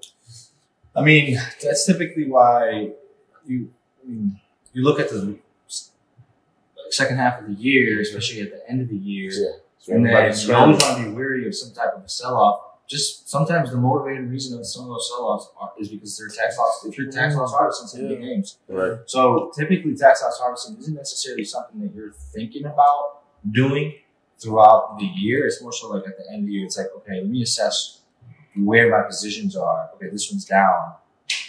I 0.95 1.01
mean, 1.01 1.38
that's 1.62 1.86
typically 1.86 2.29
why 2.29 2.91
you. 3.45 3.71
I 4.03 4.10
mean, 4.10 4.39
you 4.73 4.84
look 4.84 4.99
at 4.99 5.10
the 5.10 5.38
second 6.93 7.17
half 7.17 7.41
of 7.41 7.47
the 7.47 7.53
year, 7.53 8.01
especially 8.01 8.41
at 8.41 8.51
the 8.51 8.69
end 8.69 8.82
of 8.82 8.89
the 8.89 8.95
year, 8.97 9.32
Yeah. 9.32 9.49
So 9.79 9.93
and 9.93 10.06
then 10.06 10.12
you 10.13 10.53
always 10.56 10.82
want 10.82 10.97
to 11.03 11.10
be 11.10 11.12
wary 11.13 11.45
of 11.45 11.53
some 11.56 11.73
type 11.73 11.93
of 11.95 12.03
a 12.06 12.10
sell-off. 12.10 12.62
Just 12.88 13.29
sometimes 13.29 13.71
the 13.71 13.77
motivating 13.77 14.29
reason 14.29 14.58
of 14.60 14.65
some 14.65 14.84
of 14.84 14.89
those 14.89 15.10
sell-offs 15.10 15.47
is 15.79 15.89
because 15.89 16.17
they're 16.17 16.29
tax 16.29 16.58
loss. 16.58 16.86
If 16.88 16.97
you're 16.97 17.12
tax 17.12 17.36
loss 17.36 17.51
harvesting, 17.53 17.88
some 17.88 18.08
big 18.08 18.19
Yeah. 18.21 18.25
games. 18.27 18.58
Right. 18.69 18.99
So 19.06 19.51
typically, 19.58 19.95
tax 19.95 20.21
loss 20.21 20.39
harvesting 20.39 20.77
isn't 20.77 20.93
necessarily 20.95 21.43
something 21.43 21.82
that 21.82 21.93
you're 21.95 22.13
thinking 22.34 22.65
about 22.65 23.23
doing 23.51 23.95
throughout 24.39 24.97
the 24.99 25.06
year. 25.06 25.45
It's 25.47 25.62
more 25.62 25.73
so 25.73 25.89
like 25.89 26.08
at 26.08 26.17
the 26.17 26.25
end 26.32 26.41
of 26.41 26.45
the 26.47 26.53
year, 26.53 26.65
it's 26.65 26.77
like, 26.77 26.88
okay, 26.97 27.15
let 27.21 27.27
me 27.29 27.41
assess 27.43 28.01
where 28.56 28.89
my 28.89 29.06
positions 29.08 29.56
are. 29.56 29.89
Okay, 29.95 30.10
this 30.12 30.29
one's 30.32 30.45
down, 30.45 30.93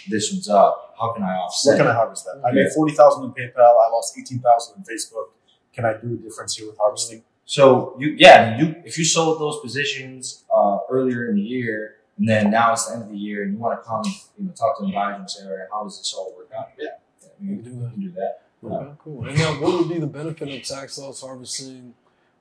this 0.09 0.31
one's 0.31 0.49
up. 0.49 0.95
How 0.99 1.11
can 1.13 1.23
I 1.23 1.27
Where 1.27 1.35
offset? 1.37 1.77
can? 1.77 1.87
I 1.87 1.93
harvest 1.93 2.25
that? 2.25 2.41
I 2.47 2.51
made 2.51 2.71
forty 2.73 2.93
thousand 2.93 3.25
in 3.25 3.31
PayPal. 3.31 3.59
I 3.59 3.89
lost 3.91 4.17
eighteen 4.17 4.39
thousand 4.39 4.77
in 4.77 4.83
Facebook. 4.83 5.27
Can 5.73 5.85
I 5.85 5.93
do 5.93 6.13
a 6.13 6.17
difference 6.17 6.55
here 6.55 6.67
with 6.67 6.77
harvesting? 6.77 7.23
So 7.45 7.95
you, 7.99 8.15
yeah, 8.17 8.57
you 8.57 8.75
if 8.85 8.97
you 8.97 9.05
sold 9.05 9.39
those 9.39 9.59
positions 9.59 10.43
uh, 10.53 10.79
earlier 10.89 11.29
in 11.29 11.35
the 11.35 11.41
year, 11.41 11.97
and 12.17 12.27
then 12.27 12.49
now 12.49 12.73
it's 12.73 12.87
the 12.87 12.93
end 12.95 13.03
of 13.03 13.09
the 13.09 13.17
year, 13.17 13.43
and 13.43 13.53
you 13.53 13.57
want 13.59 13.79
to 13.79 13.87
come, 13.87 14.03
you 14.37 14.45
know, 14.45 14.51
talk 14.51 14.77
to 14.79 14.83
the 14.83 14.89
advisor 14.89 15.19
and 15.19 15.29
say, 15.29 15.43
all 15.45 15.51
right, 15.57 15.67
how 15.71 15.83
does 15.83 15.97
this 15.99 16.13
all 16.17 16.33
work 16.37 16.49
out? 16.57 16.69
Yeah, 16.79 16.85
yeah 17.21 17.29
You 17.41 17.49
you, 17.57 17.61
can 17.61 17.63
do 17.73 17.79
that. 17.81 17.91
can 17.91 17.99
do 18.01 18.11
that. 18.11 18.41
Okay, 18.63 18.91
cool. 19.03 19.25
And 19.27 19.37
now, 19.37 19.51
what 19.61 19.73
would 19.79 19.89
be 19.89 19.99
the 19.99 20.07
benefit 20.07 20.49
of 20.49 20.63
tax 20.63 20.97
loss 20.97 21.21
harvesting 21.21 21.93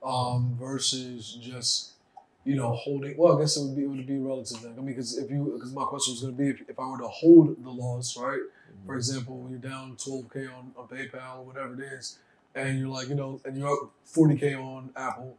um, 0.03 0.57
versus 0.59 1.37
just 1.41 1.94
you 2.45 2.57
know 2.57 2.73
holding? 2.73 3.17
Well, 3.17 3.37
I 3.37 3.41
guess 3.41 3.57
it 3.57 3.65
would 3.65 3.77
be 3.77 3.83
it 3.83 3.87
would 3.87 4.07
be 4.07 4.19
relative 4.19 4.61
then. 4.63 4.73
I 4.73 4.77
mean, 4.77 4.87
because 4.87 5.17
if 5.17 5.31
you 5.31 5.53
because 5.55 5.73
my 5.73 5.85
question 5.85 6.13
was 6.13 6.23
going 6.23 6.37
to 6.37 6.43
be 6.43 6.49
if, 6.51 6.69
if 6.69 6.79
I 6.79 6.87
were 6.87 6.99
to 6.99 7.09
hold 7.09 7.63
the 7.63 7.71
loss, 7.71 8.17
right? 8.17 8.41
For 8.87 8.97
example, 8.97 9.39
when 9.39 9.51
you're 9.51 9.61
down 9.61 9.97
12k 9.97 10.49
on, 10.55 10.73
on 10.77 10.89
PayPal 10.89 11.39
or 11.39 11.45
whatever 11.45 11.75
it 11.75 11.81
is, 11.81 12.19
and 12.55 12.79
you're 12.79 12.89
like 12.89 13.09
you 13.09 13.15
know, 13.15 13.41
and 13.45 13.57
you're 13.57 13.73
up 13.73 13.91
40k 14.07 14.59
on 14.59 14.91
Apple, 14.95 15.37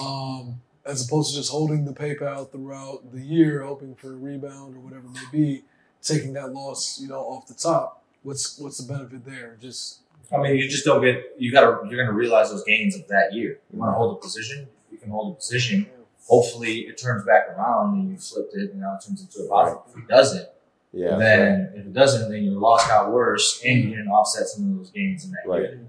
um, 0.00 0.60
as 0.84 1.06
opposed 1.06 1.30
to 1.30 1.36
just 1.36 1.50
holding 1.50 1.86
the 1.86 1.92
PayPal 1.92 2.50
throughout 2.50 3.12
the 3.12 3.20
year, 3.20 3.62
hoping 3.62 3.94
for 3.94 4.12
a 4.12 4.16
rebound 4.16 4.76
or 4.76 4.80
whatever 4.80 5.06
it 5.06 5.12
may 5.12 5.20
be, 5.32 5.64
taking 6.02 6.34
that 6.34 6.52
loss 6.52 7.00
you 7.00 7.08
know 7.08 7.20
off 7.20 7.46
the 7.46 7.54
top. 7.54 8.02
What's 8.22 8.58
what's 8.58 8.76
the 8.78 8.92
benefit 8.92 9.24
there? 9.24 9.56
Just 9.60 10.00
I 10.30 10.38
mean, 10.38 10.56
you 10.56 10.68
just 10.68 10.84
don't 10.84 11.02
get. 11.02 11.34
You 11.38 11.50
gotta. 11.50 11.88
You're 11.88 12.04
gonna 12.04 12.16
realize 12.16 12.50
those 12.50 12.64
gains 12.64 12.94
of 12.94 13.08
that 13.08 13.32
year. 13.32 13.58
You 13.72 13.78
want 13.78 13.90
to 13.90 13.94
hold 13.94 14.18
a 14.18 14.20
position. 14.20 14.66
You 14.90 14.98
can 14.98 15.10
hold 15.10 15.32
a 15.32 15.36
position 15.36 15.86
hopefully 16.26 16.80
it 16.80 16.96
turns 16.98 17.24
back 17.24 17.48
around 17.50 17.98
and 17.98 18.10
you 18.10 18.16
flipped 18.18 18.54
it 18.54 18.70
and 18.72 18.80
now 18.80 18.96
it 19.00 19.04
turns 19.06 19.20
into 19.22 19.40
a 19.44 19.48
positive. 19.48 19.82
If 19.90 19.96
it 20.04 20.08
doesn't, 20.08 20.48
Yeah. 20.92 21.16
then 21.16 21.72
if 21.74 21.86
it 21.86 21.92
doesn't, 21.92 22.30
then 22.30 22.42
your 22.44 22.60
loss 22.60 22.86
got 22.86 23.10
worse 23.12 23.62
and 23.64 23.84
you 23.84 23.90
didn't 23.90 24.08
offset 24.08 24.46
some 24.46 24.70
of 24.72 24.76
those 24.78 24.90
gains 24.90 25.24
in 25.24 25.30
that 25.32 25.42
Right. 25.46 25.60
year. 25.62 25.80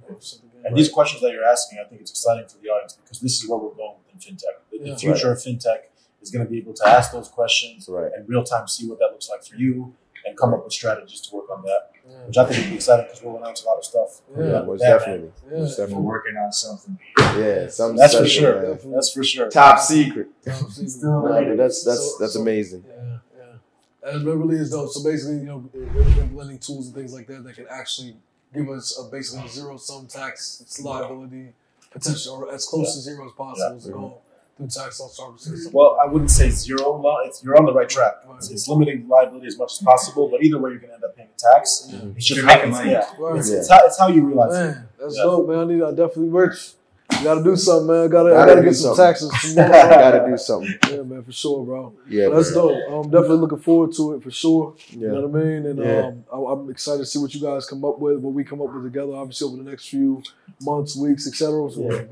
And 0.66 0.78
these 0.78 0.90
questions 0.90 1.22
that 1.22 1.32
you're 1.34 1.44
asking, 1.46 1.80
I 1.80 1.84
think 1.90 2.02
it's 2.02 2.12
exciting 2.12 2.48
for 2.48 2.58
the 2.60 2.70
audience 2.70 2.94
because 2.94 3.20
this 3.20 3.42
is 3.44 3.50
where 3.50 3.60
we're 3.60 3.74
going 3.76 3.96
within 4.06 4.36
fintech. 4.36 4.56
The, 4.72 4.78
the 4.80 4.90
Yeah. 4.90 4.96
future 4.96 5.32
of 5.32 5.38
fintech 5.40 5.84
is 6.22 6.32
going 6.32 6.46
to 6.46 6.50
be 6.50 6.58
able 6.58 6.74
to 6.74 6.88
ask 6.88 7.12
those 7.12 7.28
questions 7.28 7.88
Right. 7.90 8.12
and 8.16 8.28
real 8.30 8.44
time 8.44 8.68
see 8.68 8.88
what 8.90 8.98
that 9.00 9.10
looks 9.12 9.30
like 9.30 9.44
for 9.44 9.56
you 9.58 9.94
and 10.26 10.38
come 10.38 10.54
up 10.54 10.64
with 10.64 10.72
strategies 10.72 11.20
to 11.22 11.36
work 11.36 11.50
on 11.50 11.64
that, 11.64 11.92
Yeah. 11.93 11.93
Which 12.26 12.38
I 12.38 12.46
think 12.46 12.62
would 12.64 12.70
be 12.70 12.76
exciting 12.76 13.06
because 13.06 13.22
we'll 13.24 13.38
announce 13.38 13.64
a 13.64 13.68
lot 13.68 13.78
of 13.78 13.86
stuff. 13.86 14.22
Yeah, 14.38 14.62
Most 14.62 14.82
Yeah, 14.82 14.90
man. 14.90 14.98
definitely. 15.00 15.32
Yeah. 15.52 15.58
Most 15.60 15.80
We're 15.80 16.00
working 16.00 16.38
on 16.38 16.52
something. 16.52 17.00
Yeah. 17.20 17.68
Something 17.70 17.98
That's 17.98 18.18
for 18.18 18.28
sure. 18.28 18.62
man. 18.62 18.92
That's 18.92 19.12
for 19.12 19.24
sure. 19.24 19.50
Top 19.50 19.80
secret. 19.80 20.28
Still 20.46 21.22
Nah, 21.24 21.42
but 21.44 21.58
that's 21.58 21.84
that's 21.84 22.00
So- 22.12 22.18
that's 22.20 22.34
so- 22.34 22.42
amazing. 22.42 22.84
Yeah, 22.88 23.18
yeah. 23.38 24.10
And 24.12 24.28
it 24.28 24.32
really 24.32 24.58
is 24.58 24.72
dope. 24.72 24.90
So 24.92 25.04
basically, 25.04 25.38
you 25.38 25.46
know, 25.46 25.70
they're 25.74 25.84
implementing 26.24 26.60
tools 26.60 26.88
and 26.88 26.96
things 26.96 27.14
like 27.14 27.28
that 27.28 27.44
that 27.44 27.56
can 27.56 27.68
actually 27.70 28.16
give 28.54 28.70
us 28.70 28.98
a 29.00 29.10
basically 29.10 29.48
zero 29.50 29.78
sum 29.78 30.06
tax 30.08 30.64
liability 30.84 31.54
potential, 31.92 32.36
or 32.36 32.54
as 32.54 32.66
close 32.66 32.96
to 32.96 33.02
zero 33.02 33.26
as 33.28 33.32
possible 33.34 33.80
to 33.80 33.90
go 33.92 34.18
through 34.58 34.68
tax 34.68 34.98
services. 35.00 35.70
Well, 35.74 35.98
I 36.04 36.08
wouldn't 36.08 36.32
say 36.32 36.50
zero. 36.50 36.98
Law. 36.98 37.18
It's, 37.26 37.44
you're 37.44 37.58
on 37.58 37.66
the 37.66 37.74
right 37.74 37.90
track. 37.90 38.14
It's, 38.36 38.52
it's 38.52 38.68
limiting 38.68 39.08
liability 39.08 39.48
as 39.48 39.58
much 39.58 39.74
as 39.74 39.80
possible, 39.80 40.30
but 40.30 40.44
either 40.44 40.60
way, 40.60 40.72
you're 40.72 40.80
going 40.80 40.90
to 40.90 40.96
end 40.96 41.04
up 41.04 41.16
paying 41.16 41.30
a 41.36 41.40
tax. 41.58 41.88
Yeah. 41.92 42.00
It's 42.16 42.26
just 42.26 42.42
how, 42.42 42.48
making 42.48 42.70
it's, 42.70 42.78
money. 42.78 42.92
yeah. 42.92 43.36
It's, 43.38 43.50
it's, 43.50 43.70
how, 43.70 43.80
it's 43.86 43.98
how 44.00 44.08
you 44.10 44.26
realize 44.26 44.54
it. 44.56 44.78
That's 45.00 45.18
Yeah. 45.18 45.24
dope, 45.24 45.48
man. 45.50 45.58
I 45.60 45.64
need. 45.66 45.82
I 45.84 45.90
definitely 45.90 46.30
Rich. 46.30 46.74
You 47.20 47.24
gotta 47.26 47.44
do 47.44 47.56
something, 47.56 47.88
man. 47.88 48.10
Gotta, 48.10 48.30
I 48.30 48.34
Gotta 48.34 48.52
gotta 48.56 48.62
get 48.64 48.74
some 48.76 48.96
something. 48.96 49.06
taxes 49.06 49.32
tomorrow. 49.56 49.70
Gotta 49.90 50.30
do 50.32 50.38
something. 50.38 50.74
yeah, 50.90 51.02
man, 51.04 51.24
for 51.24 51.32
sure, 51.32 51.64
bro. 51.64 51.94
Yeah. 52.10 52.30
But 52.30 52.36
that's 52.38 52.56
man. 52.56 52.56
dope. 52.68 52.92
I'm 53.06 53.12
definitely 53.12 53.38
looking 53.38 53.60
forward 53.60 53.94
to 53.98 54.14
it 54.14 54.24
for 54.24 54.32
sure. 54.32 54.76
You 54.90 55.08
know 55.10 55.28
what 55.28 55.42
I 55.42 55.44
mean? 55.44 55.66
And 55.68 55.80
Yeah. 55.80 56.06
um, 56.08 56.24
I, 56.34 56.52
I'm 56.52 56.70
excited 56.72 57.00
to 57.00 57.06
see 57.06 57.20
what 57.20 57.34
you 57.36 57.42
guys 57.42 57.66
come 57.68 57.86
up 57.86 58.00
with, 58.00 58.18
what 58.20 58.34
we 58.34 58.44
come 58.44 58.62
up 58.62 58.74
with 58.74 58.84
together, 58.84 59.14
obviously 59.14 59.48
over 59.48 59.58
the 59.62 59.70
next 59.70 59.90
few 59.90 60.24
months, 60.62 60.96
weeks, 60.98 61.28
etc. 61.28 61.70
So, 61.72 61.82
Yeah. 61.92 62.04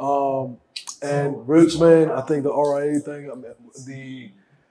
bro. 0.00 0.44
Um, 0.44 0.56
and 1.02 1.48
Rich, 1.48 1.78
man, 1.78 2.10
I 2.10 2.20
think 2.22 2.44
the 2.44 2.52
RIA 2.52 3.00
thing, 3.00 3.30
I 3.30 3.34
mean, 3.34 3.44
the 3.86 4.30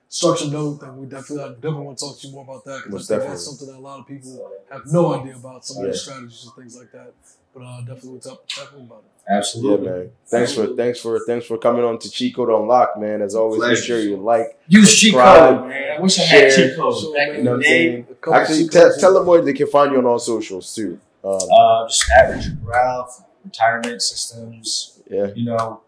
structured 0.10 0.52
note 0.52 0.80
thing, 0.80 0.98
we 0.98 1.06
definitely, 1.08 1.44
I 1.44 1.50
definitely 1.54 1.86
want 1.86 1.98
to 2.00 2.06
talk 2.06 2.20
to 2.20 2.28
you 2.28 2.34
more 2.34 2.44
about 2.44 2.66
that 2.66 2.84
because 2.86 3.10
Most 3.10 3.12
I 3.12 3.18
think 3.20 3.30
that's 3.32 3.46
something 3.46 3.68
that 3.68 3.78
a 3.78 3.80
lot 3.80 4.00
of 4.00 4.08
people 4.08 4.52
have 4.72 4.82
no 4.88 5.14
idea 5.14 5.36
about, 5.36 5.66
some 5.66 5.78
of 5.78 5.84
Yeah. 5.86 5.92
the 5.92 5.98
strategies 5.98 6.44
and 6.46 6.54
things 6.56 6.78
like 6.78 6.92
that. 6.92 7.14
But 7.54 7.64
uh, 7.64 7.80
definitely 7.82 8.12
we'll 8.12 8.20
talk, 8.22 8.48
talk 8.48 8.72
about 8.74 9.00
it. 9.00 9.12
Yeah, 9.30 9.38
Absolutely. 9.38 9.90
man. 9.90 10.12
Thanks 10.28 10.54
for 10.54 10.68
thanks 10.76 11.00
for 11.02 11.20
thanks 11.28 11.46
for 11.46 11.58
coming 11.58 11.84
on 11.84 12.00
to 12.00 12.10
Cheat 12.10 12.34
Code 12.36 12.48
Unlocked, 12.50 12.98
man. 12.98 13.22
As 13.22 13.36
always, 13.36 13.62
make 13.62 13.78
sure 13.78 14.00
you 14.00 14.16
like. 14.18 14.58
Use 14.70 14.98
cheat 14.98 15.12
Subscribe, 15.12 15.58
code, 15.60 15.68
man. 15.70 15.98
I 15.98 16.02
wish 16.02 16.18
I 16.18 16.24
had 16.24 16.52
share. 16.54 16.68
cheat 16.70 16.78
codes 16.78 17.06
back 17.14 17.30
in 17.38 17.44
the 17.46 17.52
what 17.52 17.62
day. 17.62 18.00
A 18.00 18.04
couple 18.16 18.34
Actually, 18.36 18.64
of 18.64 18.72
tell, 18.72 18.98
tell 18.98 19.14
them 19.14 19.26
where 19.26 19.42
they 19.42 19.52
can 19.54 19.68
find 19.68 19.92
you 19.92 19.98
on 19.98 20.06
all 20.06 20.18
socials 20.18 20.74
too. 20.74 20.98
Um, 21.26 21.34
Uh, 21.52 21.88
just 21.90 22.10
average 22.10 22.46
Ralph, 22.64 23.22
retirement 23.44 24.02
systems. 24.02 25.00
yeah, 25.10 25.28
You 25.36 25.46
know, 25.46 25.82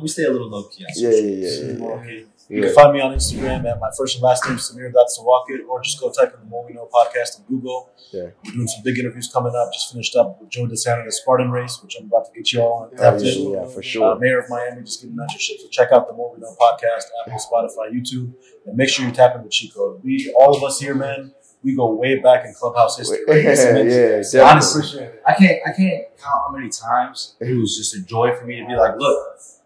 we 0.00 0.08
stay 0.08 0.24
a 0.24 0.30
little 0.30 0.48
low 0.50 0.64
key. 0.64 0.84
on 0.84 0.90
yeah, 0.96 1.10
social. 1.10 1.24
yeah, 1.26 1.48
yeah, 1.48 1.78
yeah. 1.78 1.94
Okay. 2.00 2.24
You 2.50 2.62
can 2.62 2.74
find 2.74 2.94
me 2.94 3.00
on 3.02 3.12
Instagram 3.14 3.70
at 3.70 3.78
my 3.78 3.90
first 3.96 4.14
and 4.16 4.22
last 4.22 4.46
name, 4.48 4.56
Sameer 4.56 4.90
Sameer.Sawaqed, 4.90 5.68
or 5.68 5.82
just 5.82 6.00
go 6.00 6.10
type 6.10 6.32
in 6.32 6.40
the 6.40 6.46
More 6.46 6.64
We 6.66 6.72
Know 6.72 6.88
podcast 6.90 7.38
on 7.40 7.44
Google. 7.46 7.90
Yeah. 8.10 8.28
We're 8.42 8.52
doing 8.52 8.66
some 8.68 8.82
big 8.82 8.98
interviews 8.98 9.30
coming 9.30 9.52
up. 9.54 9.70
Just 9.70 9.92
finished 9.92 10.16
up 10.16 10.40
with 10.40 10.48
Joe 10.48 10.66
De 10.66 10.74
Sena, 10.74 11.04
the 11.04 11.12
Spartan 11.12 11.50
Race, 11.50 11.78
which 11.82 11.96
I'm 12.00 12.06
about 12.06 12.24
to 12.24 12.30
get 12.34 12.50
you 12.54 12.62
all 12.62 12.88
Yeah, 12.90 12.96
Yeah, 13.04 13.10
tapped 13.10 13.22
yeah, 13.22 13.32
in. 13.32 13.50
yeah, 13.52 13.64
for 13.66 13.80
Uh, 13.80 13.82
sure. 13.82 14.18
Mayor 14.18 14.38
of 14.40 14.48
Miami 14.48 14.80
just 14.82 15.02
getting 15.02 15.14
mentorship. 15.14 15.58
So 15.60 15.68
check 15.70 15.92
out 15.92 16.08
the 16.08 16.14
More 16.14 16.32
We 16.34 16.40
Know 16.40 16.56
podcast, 16.58 17.04
Apple, 17.26 17.38
Spotify, 17.38 17.92
YouTube, 17.92 18.32
and 18.66 18.76
make 18.78 18.88
sure 18.88 19.04
you 19.04 19.12
tap 19.12 19.34
in 19.34 19.42
with 19.42 19.52
cheat 19.52 19.74
code. 19.74 20.00
We, 20.02 20.32
all 20.38 20.56
of 20.56 20.62
us 20.62 20.80
here, 20.80 20.94
man, 20.94 21.32
we 21.62 21.76
go 21.76 21.92
way 21.92 22.18
back 22.18 22.46
in 22.46 22.54
Clubhouse 22.54 22.96
history. 22.96 23.18
yeah, 23.28 23.34
yeah, 23.52 23.68
amazing. 23.72 24.40
Honestly, 24.40 25.06
I 25.26 25.34
can't 25.34 25.58
I 25.66 25.72
can't 25.72 26.04
count 26.16 26.40
how 26.46 26.50
many 26.56 26.70
times 26.70 27.34
it 27.40 27.52
was 27.58 27.76
just 27.76 27.94
a 27.94 28.00
joy 28.00 28.34
for 28.34 28.46
me 28.46 28.58
to 28.60 28.66
be 28.66 28.74
like, 28.74 28.94
look, 28.96 29.18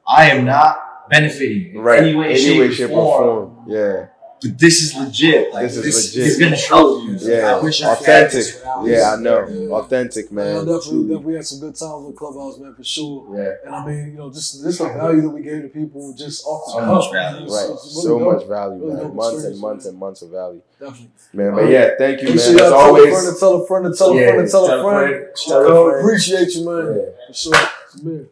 I 0.07 0.31
am 0.31 0.45
not 0.45 1.09
benefiting 1.11 1.75
in 1.75 1.81
Right. 1.81 2.03
any 2.03 2.15
way, 2.17 2.35
shape, 2.37 2.91
or 2.91 2.95
form, 2.95 3.23
form. 3.23 3.65
Yeah, 3.69 4.07
but 4.43 4.59
this 4.59 4.83
is 4.83 4.97
legit. 4.97 5.53
Like 5.53 5.65
This 5.69 5.77
is 5.77 5.83
this, 5.85 6.17
legit. 6.17 6.27
is 6.29 6.39
gonna 6.39 6.57
show 6.57 6.99
you. 7.03 7.17
yeah. 7.21 7.57
I 7.57 7.61
wish 7.63 7.83
Authentic. 7.85 8.47
I 8.67 8.81
was- 8.81 8.89
Yeah, 8.91 9.13
I 9.13 9.17
know. 9.21 9.47
Yeah. 9.49 9.69
Authentic, 9.71 10.33
Man, 10.33 10.47
I 10.47 10.53
man. 10.55 10.65
definitely, 10.67 10.91
Truly. 10.91 11.09
definitely 11.09 11.35
had 11.37 11.47
some 11.47 11.61
good 11.61 11.75
times 11.77 12.07
with 12.07 12.17
Clubhouse, 12.17 12.59
man, 12.59 12.75
for 12.75 12.83
sure. 12.85 13.27
Yeah, 13.39 13.53
And 13.67 13.75
I 13.75 13.87
mean, 13.87 14.07
you 14.13 14.19
know, 14.19 14.31
just 14.31 14.63
just 14.63 14.79
the 14.79 14.85
value 14.89 15.21
that 15.23 15.29
we 15.31 15.43
gave 15.43 15.63
to 15.63 15.69
people 15.69 16.13
just 16.17 16.45
off 16.47 16.67
the 16.67 16.73
So 16.73 16.79
cuff, 16.79 16.89
much 16.89 17.13
man. 17.13 17.33
value. 17.35 17.47
It's- 17.47 17.53
right. 17.63 17.71
it's 17.75 17.85
really 17.85 18.03
So 18.03 18.19
dope. 18.19 18.33
much 18.39 18.47
value, 18.49 18.81
Really 18.83 18.95
man. 18.95 19.03
dope 19.05 19.15
Months 19.15 19.45
and 19.45 19.59
months 19.61 19.85
man. 19.85 19.91
and 19.93 20.01
months 20.01 20.23
of 20.23 20.29
value, 20.31 20.61
Definitely. 20.81 21.09
man. 21.35 21.55
But 21.55 21.69
yeah, 21.69 21.91
thank 21.99 22.23
you, 22.23 22.29
man. 22.29 22.39
As 22.39 22.57
tell 22.57 22.75
always. 22.75 23.39
tell 23.39 23.55
a 23.63 23.67
friend 23.67 23.85
to 23.87 23.95
tell 23.97 24.11
a 24.11 24.17
Yeah, 24.17 24.33
friend 24.33 24.47
to 24.47 24.51
tell 24.51 24.65
a 24.65 24.83
friend. 24.83 25.09
friend, 25.15 25.27
tell 25.37 25.61
a 25.63 25.91
friend. 25.91 26.01
Appreciate 26.05 26.55
you, 26.55 26.65
man. 26.67 26.97
Yeah. 26.97 27.27
For 27.29 27.35
sure. 27.35 27.53
Man. 28.03 28.27